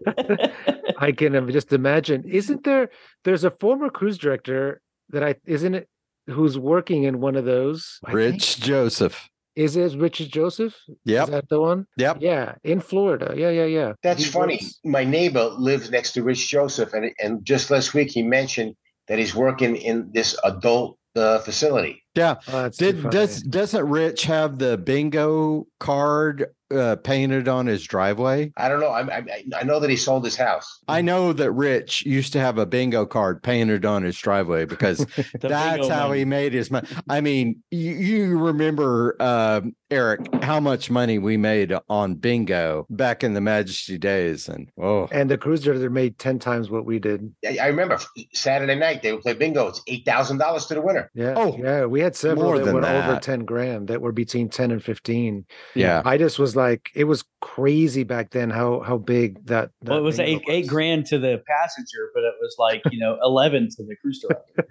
I 1.00 1.12
can 1.12 1.52
just 1.52 1.72
imagine. 1.74 2.24
Isn't 2.26 2.64
there? 2.64 2.90
There's 3.24 3.44
a 3.44 3.52
former 3.52 3.90
cruise 3.90 4.18
director 4.20 4.82
that 5.10 5.24
I 5.24 5.36
isn't 5.46 5.74
it 5.76 5.88
who's 6.28 6.58
working 6.58 7.04
in 7.04 7.22
one 7.22 7.36
of 7.36 7.46
those. 7.46 8.00
Rich 8.12 8.60
Joseph. 8.62 9.30
Is 9.56 9.76
it 9.78 9.98
Richard 9.98 10.30
Joseph? 10.30 10.76
Yeah. 11.06 11.24
Is 11.24 11.30
that 11.30 11.50
the 11.50 11.60
one? 11.62 11.88
Yep. 11.98 12.18
Yeah, 12.22 12.56
in 12.64 12.80
Florida. 12.82 13.34
Yeah, 13.38 13.50
yeah, 13.50 13.66
yeah. 13.66 13.94
That's 14.04 14.24
He 14.26 14.30
funny. 14.30 14.56
works- 14.56 14.80
My 14.84 15.04
neighbor 15.04 15.46
lives 15.58 15.90
next 15.90 16.12
to 16.14 16.24
Rich 16.24 16.50
Joseph, 16.50 16.94
and 16.94 17.12
and 17.20 17.44
just 17.46 17.72
last 17.72 17.94
week 17.94 18.12
he 18.12 18.24
mentioned 18.24 18.76
that 19.08 19.18
he's 19.20 19.34
working 19.36 19.76
in 19.78 20.10
this 20.14 20.36
adult 20.44 20.98
uh, 21.16 21.40
facility. 21.40 22.04
Yeah. 22.16 22.36
Oh, 22.48 22.70
Did 22.70 23.10
does 23.10 23.42
doesn't 23.42 23.88
Rich 23.88 24.24
have 24.24 24.58
the 24.58 24.78
bingo 24.78 25.68
card 25.80 26.48
uh, 26.74 26.96
painted 26.98 27.48
on 27.48 27.68
his 27.68 27.84
driveway? 27.84 28.52
I 28.58 28.70
don't 28.70 28.80
know. 28.80 28.90
I, 28.90 29.02
I 29.02 29.44
I 29.56 29.64
know 29.64 29.80
that 29.80 29.90
he 29.90 29.96
sold 29.96 30.24
his 30.26 30.36
house. 30.36 30.80
I 30.88 31.02
know 31.02 31.34
that 31.34 31.52
Rich 31.52 32.06
used 32.06 32.34
to 32.34 32.40
have 32.40 32.58
a 32.58 32.66
bingo 32.66 33.06
card 33.06 33.44
painted 33.44 33.86
on 33.86 34.04
his 34.04 34.18
driveway 34.18 34.66
because 34.66 35.06
that's 35.40 35.88
how 35.88 36.08
money. 36.08 36.20
he 36.20 36.26
made 36.26 36.54
his 36.54 36.72
money. 36.72 36.88
I 37.10 37.22
mean, 37.22 37.62
you, 37.70 37.92
you 37.92 38.38
remember, 38.40 39.16
um, 39.22 39.76
Eric, 39.92 40.28
how 40.44 40.60
much 40.60 40.90
money 40.90 41.20
we 41.20 41.38
made 41.38 41.74
on 41.90 42.16
bingo 42.16 42.88
back 42.90 43.24
in 43.24 43.34
the 43.34 43.42
Majesty 43.42 43.98
days, 44.00 44.50
and 44.50 44.70
oh, 44.82 45.08
and 45.12 45.30
the 45.30 45.38
cruise 45.38 45.62
director 45.62 45.90
made 45.90 46.18
ten 46.18 46.40
times 46.40 46.72
what 46.72 46.86
we 46.86 46.98
did. 46.98 47.32
I, 47.46 47.58
I 47.62 47.68
remember 47.68 48.00
Saturday 48.34 48.76
night 48.76 49.04
they 49.04 49.12
would 49.14 49.22
play 49.22 49.34
bingo. 49.34 49.68
It's 49.68 49.82
eight 49.88 50.06
thousand 50.06 50.40
dollars 50.40 50.66
to 50.68 50.74
the 50.74 50.82
winner. 50.82 51.12
Yeah. 51.14 51.34
Oh, 51.36 51.56
yeah. 51.58 51.86
We 51.86 52.02
had 52.06 52.16
several 52.16 52.46
more 52.46 52.58
that 52.60 52.66
than 52.66 52.76
were 52.76 52.86
over 52.86 53.20
ten 53.20 53.46
grand 53.46 53.88
that 53.90 54.02
were 54.02 54.12
between 54.12 54.50
ten 54.50 54.72
and 54.72 54.84
fifteen. 54.84 55.46
yeah, 55.76 56.02
I 56.06 56.18
just 56.18 56.40
was 56.40 56.56
like, 56.56 56.90
it 56.96 57.04
was 57.04 57.24
crazy 57.42 58.04
back 58.04 58.32
then 58.32 58.50
how 58.50 58.80
how 58.82 58.98
big 58.98 59.46
that. 59.48 59.72
Well, 59.84 59.98
it 59.98 60.02
was 60.02 60.18
bingo 60.18 60.32
eight 60.40 60.44
eight 60.48 60.68
grand 60.68 61.06
to 61.08 61.20
the 61.20 61.42
passenger, 61.48 62.12
but 62.14 62.24
it 62.24 62.34
was 62.40 62.56
like 62.58 62.82
you 62.92 63.00
know 63.00 63.18
eleven 63.24 63.70
to 63.72 63.84
the 63.84 63.96
cruise 63.98 64.22
director. 64.22 64.70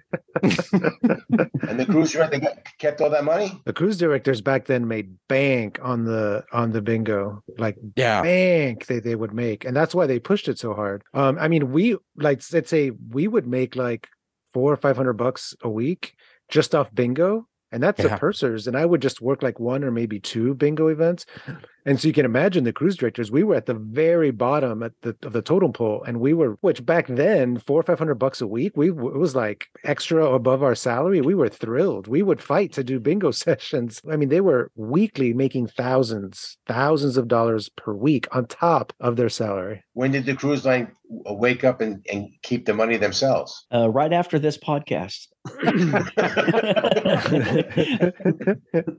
And 1.67 1.79
the 1.79 1.85
cruise 1.85 2.11
director 2.11 2.39
got, 2.39 2.57
kept 2.77 3.01
all 3.01 3.09
that 3.09 3.23
money. 3.23 3.51
The 3.65 3.73
cruise 3.73 3.97
directors 3.97 4.41
back 4.41 4.65
then 4.65 4.87
made 4.87 5.15
bank 5.27 5.79
on 5.81 6.05
the 6.05 6.43
on 6.51 6.71
the 6.71 6.81
bingo, 6.81 7.43
like 7.57 7.77
yeah, 7.95 8.21
bank 8.21 8.85
they, 8.87 8.99
they 8.99 9.15
would 9.15 9.33
make 9.33 9.65
and 9.65 9.75
that's 9.75 9.93
why 9.93 10.07
they 10.07 10.19
pushed 10.19 10.47
it 10.47 10.57
so 10.57 10.73
hard 10.73 11.03
um 11.13 11.37
i 11.39 11.47
mean 11.47 11.71
we 11.71 11.95
like 12.15 12.41
let's 12.51 12.69
say 12.69 12.91
we 13.09 13.27
would 13.27 13.47
make 13.47 13.75
like 13.75 14.07
four 14.53 14.71
or 14.71 14.77
five 14.77 14.95
hundred 14.95 15.13
bucks 15.13 15.53
a 15.61 15.69
week 15.69 16.15
just 16.49 16.73
off 16.75 16.93
bingo 16.93 17.47
and 17.71 17.81
that's 17.81 17.99
Yeah. 17.99 18.09
the 18.09 18.17
pursers 18.17 18.67
and 18.67 18.77
i 18.77 18.85
would 18.85 19.01
just 19.01 19.21
work 19.21 19.41
like 19.41 19.59
one 19.59 19.83
or 19.83 19.91
maybe 19.91 20.19
two 20.19 20.53
bingo 20.53 20.87
events 20.87 21.25
and 21.87 21.99
so 21.99 22.07
you 22.07 22.13
can 22.13 22.25
imagine 22.25 22.63
the 22.63 22.71
cruise 22.73 22.95
directors 22.95 23.31
we 23.31 23.43
were 23.43 23.55
at 23.55 23.65
the 23.65 23.73
very 23.73 24.29
bottom 24.31 24.83
at 24.83 24.93
the 25.01 25.15
of 25.23 25.33
the 25.33 25.41
totem 25.41 25.73
pole 25.73 26.03
and 26.07 26.19
we 26.19 26.33
were 26.33 26.57
which 26.61 26.85
back 26.85 27.07
then 27.07 27.57
four 27.57 27.79
or 27.79 27.83
five 27.83 27.97
hundred 27.99 28.15
bucks 28.15 28.39
a 28.39 28.47
week 28.47 28.73
we 28.77 28.89
it 28.89 28.95
was 28.95 29.35
like 29.35 29.67
extra 29.83 30.23
above 30.25 30.61
our 30.61 30.75
salary 30.75 31.21
we 31.21 31.35
were 31.35 31.49
thrilled. 31.49 32.07
We 32.07 32.21
would 32.21 32.41
fight 32.41 32.71
to 32.73 32.83
do 32.83 32.99
bingo 32.99 33.31
sessions. 33.45 34.01
I 34.09 34.15
mean 34.15 34.29
they 34.29 34.41
were 34.41 34.71
weekly 34.75 35.33
making 35.33 35.67
thousands 35.67 36.57
thousands 36.67 37.17
of 37.17 37.27
dollars 37.27 37.69
per 37.69 37.93
week 37.93 38.27
on 38.35 38.45
top 38.45 38.93
of 38.99 39.15
their 39.15 39.29
salary. 39.29 39.83
When 39.93 40.11
did 40.11 40.25
the 40.25 40.35
cruise 40.35 40.65
line 40.65 40.91
wake 41.09 41.63
up 41.63 41.81
and, 41.81 42.05
and 42.11 42.29
keep 42.41 42.65
the 42.65 42.73
money 42.73 42.97
themselves? 42.97 43.65
Uh, 43.73 43.89
right 43.89 44.13
after 44.13 44.39
this 44.39 44.57
podcast. 44.57 45.27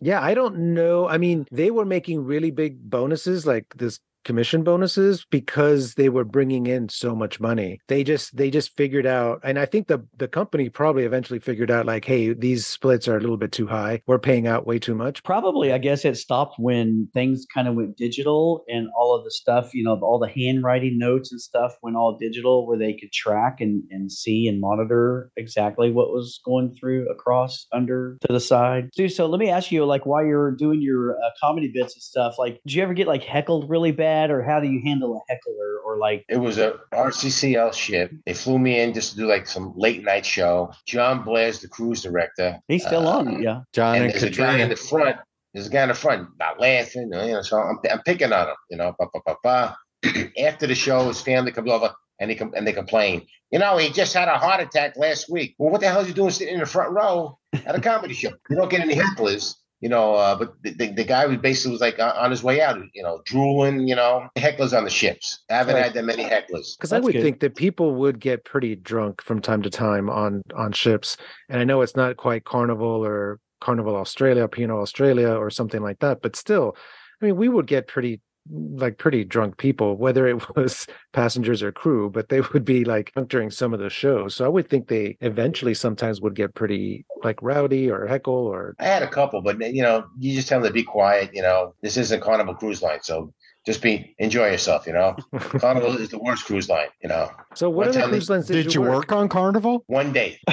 yeah 0.00 0.22
i 0.22 0.34
don't 0.34 0.56
know 0.56 1.08
i 1.08 1.18
mean 1.18 1.46
they 1.50 1.70
were 1.70 1.84
making 1.84 2.24
really 2.24 2.50
big 2.50 2.78
bonuses 2.88 3.46
like 3.46 3.66
this 3.76 4.00
commission 4.24 4.62
bonuses 4.62 5.26
because 5.30 5.94
they 5.94 6.08
were 6.08 6.24
bringing 6.24 6.66
in 6.66 6.88
so 6.88 7.14
much 7.14 7.40
money. 7.40 7.80
They 7.88 8.04
just 8.04 8.36
they 8.36 8.50
just 8.50 8.76
figured 8.76 9.06
out, 9.06 9.40
and 9.44 9.58
I 9.58 9.66
think 9.66 9.88
the 9.88 10.04
the 10.16 10.28
company 10.28 10.68
probably 10.68 11.04
eventually 11.04 11.38
figured 11.38 11.70
out 11.70 11.86
like, 11.86 12.04
hey, 12.04 12.32
these 12.32 12.66
splits 12.66 13.08
are 13.08 13.16
a 13.16 13.20
little 13.20 13.36
bit 13.36 13.52
too 13.52 13.66
high. 13.66 14.02
We're 14.06 14.18
paying 14.18 14.46
out 14.46 14.66
way 14.66 14.78
too 14.78 14.94
much. 14.94 15.22
Probably, 15.22 15.72
I 15.72 15.78
guess 15.78 16.04
it 16.04 16.16
stopped 16.16 16.56
when 16.58 17.08
things 17.14 17.46
kind 17.52 17.68
of 17.68 17.74
went 17.74 17.96
digital 17.96 18.64
and 18.68 18.88
all 18.96 19.16
of 19.16 19.24
the 19.24 19.30
stuff, 19.30 19.74
you 19.74 19.84
know, 19.84 19.98
all 20.02 20.18
the 20.18 20.28
handwriting 20.28 20.98
notes 20.98 21.32
and 21.32 21.40
stuff 21.40 21.72
went 21.82 21.96
all 21.96 22.16
digital 22.18 22.66
where 22.66 22.78
they 22.78 22.92
could 22.92 23.12
track 23.12 23.60
and, 23.60 23.82
and 23.90 24.10
see 24.10 24.46
and 24.46 24.60
monitor 24.60 25.30
exactly 25.36 25.90
what 25.90 26.08
was 26.08 26.40
going 26.44 26.74
through 26.78 27.08
across 27.10 27.66
under 27.72 28.18
to 28.26 28.32
the 28.32 28.40
side. 28.40 28.90
Dude, 28.96 29.12
so 29.12 29.26
let 29.26 29.38
me 29.38 29.50
ask 29.50 29.70
you, 29.70 29.84
like, 29.84 30.06
while 30.06 30.24
you're 30.24 30.52
doing 30.52 30.82
your 30.82 31.12
uh, 31.12 31.30
comedy 31.40 31.70
bits 31.72 31.94
and 31.94 32.02
stuff, 32.02 32.36
like, 32.38 32.60
do 32.66 32.74
you 32.74 32.82
ever 32.82 32.94
get 32.94 33.06
like 33.06 33.22
heckled 33.22 33.68
really 33.68 33.92
bad, 33.92 34.07
or 34.30 34.42
how 34.42 34.60
do 34.60 34.68
you 34.68 34.80
handle 34.82 35.16
a 35.16 35.32
heckler, 35.32 35.78
or 35.84 35.98
like? 35.98 36.24
It 36.28 36.38
was 36.38 36.58
a 36.58 36.78
RCCL 36.92 37.72
ship. 37.72 38.12
They 38.26 38.34
flew 38.34 38.58
me 38.58 38.80
in 38.80 38.94
just 38.94 39.12
to 39.12 39.16
do 39.16 39.26
like 39.26 39.46
some 39.46 39.72
late 39.76 40.04
night 40.04 40.26
show. 40.26 40.72
John 40.86 41.24
Blair's 41.24 41.60
the 41.60 41.68
cruise 41.68 42.02
director. 42.02 42.58
He's 42.68 42.84
still 42.84 43.06
uh, 43.06 43.18
on, 43.18 43.42
yeah. 43.42 43.62
John 43.72 43.96
and, 43.96 44.04
and 44.04 44.12
there's 44.12 44.24
Katrina. 44.24 44.50
a 44.50 44.56
guy 44.56 44.62
in 44.64 44.68
the 44.70 44.76
front. 44.76 45.16
There's 45.54 45.66
a 45.66 45.70
guy 45.70 45.82
in 45.82 45.88
the 45.88 45.94
front, 45.94 46.28
not 46.38 46.60
laughing, 46.60 47.02
you 47.02 47.08
know. 47.08 47.42
So 47.42 47.58
I'm, 47.58 47.78
I'm 47.90 48.02
picking 48.02 48.32
on 48.32 48.48
him, 48.48 48.56
you 48.70 48.76
know. 48.76 48.94
Bah, 48.98 49.06
bah, 49.12 49.34
bah, 49.42 49.74
After 50.38 50.66
the 50.66 50.74
show, 50.74 51.08
his 51.08 51.20
family 51.20 51.52
comes 51.52 51.70
over 51.70 51.94
and 52.20 52.30
he 52.30 52.36
com- 52.36 52.52
and 52.56 52.66
they 52.66 52.72
complain. 52.72 53.26
You 53.50 53.58
know, 53.58 53.78
he 53.78 53.90
just 53.90 54.12
had 54.12 54.28
a 54.28 54.38
heart 54.38 54.60
attack 54.60 54.96
last 54.96 55.30
week. 55.30 55.54
Well, 55.58 55.70
what 55.70 55.80
the 55.80 55.88
hell 55.88 56.00
is 56.00 56.08
he 56.08 56.12
doing 56.12 56.30
sitting 56.30 56.54
in 56.54 56.60
the 56.60 56.66
front 56.66 56.92
row 56.92 57.38
at 57.52 57.74
a 57.74 57.80
comedy 57.80 58.14
show? 58.14 58.30
You 58.50 58.56
don't 58.56 58.70
get 58.70 58.80
any 58.80 58.94
hecklers 58.94 59.54
you 59.80 59.88
know, 59.88 60.14
uh, 60.14 60.36
but 60.36 60.54
the, 60.62 60.72
the, 60.72 60.92
the, 60.92 61.04
guy 61.04 61.26
was 61.26 61.38
basically 61.38 61.72
was 61.72 61.80
like 61.80 62.00
on 62.00 62.30
his 62.30 62.42
way 62.42 62.60
out, 62.60 62.78
you 62.94 63.02
know, 63.02 63.22
drooling, 63.24 63.86
you 63.86 63.94
know, 63.94 64.28
hecklers 64.36 64.76
on 64.76 64.82
the 64.82 64.90
ships. 64.90 65.44
I 65.48 65.54
haven't 65.54 65.76
right. 65.76 65.84
had 65.84 65.94
that 65.94 66.04
many 66.04 66.24
hecklers. 66.24 66.76
Because 66.76 66.92
I 66.92 66.98
would 66.98 67.12
good. 67.12 67.22
think 67.22 67.40
that 67.40 67.54
people 67.54 67.94
would 67.94 68.18
get 68.18 68.44
pretty 68.44 68.74
drunk 68.74 69.22
from 69.22 69.40
time 69.40 69.62
to 69.62 69.70
time 69.70 70.10
on 70.10 70.42
on 70.56 70.72
ships, 70.72 71.16
and 71.48 71.60
I 71.60 71.64
know 71.64 71.82
it's 71.82 71.96
not 71.96 72.16
quite 72.16 72.44
Carnival 72.44 73.04
or 73.04 73.38
Carnival 73.60 73.96
Australia, 73.96 74.48
P&O 74.48 74.80
Australia, 74.80 75.30
or 75.30 75.50
something 75.50 75.82
like 75.82 76.00
that, 76.00 76.22
but 76.22 76.36
still, 76.36 76.76
I 77.20 77.26
mean, 77.26 77.36
we 77.36 77.48
would 77.48 77.66
get 77.66 77.88
pretty 77.88 78.20
like 78.50 78.98
pretty 78.98 79.24
drunk 79.24 79.58
people, 79.58 79.96
whether 79.96 80.26
it 80.26 80.42
was 80.56 80.86
passengers 81.12 81.62
or 81.62 81.72
crew, 81.72 82.10
but 82.10 82.28
they 82.28 82.40
would 82.40 82.64
be 82.64 82.84
like 82.84 83.12
during 83.28 83.50
some 83.50 83.74
of 83.74 83.80
the 83.80 83.90
shows. 83.90 84.34
So 84.34 84.44
I 84.44 84.48
would 84.48 84.68
think 84.68 84.88
they 84.88 85.16
eventually 85.20 85.74
sometimes 85.74 86.20
would 86.20 86.34
get 86.34 86.54
pretty 86.54 87.04
like 87.22 87.42
rowdy 87.42 87.90
or 87.90 88.06
heckle 88.06 88.34
or. 88.34 88.74
I 88.78 88.84
had 88.84 89.02
a 89.02 89.08
couple, 89.08 89.42
but 89.42 89.58
you 89.74 89.82
know, 89.82 90.06
you 90.18 90.34
just 90.34 90.48
tell 90.48 90.60
them 90.60 90.68
to 90.68 90.72
be 90.72 90.82
quiet. 90.82 91.30
You 91.34 91.42
know, 91.42 91.74
this 91.82 91.96
isn't 91.96 92.22
Carnival 92.22 92.54
Cruise 92.54 92.82
Line, 92.82 93.02
so 93.02 93.32
just 93.68 93.82
be 93.82 94.14
enjoy 94.18 94.50
yourself. 94.50 94.86
You 94.86 94.94
know, 94.94 95.16
Carnival 95.38 95.96
is 95.98 96.08
the 96.08 96.18
worst 96.18 96.46
cruise 96.46 96.68
line. 96.70 96.88
You 97.02 97.10
know. 97.10 97.30
So 97.54 97.68
what 97.68 97.88
other 97.88 98.08
cruise 98.08 98.30
lines 98.30 98.46
did, 98.46 98.64
did 98.64 98.74
you 98.74 98.80
work? 98.80 98.90
work? 98.90 99.12
on 99.12 99.28
Carnival? 99.28 99.84
One 99.86 100.12
day. 100.12 100.40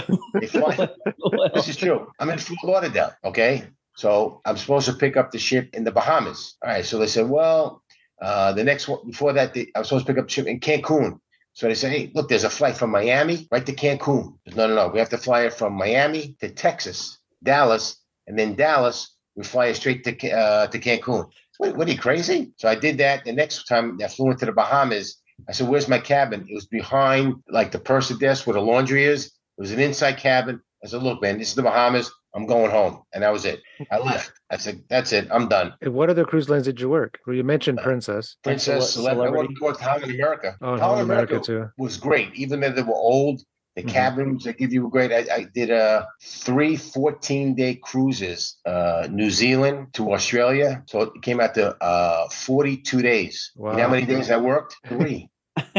This 1.53 1.69
is 1.69 1.77
true. 1.77 2.11
I'm 2.19 2.29
in 2.29 2.37
Fort 2.37 2.59
Lauderdale. 2.63 3.13
Okay. 3.23 3.63
So 3.95 4.41
I'm 4.45 4.57
supposed 4.57 4.85
to 4.87 4.93
pick 4.93 5.15
up 5.15 5.31
the 5.31 5.39
ship 5.39 5.69
in 5.73 5.85
the 5.85 5.91
Bahamas. 5.91 6.57
All 6.61 6.69
right. 6.69 6.85
So 6.85 6.99
they 6.99 7.07
said, 7.07 7.29
well, 7.29 7.81
uh, 8.25 8.51
the 8.53 8.63
next 8.63 8.87
one 8.87 9.01
before 9.05 9.33
that, 9.33 9.55
I 9.55 9.79
was 9.79 9.87
supposed 9.87 10.07
to 10.07 10.13
pick 10.13 10.21
up 10.21 10.29
ship 10.29 10.47
in 10.47 10.59
Cancun. 10.59 11.19
So 11.53 11.67
they 11.67 11.75
say, 11.75 11.89
hey, 11.89 12.11
look, 12.15 12.27
there's 12.27 12.43
a 12.43 12.49
flight 12.49 12.75
from 12.75 12.89
Miami 12.89 13.47
right 13.51 13.65
to 13.65 13.71
Cancun. 13.73 14.33
No, 14.55 14.67
no, 14.67 14.75
no. 14.75 14.87
We 14.87 14.99
have 14.99 15.09
to 15.09 15.17
fly 15.17 15.41
it 15.43 15.53
from 15.53 15.73
Miami 15.73 16.35
to 16.41 16.49
Texas, 16.49 17.19
Dallas, 17.43 17.85
and 18.27 18.37
then 18.37 18.55
Dallas, 18.55 19.15
we 19.35 19.43
fly 19.43 19.67
it 19.67 19.75
straight 19.75 20.03
to 20.05 20.31
uh, 20.31 20.67
to 20.67 20.79
Cancun. 20.79 21.29
What, 21.59 21.77
what 21.77 21.87
are 21.87 21.91
you 21.91 21.99
crazy? 21.99 22.51
So 22.57 22.67
I 22.67 22.75
did 22.75 22.97
that. 22.97 23.25
The 23.25 23.31
next 23.31 23.65
time 23.65 23.99
I 24.03 24.07
flew 24.07 24.31
into 24.31 24.47
the 24.47 24.53
Bahamas, 24.53 25.21
I 25.47 25.51
said, 25.51 25.69
where's 25.69 25.87
my 25.87 25.99
cabin? 25.99 26.47
It 26.49 26.55
was 26.55 26.65
behind 26.65 27.35
like 27.47 27.71
the 27.71 27.79
purser 27.79 28.17
desk 28.17 28.47
where 28.47 28.55
the 28.55 28.61
laundry 28.71 29.03
is. 29.03 29.25
It 29.25 29.61
was 29.61 29.71
an 29.71 29.79
inside 29.79 30.17
cabin. 30.17 30.61
I 30.83 30.87
said, 30.87 31.03
look, 31.03 31.21
man, 31.21 31.37
this 31.37 31.49
is 31.49 31.55
the 31.55 31.69
Bahamas. 31.69 32.11
I'm 32.35 32.45
going 32.45 32.69
home. 32.69 33.01
And 33.13 33.23
that 33.23 33.31
was 33.31 33.45
it. 33.45 33.61
I 33.91 33.97
left. 34.11 34.33
I 34.51 34.57
said, 34.57 34.83
that's 34.89 35.13
it. 35.13 35.27
I'm 35.31 35.47
done. 35.47 35.73
what 35.81 36.09
other 36.09 36.25
cruise 36.25 36.49
lines 36.49 36.65
did 36.65 36.79
you 36.79 36.89
work? 36.89 37.19
Well, 37.25 37.35
you 37.35 37.43
mentioned 37.43 37.79
uh, 37.79 37.83
Princess. 37.83 38.35
Princess, 38.43 38.93
Celebrity. 38.93 39.55
I 39.61 39.65
worked 39.65 39.81
Holland 39.81 40.11
America. 40.11 40.55
Oh, 40.61 40.77
Holland 40.77 41.03
America, 41.03 41.35
America 41.35 41.45
too. 41.45 41.69
was 41.77 41.97
great. 41.97 42.33
Even 42.35 42.59
though 42.59 42.71
they 42.71 42.81
were 42.81 42.93
old, 42.93 43.41
the 43.75 43.81
mm-hmm. 43.81 43.89
cabins 43.89 44.43
they 44.43 44.53
give 44.53 44.73
you 44.73 44.83
were 44.83 44.89
great. 44.89 45.11
I, 45.11 45.33
I 45.33 45.47
did 45.53 45.71
uh, 45.71 46.05
three 46.23 46.75
14 46.75 47.55
day 47.55 47.75
cruises, 47.75 48.57
uh, 48.65 49.07
New 49.09 49.29
Zealand 49.29 49.93
to 49.93 50.13
Australia. 50.13 50.83
So 50.87 51.01
it 51.01 51.21
came 51.21 51.39
out 51.39 51.55
to 51.55 51.75
uh, 51.83 52.29
42 52.29 53.01
days. 53.01 53.51
Wow. 53.55 53.71
You 53.71 53.77
know 53.77 53.83
how 53.83 53.89
many 53.89 54.05
days 54.05 54.31
I 54.31 54.37
worked? 54.37 54.75
Three. 54.87 55.29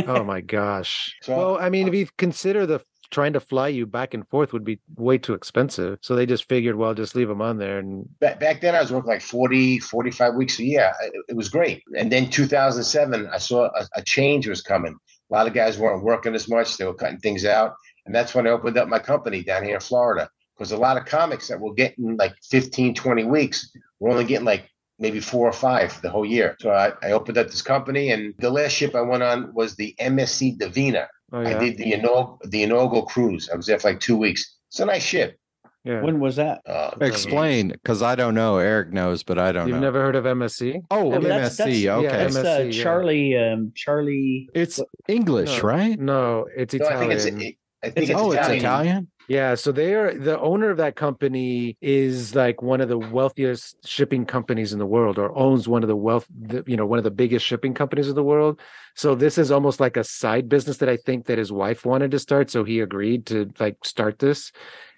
oh 0.07 0.25
my 0.25 0.41
gosh. 0.41 1.15
So, 1.23 1.37
well, 1.37 1.59
I 1.59 1.69
mean, 1.69 1.89
if 1.89 1.95
you 1.95 2.09
consider 2.17 2.67
the 2.67 2.81
trying 3.11 3.33
to 3.33 3.41
fly 3.41 3.69
you 3.69 3.87
back 3.87 4.15
and 4.15 4.27
forth 4.29 4.53
would 4.53 4.65
be 4.65 4.79
way 4.97 5.19
too 5.19 5.35
expensive. 5.35 5.99
So 6.03 6.15
they 6.15 6.27
just 6.27 6.49
figured, 6.49 6.77
well, 6.77 6.95
just 6.95 7.15
leave 7.15 7.29
them 7.29 7.43
on 7.43 7.59
there. 7.59 7.79
And 7.79 8.09
back, 8.21 8.41
back 8.41 8.61
then 8.61 8.75
I 8.75 8.81
was 8.81 8.93
working 8.93 9.11
like 9.11 9.23
40, 9.23 9.79
45 9.81 10.35
weeks 10.35 10.59
a 10.59 10.65
year. 10.65 10.93
It, 11.03 11.13
it 11.31 11.37
was 11.37 11.49
great. 11.49 11.83
And 11.97 12.11
then 12.11 12.31
2007, 12.31 13.29
I 13.33 13.39
saw 13.39 13.65
a, 13.67 13.87
a 13.95 14.03
change 14.03 14.49
was 14.49 14.63
coming. 14.63 14.97
A 15.31 15.35
lot 15.35 15.47
of 15.47 15.55
guys 15.55 15.79
weren't 15.79 16.05
working 16.05 16.35
as 16.35 16.49
much. 16.49 16.77
They 16.77 16.85
were 16.85 16.95
cutting 16.95 17.19
things 17.19 17.45
out. 17.45 17.75
And 18.07 18.15
that's 18.15 18.35
when 18.35 18.47
I 18.47 18.51
opened 18.51 18.79
up 18.79 18.89
my 18.89 19.01
company 19.01 19.43
down 19.43 19.65
here 19.65 19.75
in 19.75 19.81
Florida. 19.81 20.31
Because 20.57 20.73
a 20.73 20.77
lot 20.77 20.97
of 20.97 21.05
comics 21.05 21.49
that 21.49 21.61
were 21.61 21.75
getting 21.75 22.17
like 22.17 22.35
15, 22.51 22.95
20 22.95 23.25
weeks 23.25 23.71
were 24.01 24.11
only 24.11 24.25
getting 24.25 24.47
like 24.47 24.71
maybe 24.99 25.21
four 25.21 25.47
or 25.47 25.53
five 25.53 26.01
the 26.03 26.11
whole 26.11 26.25
year. 26.25 26.57
So 26.61 26.71
I, 26.71 26.93
I 27.03 27.13
opened 27.13 27.39
up 27.39 27.49
this 27.49 27.63
company, 27.63 28.11
and 28.11 28.35
the 28.39 28.51
last 28.51 28.73
ship 28.73 28.95
I 28.95 29.03
went 29.03 29.23
on 29.23 29.53
was 29.53 29.77
the 29.77 29.95
MSC 30.01 30.59
Divina. 30.59 31.09
Oh, 31.33 31.41
yeah? 31.41 31.57
I 31.57 31.59
did 31.59 31.77
the 31.77 31.93
inaugural, 31.93 32.41
the 32.45 32.63
inaugural 32.63 33.03
cruise. 33.03 33.49
I 33.53 33.57
was 33.57 33.67
there 33.67 33.79
for 33.79 33.89
like 33.89 34.01
two 34.01 34.17
weeks. 34.17 34.59
It's 34.69 34.81
a 34.81 34.85
nice 34.85 35.03
ship. 35.03 35.39
Yeah. 35.85 36.03
When 36.03 36.19
was 36.19 36.35
that? 36.35 36.63
Uh, 36.67 36.91
Explain, 37.01 37.69
because 37.69 38.03
I 38.03 38.17
don't 38.17 38.35
know. 38.35 38.59
Eric 38.59 38.93
knows, 38.93 39.23
but 39.23 39.39
I 39.39 39.53
don't 39.53 39.69
You've 39.69 39.77
know. 39.77 39.83
never 39.83 40.03
heard 40.03 40.17
of 40.17 40.25
MSC? 40.25 40.83
Oh, 40.91 41.11
MSC. 41.11 41.23
That's, 41.23 41.57
that's, 41.57 41.71
okay. 41.71 41.81
Yeah, 41.81 42.01
that's 42.01 42.37
uh, 42.37 42.71
Charlie. 42.73 43.37
Um, 43.37 43.73
Charlie. 43.77 44.49
It's 44.53 44.81
English, 45.07 45.59
no, 45.59 45.69
right? 45.69 45.99
No, 45.99 46.49
it's 46.57 46.75
Italian. 46.75 47.09
No, 47.09 47.15
I 47.15 47.19
think 47.19 47.43
it's. 47.43 47.57
I 47.83 47.91
think 47.91 48.11
it's, 48.11 48.19
oh, 48.19 48.33
Italian. 48.33 48.55
it's 48.55 48.63
Italian. 48.63 49.11
Yeah, 49.29 49.57
so 49.57 49.73
they 49.73 49.95
are 49.95 50.15
the 50.15 50.39
owner 50.39 50.71
of 50.71 50.77
that 50.77 50.95
company 50.95 51.77
is 51.81 52.35
like 52.35 52.63
one 52.63 52.81
of 52.81 52.89
the 52.89 52.99
wealthiest 52.99 53.87
shipping 53.87 54.25
companies 54.25 54.73
in 54.73 54.79
the 54.79 54.87
world, 54.87 55.19
or 55.19 55.37
owns 55.37 55.67
one 55.67 55.83
of 55.83 55.89
the 55.89 55.97
wealth, 55.97 56.27
the, 56.31 56.63
you 56.67 56.77
know, 56.77 56.87
one 56.87 56.99
of 56.99 57.05
the 57.05 57.11
biggest 57.11 57.45
shipping 57.45 57.75
companies 57.75 58.09
in 58.09 58.15
the 58.15 58.23
world. 58.23 58.61
So 58.95 59.15
this 59.17 59.37
is 59.37 59.51
almost 59.51 59.81
like 59.81 59.97
a 59.97 60.05
side 60.05 60.49
business 60.49 60.77
that 60.79 60.89
I 60.89 60.97
think 60.97 61.27
that 61.27 61.39
his 61.39 61.51
wife 61.51 61.85
wanted 61.85 62.13
to 62.13 62.21
start, 62.21 62.51
so 62.51 62.63
he 62.63 62.81
agreed 62.81 63.27
to 63.27 63.53
like 63.59 63.85
start 63.85 64.21
this. 64.21 64.53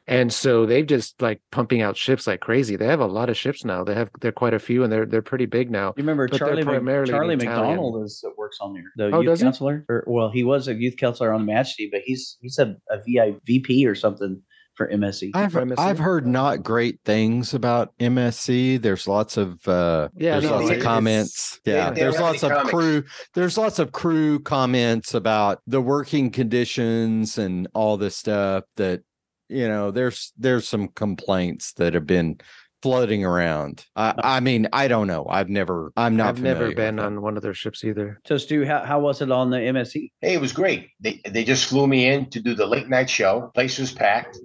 And 0.09 0.33
so 0.33 0.65
they've 0.65 0.87
just 0.87 1.21
like 1.21 1.43
pumping 1.53 1.83
out 1.83 1.97
ships 1.97 2.27
like 2.27 2.41
crazy. 2.41 2.77
They 2.77 2.87
have 2.87 3.01
a 3.01 3.07
lot 3.07 3.29
of 3.29 3.37
ships 3.37 3.63
now. 3.63 3.85
They 3.85 3.95
have 3.95 4.09
they're 4.21 4.33
quite 4.33 4.55
a 4.55 4.59
few, 4.59 4.83
and 4.83 4.91
they're 4.91 5.05
they're 5.05 5.21
pretty 5.21 5.45
big 5.45 5.71
now. 5.71 5.89
You 5.97 6.03
remember 6.03 6.27
Charlie 6.29 6.65
primarily 6.65 7.11
Charlie 7.11 7.37
McDonald 7.37 8.03
is 8.03 8.25
uh, 8.27 8.31
works 8.39 8.57
on 8.61 8.73
there. 8.73 8.85
The 8.97 9.15
oh, 9.15 9.21
youth 9.21 9.41
counselor. 9.41 9.85
Or, 9.87 10.05
well, 10.07 10.31
he 10.31 10.45
was 10.45 10.67
a 10.67 10.75
youth 10.75 10.97
counselor 10.97 11.33
on 11.35 11.45
the 11.45 11.53
match 11.53 11.77
team, 11.77 11.91
but 11.93 12.01
he's 12.07 12.39
he's 12.41 12.59
a, 12.59 12.75
a 12.91 13.03
VI, 13.07 13.37
VP 13.45 13.87
or 13.87 13.95
something 13.95 14.43
for 14.79 14.89
MSC. 14.89 15.33
I've 15.35 15.53
MSC. 15.53 15.75
I've 15.77 15.99
heard 15.99 16.27
not 16.27 16.63
great 16.63 17.01
things 17.05 17.53
about 17.53 17.93
MSC. 17.99 18.81
There's 18.81 19.07
lots 19.07 19.37
of 19.37 19.67
uh 19.69 20.09
yeah, 20.17 20.41
there's 20.41 20.51
no, 20.51 20.59
lots 20.59 20.71
of 20.71 20.83
comments. 20.83 21.61
Yeah, 21.67 21.91
there's 21.91 22.19
lots 22.19 22.43
of 22.43 22.53
comics. 22.53 22.71
crew 22.71 23.05
there's 23.35 23.59
lots 23.59 23.79
of 23.79 23.93
crew 23.93 24.39
comments 24.39 25.13
about 25.13 25.61
the 25.67 25.83
working 25.83 26.31
conditions 26.31 27.37
and 27.37 27.69
all 27.75 27.99
this 27.99 28.17
stuff 28.17 28.65
that 28.77 29.03
you 29.49 29.69
know, 29.69 29.91
there's 29.91 30.33
there's 30.37 30.69
some 30.69 30.89
complaints 30.89 31.73
that 31.75 31.95
have 31.95 32.07
been 32.07 32.41
floating 32.83 33.25
around. 33.25 33.85
I, 33.97 34.15
I 34.19 34.41
mean, 34.41 34.69
I 34.73 34.89
don't 34.89 35.07
know. 35.07 35.27
I've 35.29 35.49
never. 35.49 35.93
I'm 35.97 36.17
not. 36.17 36.29
I've 36.29 36.43
never 36.43 36.75
been 36.75 36.99
on 36.99 37.23
one 37.23 37.37
of 37.37 37.43
their 37.43 37.55
ships 37.55 37.85
either. 37.85 38.21
So, 38.27 38.39
Stu, 38.39 38.65
how, 38.65 38.85
how 38.85 39.01
was 39.01 39.21
it 39.23 39.31
on 39.31 39.51
the 39.51 39.59
MSC? 39.59 40.13
Hey, 40.21 40.35
it 40.35 40.41
was 40.41 40.53
great. 40.53 40.89
They 41.01 41.21
they 41.29 41.45
just 41.45 41.67
flew 41.67 41.87
me 41.87 42.07
in 42.07 42.31
to 42.31 42.41
do 42.41 42.55
the 42.55 42.67
late 42.67 42.89
night 42.89 43.11
show. 43.11 43.51
Place 43.55 43.79
was 43.79 43.93
packed, 43.93 44.39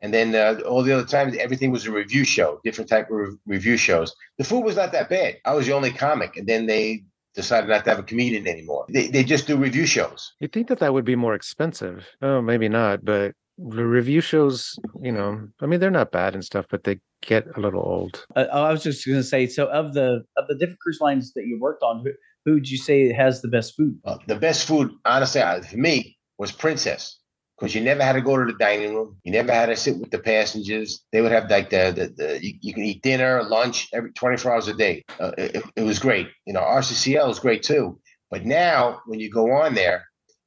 and 0.00 0.12
then 0.12 0.34
uh, 0.34 0.60
all 0.66 0.82
the 0.82 0.92
other 0.92 1.06
times 1.06 1.36
everything 1.36 1.70
was 1.70 1.86
a 1.86 1.90
revue 1.90 2.24
show, 2.24 2.60
different 2.64 2.88
type 2.88 3.10
of 3.10 3.16
re- 3.16 3.36
revue 3.46 3.76
shows. 3.76 4.14
The 4.38 4.44
food 4.44 4.64
was 4.64 4.76
not 4.76 4.92
that 4.92 5.08
bad. 5.08 5.36
I 5.44 5.54
was 5.54 5.66
the 5.66 5.72
only 5.72 5.92
comic, 5.92 6.36
and 6.36 6.46
then 6.46 6.66
they 6.66 7.04
decided 7.34 7.68
not 7.68 7.84
to 7.84 7.90
have 7.90 7.98
a 7.98 8.02
comedian 8.02 8.46
anymore. 8.46 8.86
They 8.88 9.08
they 9.08 9.24
just 9.24 9.46
do 9.46 9.56
revue 9.56 9.86
shows. 9.86 10.32
You'd 10.40 10.52
think 10.52 10.68
that 10.68 10.78
that 10.78 10.92
would 10.92 11.04
be 11.04 11.16
more 11.16 11.34
expensive. 11.34 12.06
Oh, 12.22 12.40
maybe 12.40 12.68
not, 12.68 13.04
but 13.04 13.34
the 13.58 13.86
revue 13.86 14.20
shows, 14.20 14.78
you 15.00 15.12
know, 15.12 15.48
I 15.60 15.66
mean, 15.66 15.80
they're 15.80 15.90
not 15.90 16.12
bad 16.12 16.34
and 16.34 16.44
stuff, 16.44 16.66
but 16.70 16.84
they 16.84 17.00
get 17.22 17.46
a 17.56 17.60
little 17.60 17.82
old. 17.82 18.26
Uh, 18.34 18.46
I 18.52 18.70
was 18.70 18.82
just 18.82 19.06
going 19.06 19.18
to 19.18 19.24
say, 19.24 19.46
so 19.46 19.66
of 19.66 19.94
the 19.94 20.24
of 20.36 20.46
the 20.48 20.54
different 20.54 20.80
cruise 20.80 21.00
lines 21.00 21.32
that 21.34 21.46
you 21.46 21.58
worked 21.60 21.82
on, 21.82 22.04
who, 22.04 22.12
who 22.44 22.54
would 22.54 22.70
you 22.70 22.78
say 22.78 23.12
has 23.12 23.42
the 23.42 23.48
best 23.48 23.74
food? 23.76 23.98
Uh, 24.04 24.18
the 24.26 24.36
best 24.36 24.66
food, 24.66 24.90
honestly, 25.04 25.40
uh, 25.40 25.62
for 25.62 25.76
me, 25.76 26.16
was 26.38 26.52
Princess. 26.52 27.18
because 27.58 27.74
you 27.74 27.80
never 27.80 28.02
had 28.02 28.12
to 28.12 28.20
go 28.20 28.36
to 28.36 28.44
the 28.44 28.58
dining 28.58 28.94
room. 28.94 29.16
You 29.24 29.32
never 29.32 29.52
had 29.52 29.66
to 29.66 29.76
sit 29.76 29.98
with 29.98 30.10
the 30.10 30.18
passengers. 30.18 31.02
They 31.12 31.22
would 31.22 31.32
have 31.32 31.50
like 31.50 31.70
the, 31.70 31.92
the, 31.96 32.24
the 32.24 32.44
you, 32.44 32.54
you, 32.60 32.74
can 32.74 32.84
eat 32.84 33.02
dinner, 33.02 33.42
lunch 33.42 33.88
every 33.94 34.12
24 34.12 34.52
hours 34.52 34.68
a 34.68 34.74
day. 34.74 35.04
Uh, 35.18 35.32
it, 35.38 35.62
it 35.76 35.82
was 35.82 35.98
great. 35.98 36.28
You 36.46 36.52
know, 36.52 36.60
RCCL 36.60 37.30
is 37.30 37.38
great 37.38 37.62
too. 37.62 37.98
But 38.30 38.44
now 38.44 39.00
when 39.06 39.20
you 39.20 39.30
go 39.30 39.52
on 39.52 39.74
there, 39.74 40.04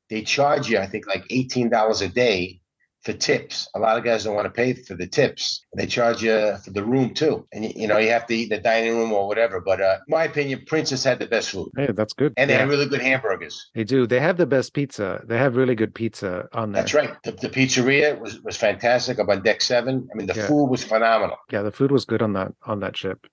they 0.10 0.22
charge 0.22 0.70
you, 0.70 0.78
I 0.78 0.88
think, 0.88 1.08
like 1.08 1.24
$18 1.30 2.02
a 2.02 2.08
day 2.08 2.60
for 3.04 3.14
tips. 3.14 3.70
A 3.76 3.80
lot 3.80 3.98
of 3.98 4.04
guys 4.04 4.24
don't 4.24 4.36
want 4.36 4.46
to 4.46 4.52
pay 4.52 4.74
for 4.74 4.96
the 4.96 5.08
tips. 5.08 5.66
They 5.76 5.86
charge 5.86 6.22
you 6.22 6.58
for 6.64 6.72
the 6.72 6.84
room 6.84 7.14
too, 7.14 7.48
and 7.54 7.64
you 7.64 7.88
know 7.88 7.98
you 7.98 8.10
have 8.10 8.28
to 8.28 8.36
eat 8.36 8.52
in 8.52 8.58
the 8.58 8.62
dining 8.62 8.98
room 8.98 9.12
or 9.14 9.28
whatever. 9.28 9.62
But 9.62 9.82
uh, 9.82 10.00
my 10.08 10.26
opinion, 10.26 10.64
Princess 10.68 11.04
had 11.04 11.20
the 11.20 11.28
best 11.28 11.52
food. 11.52 11.72
Hey, 11.76 11.92
that's 11.94 12.14
good. 12.14 12.34
And 12.36 12.50
they 12.50 12.56
yeah. 12.56 12.62
had 12.62 12.70
really 12.70 12.88
good 12.88 13.02
hamburgers. 13.02 13.70
They 13.74 13.84
do. 13.84 14.06
They 14.06 14.20
have 14.20 14.38
the 14.38 14.46
best 14.46 14.74
pizza. 14.74 15.24
They 15.26 15.38
have 15.38 15.56
really 15.56 15.76
good 15.76 15.96
pizza 15.96 16.50
on 16.54 16.72
there. 16.72 16.82
That's 16.82 16.94
right. 16.94 17.16
The, 17.24 17.32
the 17.32 17.50
pizzeria 17.50 18.20
was 18.20 18.42
was 18.42 18.58
fantastic 18.58 19.20
up 19.20 19.30
on 19.30 19.44
deck 19.44 19.62
seven. 19.62 20.08
I 20.12 20.18
mean, 20.18 20.28
the 20.28 20.36
yeah. 20.36 20.48
food 20.48 20.66
was 20.66 20.84
phenomenal. 20.84 21.38
Yeah, 21.52 21.62
the 21.62 21.72
food 21.72 21.92
was 21.92 22.06
good 22.06 22.22
on 22.22 22.34
that 22.34 22.54
on 22.64 22.82
that 22.82 22.98
ship. 22.98 23.28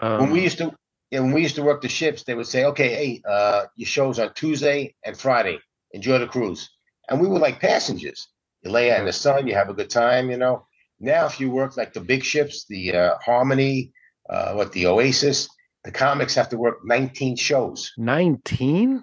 Um, 0.00 0.20
when 0.20 0.30
we 0.30 0.42
used 0.42 0.58
to. 0.58 0.74
Yeah, 1.10 1.20
when 1.20 1.32
we 1.32 1.42
used 1.42 1.56
to 1.56 1.64
work 1.64 1.82
the 1.82 1.88
ships, 1.88 2.22
they 2.22 2.34
would 2.34 2.46
say, 2.46 2.66
"Okay, 2.66 2.88
hey, 2.88 3.22
uh, 3.28 3.64
your 3.74 3.86
show's 3.88 4.20
on 4.20 4.32
Tuesday 4.32 4.94
and 5.04 5.18
Friday. 5.18 5.58
Enjoy 5.90 6.20
the 6.20 6.28
cruise." 6.28 6.70
And 7.08 7.20
we 7.20 7.26
were 7.26 7.40
like 7.40 7.58
passengers 7.58 8.28
you 8.62 8.70
lay 8.70 8.92
out 8.92 9.00
in 9.00 9.06
the 9.06 9.12
sun, 9.12 9.46
you 9.46 9.54
have 9.54 9.68
a 9.68 9.74
good 9.74 9.90
time, 9.90 10.30
you 10.30 10.36
know. 10.36 10.66
Now, 10.98 11.26
if 11.26 11.40
you 11.40 11.50
work 11.50 11.76
like 11.76 11.92
the 11.92 12.00
big 12.00 12.22
ships, 12.22 12.66
the 12.68 12.94
uh, 12.94 13.14
Harmony, 13.24 13.92
uh, 14.28 14.52
what 14.52 14.72
the 14.72 14.86
Oasis, 14.86 15.48
the 15.84 15.90
comics 15.90 16.34
have 16.34 16.48
to 16.50 16.58
work 16.58 16.78
19 16.84 17.36
shows. 17.36 17.90
19? 17.96 19.02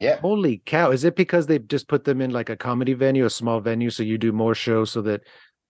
Yeah. 0.00 0.18
Holy 0.18 0.62
cow. 0.64 0.90
Is 0.90 1.04
it 1.04 1.16
because 1.16 1.46
they 1.46 1.58
just 1.58 1.88
put 1.88 2.04
them 2.04 2.20
in 2.20 2.30
like 2.30 2.48
a 2.48 2.56
comedy 2.56 2.94
venue, 2.94 3.24
a 3.24 3.30
small 3.30 3.60
venue, 3.60 3.90
so 3.90 4.02
you 4.02 4.18
do 4.18 4.32
more 4.32 4.54
shows 4.54 4.90
so 4.90 5.02
that 5.02 5.22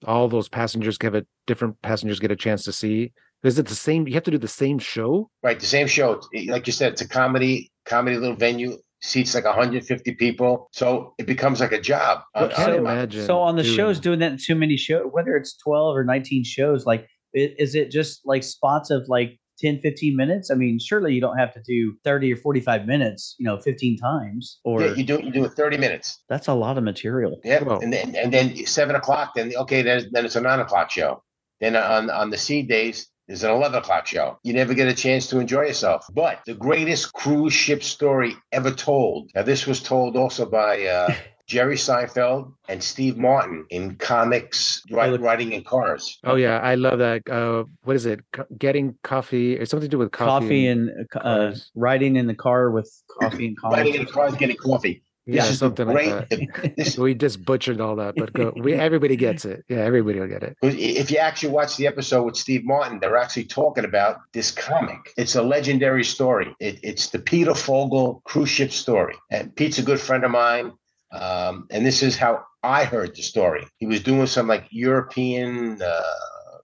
all 0.06 0.28
those 0.28 0.48
passengers 0.48 0.98
have 1.02 1.14
a 1.14 1.24
different 1.46 1.80
passengers 1.82 2.20
get 2.20 2.30
a 2.30 2.36
chance 2.36 2.64
to 2.64 2.72
see? 2.72 3.12
Is 3.42 3.58
it 3.58 3.66
the 3.66 3.74
same? 3.74 4.06
You 4.06 4.14
have 4.14 4.22
to 4.24 4.30
do 4.30 4.38
the 4.38 4.48
same 4.48 4.78
show? 4.78 5.30
Right, 5.42 5.58
the 5.58 5.66
same 5.66 5.86
show. 5.86 6.20
Like 6.46 6.66
you 6.66 6.72
said, 6.72 6.92
it's 6.92 7.02
a 7.02 7.08
comedy, 7.08 7.72
comedy 7.84 8.16
little 8.16 8.36
venue 8.36 8.78
seats 9.02 9.34
like 9.34 9.44
150 9.44 10.14
people. 10.14 10.68
So 10.72 11.14
it 11.18 11.26
becomes 11.26 11.60
like 11.60 11.72
a 11.72 11.80
job. 11.80 12.22
I 12.34 12.46
can't 12.48 12.54
so, 12.54 12.72
uh, 12.72 12.74
imagine. 12.74 13.26
So 13.26 13.40
on 13.40 13.56
the 13.56 13.62
doing... 13.62 13.76
shows, 13.76 14.00
doing 14.00 14.20
that 14.20 14.32
in 14.32 14.38
too 14.38 14.54
many 14.54 14.76
shows, 14.76 15.06
whether 15.10 15.36
it's 15.36 15.56
12 15.58 15.96
or 15.96 16.04
19 16.04 16.44
shows, 16.44 16.86
like 16.86 17.06
is 17.34 17.74
it 17.74 17.90
just 17.90 18.20
like 18.24 18.42
spots 18.42 18.90
of 18.90 19.08
like 19.08 19.38
10 19.58 19.80
15 19.80 20.16
minutes 20.16 20.50
i 20.50 20.54
mean 20.54 20.78
surely 20.78 21.14
you 21.14 21.20
don't 21.20 21.38
have 21.38 21.52
to 21.52 21.62
do 21.62 21.94
30 22.04 22.32
or 22.32 22.36
45 22.36 22.86
minutes 22.86 23.34
you 23.38 23.44
know 23.46 23.58
15 23.58 23.96
times 23.96 24.58
or 24.64 24.82
yeah, 24.82 24.94
you 24.94 25.04
do 25.04 25.20
you 25.22 25.30
do 25.30 25.44
it 25.44 25.52
30 25.52 25.76
minutes 25.78 26.22
that's 26.28 26.48
a 26.48 26.54
lot 26.54 26.76
of 26.78 26.84
material 26.84 27.40
yeah 27.44 27.62
and 27.80 27.92
then 27.92 28.14
and 28.16 28.32
then 28.32 28.66
seven 28.66 28.96
o'clock 28.96 29.32
then 29.34 29.52
okay 29.56 29.82
then, 29.82 30.08
then 30.12 30.24
it's 30.24 30.36
a 30.36 30.40
nine 30.40 30.60
o'clock 30.60 30.90
show 30.90 31.22
then 31.60 31.76
on 31.76 32.10
on 32.10 32.30
the 32.30 32.38
sea 32.38 32.62
days 32.62 33.08
there's 33.26 33.44
an 33.44 33.50
11 33.50 33.78
o'clock 33.78 34.06
show. 34.06 34.38
You 34.42 34.52
never 34.52 34.74
get 34.74 34.88
a 34.88 34.94
chance 34.94 35.28
to 35.28 35.38
enjoy 35.38 35.62
yourself. 35.62 36.06
But 36.12 36.40
the 36.46 36.54
greatest 36.54 37.12
cruise 37.12 37.52
ship 37.52 37.82
story 37.82 38.34
ever 38.50 38.70
told. 38.70 39.30
Now, 39.34 39.42
this 39.42 39.66
was 39.66 39.82
told 39.82 40.16
also 40.16 40.46
by 40.46 40.84
uh, 40.84 41.14
Jerry 41.46 41.76
Seinfeld 41.76 42.52
and 42.68 42.82
Steve 42.82 43.18
Martin 43.18 43.66
in 43.70 43.96
comics, 43.96 44.82
write, 44.90 45.20
riding 45.20 45.52
in 45.52 45.64
cars. 45.64 46.18
Oh 46.24 46.36
yeah, 46.36 46.58
I 46.60 46.76
love 46.76 46.98
that. 46.98 47.28
Uh, 47.28 47.64
what 47.82 47.96
is 47.96 48.06
it? 48.06 48.20
getting 48.58 48.96
coffee? 49.02 49.54
It's 49.56 49.70
something 49.70 49.88
to 49.88 49.90
do 49.90 49.98
with 49.98 50.12
coffee. 50.12 50.44
Coffee 50.44 50.66
and, 50.68 50.88
and 50.88 51.08
uh, 51.16 51.52
riding 51.74 52.16
in 52.16 52.26
the 52.26 52.34
car 52.34 52.70
with 52.70 52.90
coffee 53.20 53.48
and 53.48 53.58
coffee. 53.60 53.76
Riding 53.76 53.94
in 53.94 54.04
the 54.04 54.10
car, 54.10 54.30
getting 54.32 54.56
coffee. 54.56 55.02
Yeah, 55.24 55.44
something 55.44 55.86
great, 55.86 56.12
like 56.12 56.28
that. 56.28 56.96
we 56.98 57.14
just 57.14 57.44
butchered 57.44 57.80
all 57.80 57.94
that, 57.96 58.16
but 58.16 58.32
go, 58.32 58.52
we 58.56 58.74
everybody 58.74 59.14
gets 59.14 59.44
it. 59.44 59.64
Yeah, 59.68 59.78
everybody 59.78 60.18
will 60.18 60.26
get 60.26 60.42
it. 60.42 60.56
If 60.62 61.12
you 61.12 61.18
actually 61.18 61.50
watch 61.50 61.76
the 61.76 61.86
episode 61.86 62.24
with 62.24 62.36
Steve 62.36 62.64
Martin, 62.64 62.98
they're 62.98 63.16
actually 63.16 63.44
talking 63.44 63.84
about 63.84 64.18
this 64.32 64.50
comic. 64.50 65.12
It's 65.16 65.36
a 65.36 65.42
legendary 65.42 66.02
story. 66.02 66.54
It, 66.58 66.80
it's 66.82 67.10
the 67.10 67.20
Peter 67.20 67.54
Fogel 67.54 68.20
cruise 68.24 68.48
ship 68.48 68.72
story, 68.72 69.14
and 69.30 69.54
Pete's 69.54 69.78
a 69.78 69.82
good 69.82 70.00
friend 70.00 70.24
of 70.24 70.32
mine. 70.32 70.72
Um, 71.12 71.68
and 71.70 71.86
this 71.86 72.02
is 72.02 72.16
how 72.16 72.44
I 72.64 72.84
heard 72.84 73.14
the 73.14 73.22
story. 73.22 73.66
He 73.78 73.86
was 73.86 74.02
doing 74.02 74.26
some 74.26 74.48
like 74.48 74.66
European 74.70 75.80
uh, 75.80 76.02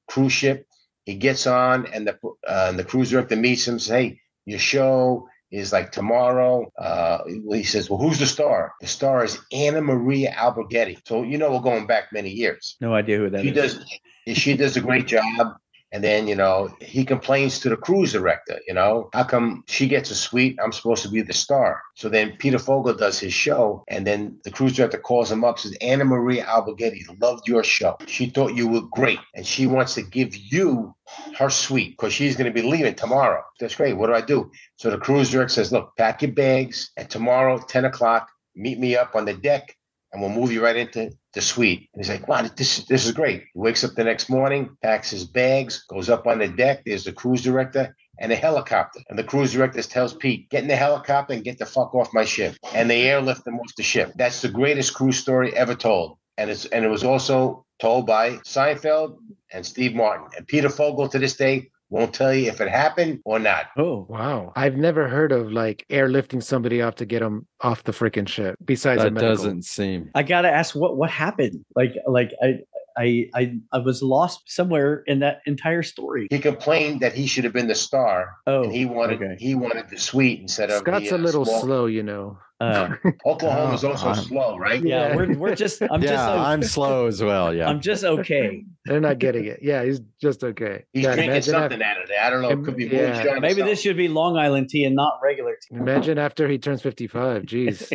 cruise 0.09 0.33
ship. 0.33 0.67
He 1.05 1.15
gets 1.15 1.47
on, 1.47 1.87
and 1.87 2.09
the 2.09 2.19
uh, 2.25 2.67
and 2.71 2.79
the 2.79 2.85
cruise 2.85 3.11
director 3.11 3.37
meets 3.37 3.69
him. 3.69 3.79
Says, 3.79 3.89
"Hey, 3.89 4.21
your 4.47 4.59
show." 4.59 5.29
Is 5.51 5.73
like 5.73 5.93
tomorrow. 5.93 6.71
Uh, 6.79 7.19
he 7.53 7.63
says, 7.63 7.89
Well, 7.89 7.99
who's 7.99 8.19
the 8.19 8.27
star? 8.27 8.75
The 8.81 8.87
star 8.87 9.25
is 9.25 9.39
Anna 9.53 9.81
Maria 9.81 10.33
Alberghetti. 10.33 10.99
So, 11.07 11.23
you 11.23 11.39
know, 11.39 11.53
we're 11.53 11.61
going 11.61 11.87
back 11.87 12.13
many 12.13 12.31
years. 12.31 12.77
No 12.81 12.95
idea 12.95 13.19
who 13.19 13.31
that 13.31 13.43
she 13.43 13.51
is. 13.51 13.75
Does, 13.75 14.39
she 14.39 14.57
does 14.57 14.77
a 14.77 14.81
great 14.81 15.07
job. 15.07 15.57
And 15.91 16.05
then, 16.05 16.29
you 16.29 16.35
know, 16.35 16.69
he 16.81 17.05
complains 17.05 17.61
to 17.61 17.71
the 17.71 17.77
cruise 17.77 18.13
director, 18.13 18.61
you 18.67 18.75
know, 18.75 19.09
how 19.15 19.25
come 19.25 19.65
she 19.67 19.89
gets 19.89 20.11
a 20.11 20.15
suite? 20.15 20.59
I'm 20.63 20.73
supposed 20.73 21.03
to 21.03 21.09
be 21.09 21.23
the 21.23 21.33
star. 21.33 21.83
So 21.95 22.09
then 22.09 22.37
Peter 22.39 22.59
Fogel 22.59 22.95
does 22.95 23.19
his 23.19 23.33
show. 23.33 23.85
And 23.89 24.07
then 24.07 24.39
the 24.45 24.51
cruise 24.51 24.75
director 24.75 24.99
calls 24.99 25.33
him 25.33 25.45
up, 25.45 25.59
says, 25.59 25.77
Anna 25.81 26.05
Maria 26.05 26.45
Alberghetti 26.45 27.05
loved 27.21 27.49
your 27.49 27.65
show. 27.65 27.97
She 28.07 28.27
thought 28.27 28.55
you 28.55 28.69
were 28.69 28.83
great. 28.83 29.19
And 29.35 29.47
she 29.47 29.67
wants 29.67 29.95
to 29.95 30.03
give 30.03 30.37
you 30.37 30.95
her 31.39 31.49
suite 31.49 31.93
because 31.93 32.13
she's 32.13 32.37
going 32.37 32.53
to 32.53 32.63
be 32.63 32.69
leaving 32.69 32.95
tomorrow. 32.95 33.43
That's 33.59 33.75
great. 33.75 33.97
What 33.97 34.09
do 34.09 34.15
I 34.15 34.21
do? 34.21 34.51
So 34.77 34.91
the 34.91 34.99
cruise 34.99 35.31
director 35.31 35.55
says, 35.55 35.73
look, 35.73 35.97
pack 35.97 36.21
your 36.21 36.33
bags. 36.33 36.91
And 36.99 37.09
tomorrow, 37.09 37.59
10 37.67 37.87
o'clock, 37.87 38.29
meet 38.55 38.79
me 38.79 38.95
up 38.97 39.15
on 39.15 39.25
the 39.25 39.35
deck 39.35 39.75
and 40.13 40.23
we'll 40.23 40.31
move 40.31 40.53
you 40.53 40.63
right 40.63 40.77
into 40.77 41.11
the 41.35 41.41
suite. 41.41 41.89
And 41.93 42.05
he's 42.05 42.09
like, 42.09 42.27
wow, 42.29 42.43
this, 42.57 42.85
this 42.87 43.07
is 43.07 43.13
great. 43.13 43.45
He 43.53 43.61
wakes 43.61 43.85
up 43.85 43.93
the 43.95 44.05
next 44.05 44.31
morning, 44.31 44.77
packs 44.83 45.11
his 45.11 45.25
bags, 45.25 45.85
goes 45.89 46.09
up 46.09 46.27
on 46.27 46.39
the 46.39 46.49
deck. 46.49 46.83
There's 46.85 47.05
the 47.05 47.13
cruise 47.13 47.43
director 47.43 47.95
and 48.19 48.33
a 48.33 48.37
helicopter. 48.37 49.01
And 49.09 49.19
the 49.19 49.25
cruise 49.25 49.53
director 49.53 49.83
tells 49.83 50.15
Pete, 50.15 50.49
get 50.51 50.63
in 50.63 50.69
the 50.69 50.77
helicopter 50.77 51.35
and 51.35 51.45
get 51.45 51.59
the 51.59 51.67
fuck 51.67 51.95
off 51.95 52.15
my 52.15 52.25
ship. 52.25 52.57
And 52.75 52.91
they 52.91 53.09
airlift 53.09 53.47
him 53.47 53.59
off 53.61 53.75
the 53.77 53.83
ship. 53.83 54.13
That's 54.17 54.43
the 54.43 54.49
greatest 54.49 54.95
cruise 54.95 55.19
story 55.19 55.55
ever 55.55 55.75
told. 55.75 56.19
And 56.37 56.51
it's 56.51 56.67
and 56.67 56.85
it 56.85 56.89
was 56.89 57.05
also 57.05 57.65
told 57.81 58.07
by 58.07 58.33
Seinfeld 58.39 59.17
and 59.53 59.67
Steve 59.67 59.95
Martin. 59.95 60.29
And 60.37 60.47
Peter 60.47 60.69
Fogel 60.69 61.09
to 61.09 61.19
this 61.19 61.37
day 61.37 61.71
won't 61.91 62.15
tell 62.15 62.35
you 62.35 62.49
if 62.49 62.61
it 62.61 62.69
happened 62.69 63.21
or 63.25 63.39
not. 63.39 63.67
Oh, 63.77 64.07
wow. 64.09 64.53
I've 64.57 64.77
never 64.77 65.09
heard 65.09 65.33
of 65.33 65.53
like 65.53 65.87
airlifting 65.91 66.43
somebody 66.43 66.83
off 66.83 66.97
to 66.97 67.07
get 67.07 67.21
them 67.21 67.47
off 67.61 67.85
the 67.85 67.93
freaking 67.93 68.29
ship. 68.29 68.59
Besides, 68.65 69.03
that 69.03 69.15
doesn't 69.15 69.65
seem. 69.65 70.11
I 70.15 70.23
gotta 70.23 70.51
ask 70.51 70.75
what 70.75 70.97
what 70.97 71.11
happened. 71.11 71.65
Like, 71.75 71.95
like 72.07 72.33
I. 72.43 72.61
I, 72.99 73.31
I 73.35 73.55
I 73.73 73.79
was 73.79 74.03
lost 74.03 74.51
somewhere 74.51 75.05
in 75.07 75.21
that 75.21 75.41
entire 75.47 75.83
story. 75.83 76.27
He 76.31 76.39
complained 76.39 77.01
that 77.01 77.15
he 77.15 77.27
should 77.27 77.45
have 77.45 77.53
been 77.53 77.69
the 77.69 77.75
star. 77.75 78.37
Oh, 78.47 78.65
and 78.65 78.73
he 78.73 78.87
wanted 78.87 79.23
okay. 79.23 79.37
he 79.39 79.55
wanted 79.55 79.89
the 79.89 79.99
suite 79.99 80.41
instead 80.41 80.71
of 80.71 80.81
Scott's 80.81 81.09
the, 81.09 81.15
uh, 81.15 81.19
a 81.19 81.21
little 81.21 81.45
small... 81.45 81.61
slow, 81.61 81.87
you 81.87 82.03
know. 82.03 82.39
Uh, 82.61 82.91
Oklahoma 83.27 83.75
is 83.75 83.85
also 83.85 84.13
slow, 84.15 84.59
right? 84.59 84.83
Yeah, 84.83 85.15
we're, 85.15 85.33
we're 85.39 85.55
just. 85.55 85.81
I'm 85.81 86.03
yeah, 86.03 86.11
just. 86.11 86.29
I'm 86.29 86.63
slow 86.65 87.07
as 87.07 87.23
well. 87.23 87.55
Yeah, 87.55 87.69
I'm 87.69 87.81
just 87.81 88.03
okay. 88.03 88.65
They're 88.85 89.01
not 89.01 89.21
getting 89.21 89.45
it. 89.45 89.61
Yeah, 89.63 89.85
he's 89.85 90.01
just 90.21 90.43
okay. 90.43 90.85
He's 90.93 91.05
yeah, 91.05 91.15
drinking 91.15 91.43
something 91.43 91.81
after, 91.81 92.01
out 92.01 92.05
of 92.05 92.11
it. 92.11 92.17
I 92.21 92.31
don't 92.31 92.43
know. 92.43 92.51
It 92.51 92.65
could 92.65 92.77
be 92.77 92.87
yeah. 92.87 93.39
Maybe 93.41 93.63
this 93.63 93.81
should 93.81 93.97
be 93.97 94.09
Long 94.09 94.37
Island 94.37 94.71
tea 94.71 94.85
and 94.85 94.97
not 94.97 95.21
regular 95.23 95.55
tea. 95.55 95.77
Imagine 95.77 96.19
after 96.19 96.49
he 96.49 96.59
turns 96.59 96.83
55. 96.83 97.43
Jeez. 97.43 97.93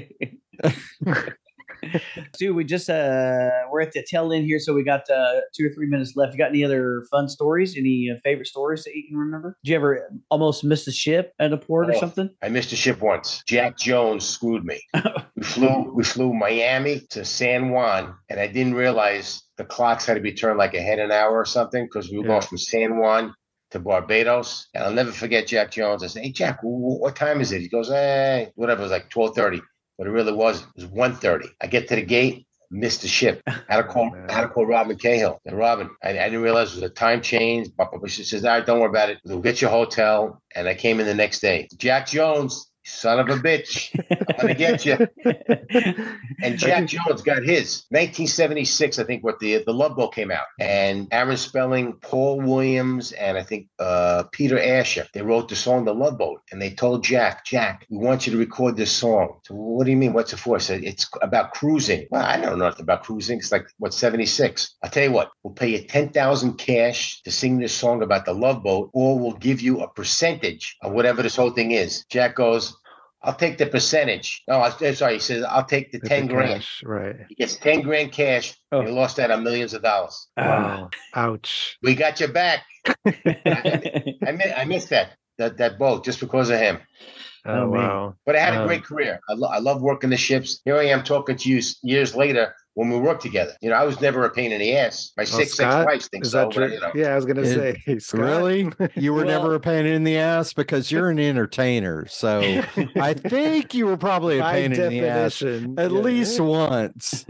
Dude, 2.37 2.55
we 2.55 2.63
just 2.63 2.89
uh 2.89 3.49
we're 3.71 3.81
at 3.81 3.91
the 3.91 4.05
tail 4.09 4.31
end 4.31 4.45
here, 4.45 4.59
so 4.59 4.73
we 4.73 4.83
got 4.83 5.09
uh 5.09 5.41
two 5.55 5.67
or 5.67 5.73
three 5.73 5.87
minutes 5.87 6.15
left. 6.15 6.33
You 6.33 6.37
got 6.37 6.49
any 6.49 6.63
other 6.63 7.05
fun 7.11 7.27
stories? 7.27 7.77
Any 7.77 8.09
uh, 8.11 8.19
favorite 8.23 8.47
stories 8.47 8.83
that 8.83 8.95
you 8.95 9.07
can 9.07 9.17
remember? 9.17 9.57
Did 9.63 9.71
you 9.71 9.75
ever 9.75 10.09
almost 10.29 10.63
miss 10.63 10.87
a 10.87 10.91
ship 10.91 11.33
at 11.39 11.53
a 11.53 11.57
port 11.57 11.87
oh, 11.87 11.93
or 11.93 11.99
something? 11.99 12.29
I 12.41 12.49
missed 12.49 12.71
a 12.73 12.75
ship 12.75 13.01
once. 13.01 13.43
Jack 13.47 13.77
Jones 13.77 14.25
screwed 14.25 14.63
me. 14.65 14.81
we 15.35 15.43
flew 15.43 15.93
we 15.93 16.03
flew 16.03 16.33
Miami 16.33 17.01
to 17.11 17.25
San 17.25 17.69
Juan, 17.69 18.15
and 18.29 18.39
I 18.39 18.47
didn't 18.47 18.75
realize 18.75 19.43
the 19.57 19.65
clocks 19.65 20.05
had 20.05 20.15
to 20.15 20.21
be 20.21 20.33
turned 20.33 20.57
like 20.57 20.73
ahead 20.73 20.99
an 20.99 21.11
hour 21.11 21.37
or 21.37 21.45
something 21.45 21.85
because 21.85 22.09
we 22.09 22.17
were 22.17 22.23
yeah. 22.23 22.29
going 22.29 22.41
from 22.41 22.57
San 22.57 22.97
Juan 22.97 23.33
to 23.71 23.79
Barbados. 23.79 24.67
And 24.73 24.83
I'll 24.83 24.93
never 24.93 25.11
forget 25.11 25.47
Jack 25.47 25.71
Jones. 25.71 26.03
I 26.03 26.07
said, 26.07 26.23
Hey 26.23 26.31
Jack, 26.31 26.59
what 26.61 27.15
time 27.15 27.41
is 27.41 27.51
it? 27.51 27.61
He 27.61 27.67
goes, 27.67 27.89
Hey, 27.89 28.51
whatever, 28.55 28.81
it 28.81 28.83
was 28.83 28.91
like 28.91 29.13
1230 29.13 29.61
but 29.97 30.07
it 30.07 30.11
really 30.11 30.33
was. 30.33 30.61
It 30.61 30.67
was 30.75 30.85
1.30. 30.85 31.49
I 31.61 31.67
get 31.67 31.87
to 31.89 31.95
the 31.95 32.01
gate, 32.01 32.45
missed 32.71 33.01
the 33.01 33.07
ship. 33.07 33.41
Had 33.67 33.77
to 33.77 33.83
call, 33.83 34.11
oh, 34.13 34.33
had 34.33 34.41
to 34.41 34.47
call 34.49 34.65
Robin 34.65 34.97
Cahill. 34.97 35.39
And 35.45 35.57
Robin, 35.57 35.89
I, 36.03 36.09
I, 36.09 36.29
didn't 36.29 36.41
realize 36.41 36.71
it 36.71 36.81
was 36.81 36.83
a 36.83 36.89
time 36.89 37.21
change. 37.21 37.69
But 37.77 37.89
she 38.09 38.23
says, 38.23 38.45
all 38.45 38.51
right, 38.51 38.65
don't 38.65 38.79
worry 38.79 38.89
about 38.89 39.09
it. 39.09 39.19
We'll 39.25 39.39
get 39.39 39.61
you 39.61 39.67
a 39.67 39.71
hotel. 39.71 40.41
And 40.55 40.67
I 40.67 40.75
came 40.75 40.99
in 40.99 41.05
the 41.05 41.15
next 41.15 41.39
day. 41.39 41.67
Jack 41.77 42.07
Jones 42.07 42.71
son 42.85 43.19
of 43.19 43.29
a 43.29 43.41
bitch. 43.41 43.93
I'm 44.09 44.35
gonna 44.47 44.55
get 44.55 44.85
you. 44.85 44.97
and 46.43 46.57
Jack 46.57 46.87
Jones 46.87 47.21
got 47.21 47.43
his 47.43 47.85
1976, 47.89 48.99
I 48.99 49.03
think, 49.03 49.23
what 49.23 49.39
the 49.39 49.63
the 49.65 49.73
Love 49.73 49.95
Boat 49.95 50.13
came 50.13 50.31
out, 50.31 50.45
and 50.59 51.07
Aaron 51.11 51.37
Spelling, 51.37 51.93
Paul 51.93 52.41
Williams, 52.41 53.11
and 53.13 53.37
I 53.37 53.43
think 53.43 53.67
uh, 53.79 54.23
Peter 54.31 54.59
Asher. 54.59 55.07
They 55.13 55.21
wrote 55.21 55.49
the 55.49 55.55
song 55.55 55.85
"The 55.85 55.93
Love 55.93 56.17
Boat," 56.17 56.41
and 56.51 56.61
they 56.61 56.71
told 56.71 57.03
Jack, 57.03 57.45
Jack, 57.45 57.85
we 57.89 57.97
want 57.97 58.25
you 58.25 58.33
to 58.33 58.39
record 58.39 58.77
this 58.77 58.91
song. 58.91 59.39
So 59.43 59.55
what 59.55 59.85
do 59.85 59.91
you 59.91 59.97
mean? 59.97 60.13
What's 60.13 60.33
it 60.33 60.37
for? 60.37 60.55
I 60.55 60.59
said 60.59 60.83
it's 60.83 61.09
about 61.21 61.53
cruising. 61.53 62.07
Well, 62.09 62.23
I 62.23 62.37
don't 62.37 62.57
know 62.59 62.65
nothing 62.65 62.83
about 62.83 63.03
cruising. 63.03 63.39
It's 63.39 63.51
like 63.51 63.67
what 63.77 63.93
76. 63.93 64.75
I'll 64.83 64.89
tell 64.89 65.03
you 65.03 65.11
what. 65.11 65.31
We'll 65.43 65.53
pay 65.53 65.69
you 65.69 65.79
10,000 65.79 66.53
cash 66.57 67.21
to 67.23 67.31
sing 67.31 67.59
this 67.59 67.73
song 67.73 68.01
about 68.01 68.25
the 68.25 68.33
Love 68.33 68.63
Boat, 68.63 68.89
or 68.93 69.19
we'll 69.19 69.33
give 69.33 69.61
you 69.61 69.81
a 69.81 69.89
percentage 69.89 70.77
of 70.81 70.93
whatever 70.93 71.21
this 71.21 71.35
whole 71.35 71.51
thing 71.51 71.71
is. 71.71 72.05
Jack 72.09 72.35
goes, 72.35 72.72
I'll 73.23 73.35
take 73.35 73.57
the 73.57 73.65
percentage. 73.65 74.43
No, 74.47 74.55
I, 74.55 74.73
eh, 74.81 74.93
sorry. 74.93 75.13
He 75.13 75.19
says, 75.19 75.43
I'll 75.43 75.63
take 75.63 75.91
the 75.91 75.99
10 75.99 76.27
the 76.27 76.33
grand. 76.33 76.65
Right. 76.83 77.15
He 77.29 77.35
gets 77.35 77.55
10 77.55 77.81
grand 77.81 78.11
cash. 78.11 78.53
Oh. 78.71 78.81
He 78.81 78.91
lost 78.91 79.17
that 79.17 79.31
on 79.31 79.43
millions 79.43 79.73
of 79.73 79.81
dollars. 79.81 80.27
Wow. 80.35 80.89
Ouch. 81.15 81.77
We 81.81 81.95
got 81.95 82.19
you 82.19 82.27
back. 82.27 82.63
I, 83.05 84.17
I, 84.25 84.53
I 84.57 84.65
missed 84.65 84.89
that, 84.89 85.11
that, 85.37 85.57
that 85.57 85.79
boat 85.79 86.03
just 86.03 86.19
because 86.19 86.49
of 86.49 86.59
him. 86.59 86.79
Oh, 87.45 87.63
oh 87.63 87.69
wow. 87.69 88.15
But 88.25 88.35
I 88.35 88.39
had 88.39 88.61
a 88.61 88.67
great 88.67 88.83
career. 88.83 89.21
I, 89.29 89.33
lo- 89.33 89.49
I 89.49 89.59
love 89.59 89.81
working 89.81 90.09
the 90.09 90.17
ships. 90.17 90.61
Here 90.65 90.77
I 90.77 90.85
am 90.87 91.03
talking 91.03 91.37
to 91.37 91.49
you 91.49 91.61
years 91.81 92.15
later 92.15 92.53
when 92.75 92.89
we 92.89 92.97
worked 92.97 93.21
together. 93.21 93.53
You 93.61 93.69
know, 93.69 93.75
I 93.75 93.83
was 93.83 94.01
never 94.01 94.25
a 94.25 94.29
pain 94.29 94.51
in 94.51 94.59
the 94.59 94.75
ass. 94.75 95.11
My 95.15 95.23
well, 95.23 95.27
six 95.27 95.53
Scott, 95.53 95.85
wives 95.85 96.07
think 96.07 96.25
so. 96.25 96.49
But, 96.49 96.71
you 96.71 96.79
know. 96.79 96.91
Yeah, 96.95 97.09
I 97.09 97.15
was 97.15 97.25
gonna 97.25 97.45
say, 97.45 97.77
Scott. 97.99 98.19
really, 98.19 98.71
you 98.95 99.13
were 99.13 99.25
well, 99.25 99.41
never 99.41 99.55
a 99.55 99.59
pain 99.59 99.85
in 99.85 100.03
the 100.03 100.17
ass 100.17 100.53
because 100.53 100.91
you're 100.91 101.09
an 101.09 101.19
entertainer. 101.19 102.07
So 102.07 102.39
I 102.95 103.13
think 103.17 103.73
you 103.73 103.85
were 103.85 103.97
probably 103.97 104.39
a 104.39 104.43
pain 104.43 104.73
in 104.73 104.89
the 104.89 105.07
ass 105.07 105.41
at 105.41 105.61
yeah. 105.61 105.87
least 105.87 106.39
once. 106.39 107.25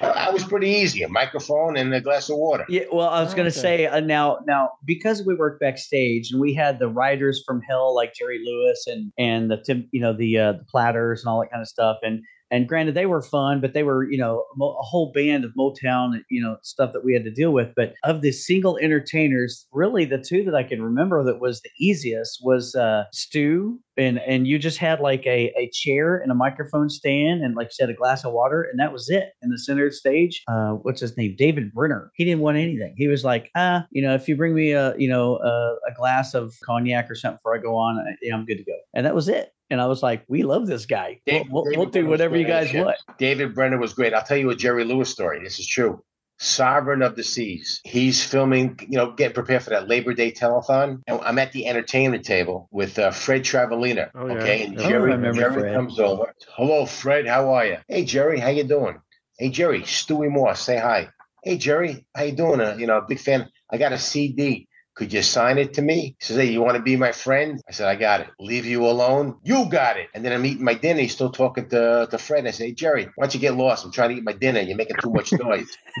I 0.00 0.30
was 0.30 0.44
pretty 0.44 0.68
easy: 0.68 1.02
a 1.02 1.08
microphone 1.08 1.76
and 1.76 1.92
a 1.92 2.00
glass 2.00 2.30
of 2.30 2.36
water. 2.36 2.64
Yeah. 2.68 2.84
Well, 2.92 3.08
I 3.08 3.22
was 3.22 3.32
oh, 3.32 3.36
gonna 3.36 3.48
okay. 3.48 3.60
say 3.60 3.86
uh, 3.86 4.00
now, 4.00 4.38
now 4.46 4.70
because 4.84 5.24
we 5.26 5.34
worked 5.34 5.60
backstage 5.60 6.30
and 6.30 6.40
we 6.40 6.54
had 6.54 6.78
the 6.78 6.88
writers 6.88 7.42
from 7.44 7.60
Hell 7.62 7.94
like 7.94 8.14
Jerry 8.14 8.40
Lewis 8.44 8.86
and 8.86 9.12
and 9.18 9.50
the 9.50 9.56
Tim, 9.56 9.88
you 9.90 10.00
know, 10.00 10.16
the 10.16 10.38
uh, 10.38 10.52
the 10.52 10.64
Platters 10.64 11.22
and 11.22 11.28
all 11.28 11.40
that 11.40 11.50
kind 11.50 11.60
of 11.60 11.68
stuff, 11.68 11.98
and 12.02 12.22
and 12.50 12.68
granted 12.68 12.94
they 12.94 13.06
were 13.06 13.22
fun 13.22 13.60
but 13.60 13.74
they 13.74 13.82
were 13.82 14.10
you 14.10 14.18
know 14.18 14.44
a 14.60 14.82
whole 14.82 15.12
band 15.12 15.44
of 15.44 15.52
motown 15.58 16.18
you 16.30 16.42
know 16.42 16.56
stuff 16.62 16.92
that 16.92 17.04
we 17.04 17.14
had 17.14 17.24
to 17.24 17.30
deal 17.30 17.52
with. 17.52 17.68
But 17.76 17.94
of 18.04 18.22
the 18.22 18.32
single 18.32 18.78
entertainers 18.78 19.66
really 19.72 20.04
the 20.04 20.18
two 20.18 20.44
that 20.44 20.54
i 20.54 20.62
can 20.62 20.82
remember 20.82 21.24
that 21.24 21.40
was 21.40 21.60
the 21.60 21.70
easiest 21.78 22.40
was 22.42 22.74
uh 22.74 23.04
stu 23.12 23.78
and 23.96 24.18
and 24.20 24.46
you 24.46 24.58
just 24.58 24.78
had 24.78 25.00
like 25.00 25.24
a, 25.26 25.52
a 25.56 25.70
chair 25.72 26.16
and 26.16 26.30
a 26.30 26.34
microphone 26.34 26.88
stand 26.88 27.42
and 27.42 27.54
like 27.54 27.66
you 27.66 27.72
said 27.72 27.90
a 27.90 27.94
glass 27.94 28.24
of 28.24 28.32
water 28.32 28.66
and 28.70 28.80
that 28.80 28.92
was 28.92 29.08
it 29.08 29.30
in 29.42 29.50
the 29.50 29.58
center 29.58 29.90
stage. 29.90 30.42
Uh 30.48 30.72
what's 30.82 31.00
his 31.00 31.16
name? 31.16 31.34
David 31.38 31.72
brenner. 31.72 32.10
He 32.14 32.24
didn't 32.24 32.40
want 32.40 32.56
anything. 32.56 32.94
He 32.96 33.08
was 33.08 33.24
like 33.24 33.50
ah 33.56 33.86
you 33.90 34.02
know 34.02 34.14
if 34.14 34.28
you 34.28 34.36
bring 34.36 34.54
me 34.54 34.72
a 34.72 34.94
you 34.98 35.08
know 35.08 35.36
a, 35.38 35.76
a 35.90 35.94
glass 35.96 36.34
of 36.34 36.54
cognac 36.64 37.10
or 37.10 37.14
something 37.14 37.38
before 37.38 37.56
i 37.56 37.58
go 37.60 37.74
on 37.76 38.04
yeah, 38.22 38.34
i'm 38.34 38.44
good 38.44 38.58
to 38.58 38.64
go. 38.64 38.76
And 38.94 39.06
that 39.06 39.14
was 39.14 39.28
it 39.28 39.53
and 39.74 39.82
I 39.82 39.86
was 39.86 40.04
like, 40.04 40.24
we 40.28 40.44
love 40.44 40.68
this 40.68 40.86
guy. 40.86 41.20
Dave, 41.26 41.46
we'll, 41.50 41.64
we'll, 41.64 41.78
we'll 41.78 41.90
do 41.90 42.06
whatever 42.06 42.36
you 42.36 42.46
guys 42.46 42.72
want. 42.72 42.96
David 43.18 43.56
Brenner 43.56 43.76
was 43.76 43.92
great. 43.92 44.14
I'll 44.14 44.22
tell 44.22 44.36
you 44.36 44.50
a 44.50 44.54
Jerry 44.54 44.84
Lewis 44.84 45.10
story. 45.10 45.42
This 45.42 45.58
is 45.58 45.66
true. 45.66 46.00
Sovereign 46.38 47.02
of 47.02 47.16
the 47.16 47.24
Seas. 47.24 47.80
He's 47.82 48.22
filming, 48.22 48.78
you 48.88 48.96
know, 48.96 49.10
getting 49.10 49.34
prepared 49.34 49.64
for 49.64 49.70
that 49.70 49.88
Labor 49.88 50.14
Day 50.14 50.30
telethon. 50.30 51.02
And 51.08 51.20
I'm 51.22 51.40
at 51.40 51.50
the 51.50 51.66
entertainment 51.66 52.24
table 52.24 52.68
with 52.70 53.00
uh, 53.00 53.10
Fred 53.10 53.42
Travalena. 53.42 54.10
Oh, 54.14 54.28
yeah. 54.28 54.34
Okay. 54.34 54.62
And 54.62 54.78
Jerry, 54.78 55.12
oh, 55.12 55.32
Jerry 55.32 55.60
Fred. 55.60 55.74
comes 55.74 55.98
over. 55.98 56.32
Hello, 56.50 56.86
Fred. 56.86 57.26
How 57.26 57.52
are 57.52 57.66
you? 57.66 57.78
Hey, 57.88 58.04
Jerry. 58.04 58.38
How 58.38 58.50
you 58.50 58.62
doing? 58.62 59.00
Hey, 59.40 59.50
Jerry. 59.50 59.80
Stewie 59.80 60.30
Moore. 60.30 60.54
Say 60.54 60.78
hi. 60.78 61.08
Hey, 61.42 61.58
Jerry. 61.58 62.06
How 62.14 62.22
you 62.22 62.32
doing? 62.36 62.60
Uh, 62.60 62.76
you 62.78 62.86
know, 62.86 63.00
big 63.00 63.18
fan. 63.18 63.50
I 63.72 63.78
got 63.78 63.92
a 63.92 63.98
CD 63.98 64.68
could 64.94 65.12
you 65.12 65.22
sign 65.22 65.58
it 65.58 65.74
to 65.74 65.82
me? 65.82 66.16
He 66.18 66.24
says, 66.24 66.36
Hey, 66.36 66.50
you 66.52 66.62
want 66.62 66.76
to 66.76 66.82
be 66.82 66.96
my 66.96 67.12
friend? 67.12 67.60
I 67.68 67.72
said, 67.72 67.88
I 67.88 67.96
got 67.96 68.20
it. 68.20 68.28
Leave 68.38 68.64
you 68.64 68.86
alone? 68.86 69.38
You 69.42 69.66
got 69.68 69.96
it. 69.96 70.08
And 70.14 70.24
then 70.24 70.32
I'm 70.32 70.44
eating 70.44 70.64
my 70.64 70.74
dinner. 70.74 71.00
He's 71.00 71.12
still 71.12 71.30
talking 71.30 71.68
to, 71.70 72.06
to 72.10 72.18
Fred. 72.18 72.46
I 72.46 72.50
say, 72.52 72.66
hey, 72.66 72.72
Jerry, 72.72 73.04
why 73.04 73.24
don't 73.24 73.34
you 73.34 73.40
get 73.40 73.56
lost? 73.56 73.84
I'm 73.84 73.92
trying 73.92 74.10
to 74.10 74.16
eat 74.16 74.24
my 74.24 74.32
dinner. 74.32 74.60
You're 74.60 74.76
making 74.76 74.96
too 75.02 75.10
much 75.10 75.32
noise. 75.32 75.76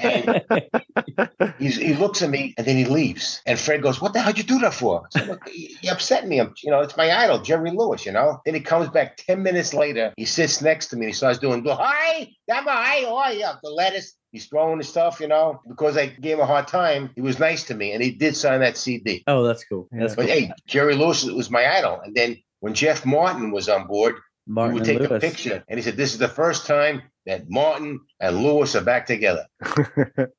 and 0.00 0.42
he 1.58 1.94
looks 1.94 2.22
at 2.22 2.30
me 2.30 2.54
and 2.56 2.66
then 2.66 2.76
he 2.76 2.84
leaves. 2.84 3.42
And 3.46 3.58
Fred 3.58 3.82
goes, 3.82 4.00
What 4.00 4.12
the 4.12 4.20
hell 4.20 4.32
did 4.32 4.38
you 4.38 4.44
do 4.44 4.60
that 4.60 4.74
for? 4.74 5.02
I 5.06 5.18
said, 5.18 5.28
Look, 5.28 5.42
you 5.52 5.90
upset 5.90 6.26
me. 6.26 6.40
I'm, 6.40 6.54
you 6.62 6.70
know, 6.70 6.80
it's 6.80 6.96
my 6.96 7.10
idol, 7.10 7.40
Jerry 7.40 7.70
Lewis, 7.70 8.06
you 8.06 8.12
know? 8.12 8.40
Then 8.44 8.54
he 8.54 8.60
comes 8.60 8.88
back 8.88 9.16
10 9.16 9.42
minutes 9.42 9.74
later. 9.74 10.12
He 10.16 10.24
sits 10.24 10.62
next 10.62 10.88
to 10.88 10.96
me 10.96 11.06
and 11.06 11.10
he 11.10 11.16
starts 11.16 11.38
doing, 11.38 11.64
Hi, 11.66 12.28
I'm 12.50 12.64
hi, 12.64 13.04
oh, 13.06 13.30
yeah, 13.30 13.54
the 13.62 13.70
lettuce. 13.70 14.14
He's 14.32 14.46
throwing 14.46 14.78
his 14.78 14.88
stuff, 14.88 15.20
you 15.20 15.26
know, 15.26 15.60
because 15.66 15.96
I 15.96 16.06
gave 16.06 16.34
him 16.34 16.40
a 16.40 16.46
hard 16.46 16.68
time. 16.68 17.10
He 17.16 17.20
was 17.20 17.38
nice 17.38 17.64
to 17.64 17.74
me, 17.74 17.92
and 17.92 18.02
he 18.02 18.12
did 18.12 18.36
sign 18.36 18.60
that 18.60 18.76
CD. 18.76 19.24
Oh, 19.26 19.42
that's 19.42 19.64
cool. 19.64 19.88
That's 19.90 20.14
but 20.14 20.26
cool. 20.26 20.34
hey, 20.34 20.52
Jerry 20.66 20.94
Lewis 20.94 21.24
was 21.24 21.50
my 21.50 21.66
idol. 21.78 22.00
And 22.04 22.14
then 22.14 22.36
when 22.60 22.74
Jeff 22.74 23.04
Martin 23.04 23.50
was 23.50 23.68
on 23.68 23.88
board, 23.88 24.14
Martin 24.46 24.74
we 24.74 24.80
would 24.80 24.86
take 24.86 24.98
Lewis. 24.98 25.10
a 25.10 25.18
picture, 25.18 25.64
and 25.68 25.78
he 25.78 25.82
said, 25.82 25.96
"This 25.96 26.12
is 26.12 26.18
the 26.18 26.28
first 26.28 26.66
time 26.66 27.02
that 27.26 27.48
Martin 27.48 28.00
and 28.20 28.42
Lewis 28.42 28.74
are 28.74 28.82
back 28.82 29.06
together." 29.06 29.46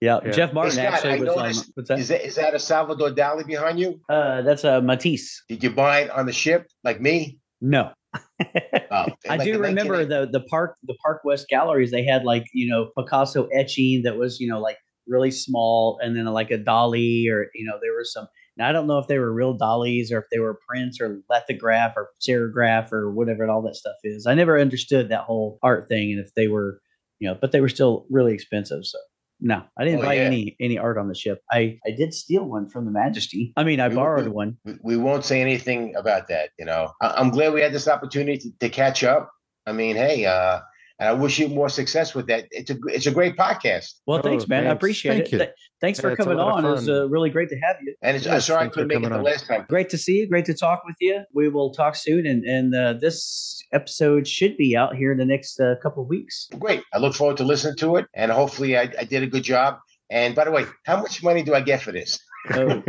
yeah, 0.02 0.20
yeah, 0.24 0.32
Jeff 0.32 0.54
Martin 0.54 0.78
hey, 0.78 0.88
Scott, 0.88 1.06
actually 1.06 1.20
was 1.28 1.30
on. 1.30 1.66
What's 1.76 1.90
that? 1.90 2.00
Is, 2.00 2.08
that? 2.08 2.26
is 2.26 2.36
that 2.36 2.54
a 2.54 2.60
Salvador 2.60 3.12
Dali 3.12 3.46
behind 3.46 3.80
you? 3.80 4.02
Uh, 4.10 4.42
that's 4.42 4.64
a 4.64 4.82
Matisse. 4.82 5.44
Did 5.50 5.64
you 5.64 5.70
buy 5.72 6.02
it 6.02 6.12
on 6.12 6.26
the 6.26 6.34
ship 6.34 6.68
like 6.84 7.00
me? 7.00 7.40
No. 7.62 7.92
oh, 8.92 9.06
I 9.30 9.38
like 9.38 9.44
do 9.44 9.60
remember 9.60 10.06
the 10.06 10.28
the 10.32 10.42
park 10.42 10.76
the 10.84 10.96
Park 11.04 11.22
West 11.24 11.48
galleries. 11.50 11.92
They 11.92 12.04
had 12.04 12.24
like 12.24 12.46
you 12.54 12.68
know 12.68 12.90
Picasso 12.98 13.48
etching 13.48 14.04
that 14.04 14.18
was 14.18 14.40
you 14.40 14.48
know 14.48 14.60
like 14.60 14.78
really 15.08 15.32
small, 15.32 16.00
and 16.02 16.16
then 16.16 16.26
like 16.26 16.52
a 16.52 16.58
Dali 16.58 17.30
or 17.30 17.50
you 17.56 17.66
know 17.66 17.78
there 17.82 17.94
were 17.94 18.04
some. 18.04 18.28
Now 18.58 18.70
I 18.70 18.74
don't 18.74 18.88
know 18.88 19.00
if 19.00 19.08
they 19.08 19.18
were 19.18 19.34
real 19.34 19.58
Dalis 19.58 20.12
or 20.12 20.20
if 20.20 20.26
they 20.32 20.40
were 20.40 20.60
prints 20.68 21.00
or 21.00 21.22
lithograph 21.30 21.94
or 21.96 22.10
serigraph 22.20 22.92
or 22.92 23.12
whatever 23.12 23.50
all 23.50 23.62
that 23.62 23.76
stuff 23.76 23.96
is. 24.04 24.28
I 24.28 24.34
never 24.34 24.60
understood 24.60 25.10
that 25.10 25.24
whole 25.24 25.58
art 25.64 25.88
thing, 25.88 26.12
and 26.12 26.20
if 26.20 26.34
they 26.36 26.48
were, 26.48 26.82
you 27.20 27.30
know, 27.30 27.38
but 27.40 27.52
they 27.52 27.62
were 27.62 27.70
still 27.70 28.06
really 28.10 28.34
expensive. 28.34 28.86
So 28.86 28.98
no, 29.42 29.64
I 29.78 29.86
didn't 29.86 30.02
oh, 30.02 30.04
buy 30.04 30.14
yeah. 30.14 30.22
any 30.22 30.56
any 30.60 30.78
art 30.78 30.98
on 30.98 31.08
the 31.08 31.16
ship. 31.16 31.42
I 31.52 31.80
I 31.86 31.92
did 31.92 32.14
steal 32.14 32.46
one 32.46 32.70
from 32.70 32.86
the 32.86 32.92
Majesty. 32.92 33.54
I 33.58 33.64
mean, 33.64 33.80
I 33.80 33.88
we, 33.88 33.96
borrowed 33.96 34.26
we, 34.26 34.32
one. 34.32 34.58
We 34.84 34.98
won't 34.98 35.26
say 35.26 35.42
anything 35.42 35.96
about 35.96 36.28
that. 36.28 36.52
You 36.60 36.66
know, 36.66 36.92
I, 37.02 37.20
am 37.20 37.32
glad 37.32 37.54
we 37.54 37.62
had 37.62 37.74
this 37.74 37.88
opportunity 37.88 38.38
to, 38.38 38.52
to 38.60 38.70
catch 38.70 39.04
up. 39.04 39.32
I 39.66 39.72
mean, 39.72 39.96
hey, 39.96 40.26
uh, 40.26 40.62
and 41.02 41.10
I 41.10 41.14
wish 41.14 41.40
you 41.40 41.48
more 41.48 41.68
success 41.68 42.14
with 42.14 42.28
that. 42.28 42.46
It's 42.52 42.70
a 42.70 42.78
it's 42.86 43.08
a 43.08 43.12
great 43.12 43.36
podcast. 43.36 43.96
Well, 44.06 44.20
oh, 44.20 44.22
thanks, 44.22 44.48
man. 44.48 44.66
Thanks. 44.66 44.70
I 44.70 44.76
appreciate 44.76 45.12
Thank 45.14 45.34
it. 45.34 45.38
Th- 45.40 45.50
thanks 45.82 46.00
for 46.00 46.16
coming 46.16 46.40
on. 46.40 46.64
It 46.64 46.70
was 46.70 46.88
uh, 46.88 47.10
really 47.10 47.32
great 47.32 47.50
to 47.50 47.58
have 47.58 47.78
you. 47.84 47.96
And 48.04 48.16
it's, 48.16 48.28
yes, 48.28 48.34
I'm 48.36 48.42
sorry 48.42 48.66
I 48.66 48.70
couldn't 48.70 48.90
make 48.90 49.04
it 49.04 49.10
the 49.10 49.16
on. 49.16 49.24
last 49.24 49.48
time. 49.48 49.66
Great 49.68 49.90
to 49.90 49.98
see 49.98 50.20
you. 50.20 50.30
Great 50.30 50.46
to 50.46 50.54
talk 50.54 50.84
with 50.86 50.96
you. 51.00 51.24
We 51.34 51.50
will 51.50 51.72
talk 51.74 51.96
soon, 51.96 52.28
and 52.28 52.46
and 52.46 52.76
uh, 52.76 52.94
this 52.94 53.64
episode 53.74 54.28
should 54.28 54.58
be 54.58 54.78
out 54.78 54.96
here 54.96 55.12
in 55.12 55.18
the 55.18 55.26
next 55.26 55.60
uh, 55.60 55.74
couple 55.82 56.04
of 56.04 56.10
weeks. 56.10 56.48
Great. 56.60 56.84
I 56.94 57.00
look 57.00 57.16
forward 57.16 57.38
to 57.38 57.46
listening 57.46 57.78
to 57.78 57.96
it, 57.96 58.06
and 58.14 58.32
hopefully 58.32 58.78
I, 58.78 58.84
I 59.00 59.04
did 59.04 59.24
a 59.24 59.28
good 59.28 59.44
job. 59.44 59.80
And 60.12 60.36
by 60.36 60.46
the 60.46 60.52
way, 60.52 60.66
how 60.86 61.02
much 61.02 61.24
money 61.24 61.42
do 61.42 61.56
I 61.56 61.62
get 61.62 61.82
for 61.82 61.92
this? 61.92 62.20
Oh, 62.54 62.84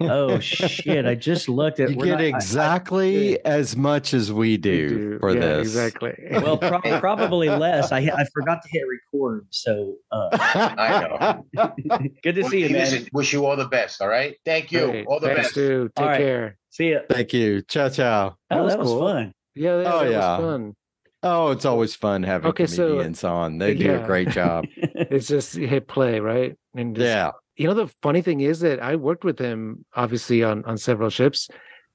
oh 0.00 0.38
shit! 0.40 1.06
I 1.06 1.14
just 1.14 1.48
looked 1.48 1.80
at. 1.80 1.90
You 1.90 1.96
get 1.96 2.10
not, 2.10 2.20
exactly 2.22 3.38
I, 3.44 3.48
I, 3.48 3.52
as 3.52 3.76
much 3.76 4.14
as 4.14 4.32
we 4.32 4.56
do, 4.56 4.88
do. 4.88 5.18
for 5.18 5.34
yeah, 5.34 5.40
this. 5.40 5.68
Exactly. 5.68 6.14
Well, 6.30 6.58
pro- 6.58 6.80
probably 7.00 7.48
less. 7.48 7.92
I 7.92 7.98
I 7.98 8.24
forgot 8.32 8.62
to 8.62 8.68
hit 8.70 8.84
record, 8.88 9.46
so 9.50 9.96
uh. 10.10 10.28
I 10.32 11.42
know. 11.54 11.68
Good 12.22 12.34
to 12.36 12.42
well, 12.42 12.50
see 12.50 12.62
you, 12.62 12.70
man. 12.70 12.80
Listen, 12.80 13.08
wish 13.12 13.32
you 13.32 13.46
all 13.46 13.56
the 13.56 13.68
best. 13.68 14.00
All 14.00 14.08
right. 14.08 14.36
Thank 14.44 14.72
you. 14.72 14.86
Great. 14.86 15.06
All 15.06 15.20
the 15.20 15.28
Thanks, 15.28 15.42
best. 15.42 15.54
Dude. 15.54 15.94
Take 15.94 16.16
care. 16.16 16.58
See 16.70 16.88
you. 16.88 17.00
Thank 17.08 17.32
you. 17.32 17.62
Ciao, 17.62 17.88
ciao. 17.88 18.36
Oh, 18.50 18.56
that 18.56 18.62
was, 18.62 18.72
that 18.72 18.78
was 18.80 18.88
cool. 18.88 19.00
fun. 19.00 19.32
Yeah. 19.54 19.76
That, 19.76 19.94
oh, 19.94 19.98
that 20.00 20.10
yeah. 20.10 20.36
fun. 20.38 20.74
Oh, 21.22 21.50
it's 21.50 21.64
always 21.64 21.96
fun 21.96 22.22
having 22.22 22.48
okay, 22.50 22.66
comedians 22.66 23.20
so, 23.20 23.32
on. 23.32 23.58
They 23.58 23.74
do 23.74 23.84
yeah. 23.84 24.04
a 24.04 24.06
great 24.06 24.28
job. 24.28 24.66
it's 24.76 25.26
just 25.26 25.56
hit 25.56 25.88
play, 25.88 26.20
right? 26.20 26.56
And 26.76 26.94
just, 26.94 27.04
yeah. 27.04 27.32
You 27.58 27.66
know, 27.66 27.74
the 27.74 27.88
funny 28.02 28.22
thing 28.22 28.40
is 28.40 28.60
that 28.60 28.80
I 28.80 28.96
worked 28.96 29.24
with 29.24 29.38
him 29.38 29.84
obviously 29.94 30.42
on 30.42 30.64
on 30.64 30.78
several 30.78 31.10
ships. 31.10 31.48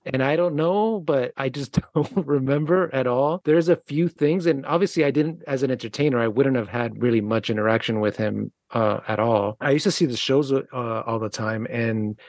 And 0.06 0.22
I 0.22 0.36
don't 0.36 0.56
know, 0.56 1.00
but 1.00 1.32
I 1.38 1.48
just 1.48 1.80
don't 1.96 2.28
remember 2.28 2.94
at 2.94 3.08
all. 3.08 3.42
There's 3.46 3.70
a 3.70 3.78
few 3.78 4.10
things, 4.10 4.46
and 4.46 4.66
obviously, 4.66 5.06
I 5.06 5.12
didn't, 5.12 5.44
as 5.48 5.64
an 5.64 5.72
entertainer, 5.72 6.20
I 6.20 6.28
wouldn't 6.28 6.58
have 6.58 6.68
had 6.68 7.02
really 7.02 7.22
much 7.22 7.50
interaction 7.50 8.02
with 8.02 8.18
him 8.18 8.52
uh, 8.72 9.00
at 9.08 9.20
all. 9.20 9.56
I 9.62 9.72
used 9.72 9.86
to 9.86 9.92
see 9.92 10.06
the 10.06 10.18
shows 10.18 10.52
uh, 10.52 10.64
all 10.74 11.20
the 11.20 11.30
time, 11.30 11.66
and 11.70 12.20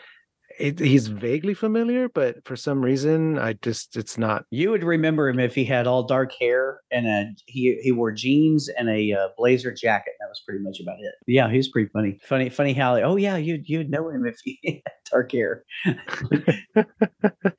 it, 0.59 0.79
he's 0.79 1.09
vaguely 1.09 1.55
familiar, 1.55 2.09
but 2.09 2.45
for 2.45 2.57
some 2.57 2.83
reason, 2.85 3.39
I 3.39 3.55
just 3.55 3.97
it's 3.97 4.19
not. 4.19 4.45
You 4.51 4.71
would 4.71 4.85
remember 4.85 5.29
him 5.29 5.41
if 5.41 5.55
he 5.55 5.65
had 5.65 5.87
all 5.87 6.03
dark 6.03 6.33
hair 6.39 6.81
and 6.91 7.07
a 7.07 7.35
he 7.47 7.79
he 7.83 7.93
wore 7.93 8.13
jeans 8.13 8.69
and 8.69 8.89
a 8.89 9.13
uh, 9.13 9.29
blazer 9.37 9.73
jacket. 9.73 10.13
That 10.21 10.29
was 10.29 10.35
was 10.35 10.43
pretty 10.45 10.63
much 10.63 10.81
about 10.81 10.99
it. 10.99 11.15
Yeah, 11.27 11.49
he 11.49 11.57
was 11.57 11.69
pretty 11.69 11.89
funny. 11.93 12.19
Funny, 12.23 12.51
funny 12.51 12.73
how. 12.73 12.97
Oh 12.97 13.17
yeah, 13.17 13.37
you 13.37 13.63
you'd 13.65 13.91
know 13.91 14.09
him 14.09 14.27
if 14.27 14.37
he 14.43 14.59
had 14.85 14.93
dark 15.11 15.33
hair. 15.33 15.65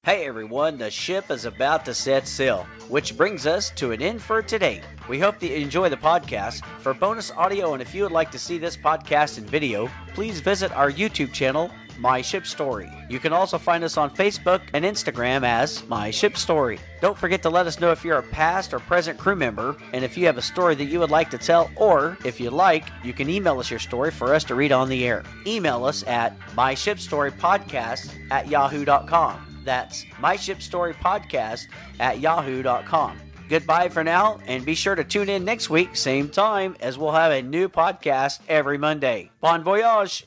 hey 0.03 0.25
everyone, 0.25 0.77
the 0.77 0.91
ship 0.91 1.31
is 1.31 1.45
about 1.45 1.85
to 1.85 1.93
set 1.93 2.27
sail, 2.27 2.67
which 2.89 3.15
brings 3.15 3.47
us 3.47 3.69
to 3.71 3.91
an 3.91 4.01
end 4.01 4.21
for 4.21 4.41
today. 4.41 4.81
We 5.07 5.19
hope 5.19 5.39
that 5.39 5.47
you 5.47 5.55
enjoy 5.55 5.89
the 5.89 5.97
podcast. 5.97 6.65
For 6.81 6.93
bonus 6.93 7.31
audio, 7.31 7.73
and 7.73 7.81
if 7.81 7.95
you 7.95 8.03
would 8.03 8.11
like 8.11 8.31
to 8.31 8.39
see 8.39 8.57
this 8.57 8.75
podcast 8.75 9.37
in 9.37 9.45
video, 9.45 9.89
please 10.13 10.41
visit 10.41 10.71
our 10.73 10.91
YouTube 10.91 11.31
channel 11.31 11.71
my 11.97 12.21
Ship 12.21 12.45
Story. 12.45 12.91
You 13.09 13.19
can 13.19 13.33
also 13.33 13.57
find 13.57 13.83
us 13.83 13.97
on 13.97 14.15
Facebook 14.15 14.61
and 14.73 14.85
Instagram 14.85 15.43
as 15.43 15.85
My 15.87 16.11
Ship 16.11 16.37
Story. 16.37 16.79
Don't 17.01 17.17
forget 17.17 17.43
to 17.43 17.49
let 17.49 17.67
us 17.67 17.79
know 17.79 17.91
if 17.91 18.03
you're 18.03 18.17
a 18.17 18.23
past 18.23 18.73
or 18.73 18.79
present 18.79 19.19
crew 19.19 19.35
member, 19.35 19.77
and 19.93 20.03
if 20.03 20.17
you 20.17 20.25
have 20.25 20.37
a 20.37 20.41
story 20.41 20.75
that 20.75 20.85
you 20.85 20.99
would 20.99 21.11
like 21.11 21.31
to 21.31 21.37
tell, 21.37 21.69
or 21.75 22.17
if 22.25 22.39
you 22.39 22.49
like, 22.49 22.85
you 23.03 23.13
can 23.13 23.29
email 23.29 23.59
us 23.59 23.69
your 23.69 23.79
story 23.79 24.11
for 24.11 24.33
us 24.33 24.43
to 24.45 24.55
read 24.55 24.71
on 24.71 24.89
the 24.89 25.05
air. 25.05 25.23
Email 25.45 25.85
us 25.85 26.03
at 26.07 26.39
myshipstorypodcast 26.55 28.31
at 28.31 28.47
yahoo.com. 28.47 29.61
That's 29.65 30.05
myshipstorypodcast 30.21 31.67
at 31.99 32.19
yahoo.com. 32.19 33.19
Goodbye 33.47 33.89
for 33.89 34.03
now, 34.03 34.39
and 34.47 34.65
be 34.65 34.73
sure 34.73 34.95
to 34.95 35.03
tune 35.03 35.29
in 35.29 35.45
next 35.45 35.69
week, 35.69 35.95
same 35.95 36.29
time, 36.29 36.75
as 36.79 36.97
we'll 36.97 37.11
have 37.11 37.31
a 37.31 37.41
new 37.41 37.69
podcast 37.69 38.39
every 38.49 38.79
Monday. 38.79 39.29
Bon 39.39 39.63
voyage! 39.63 40.25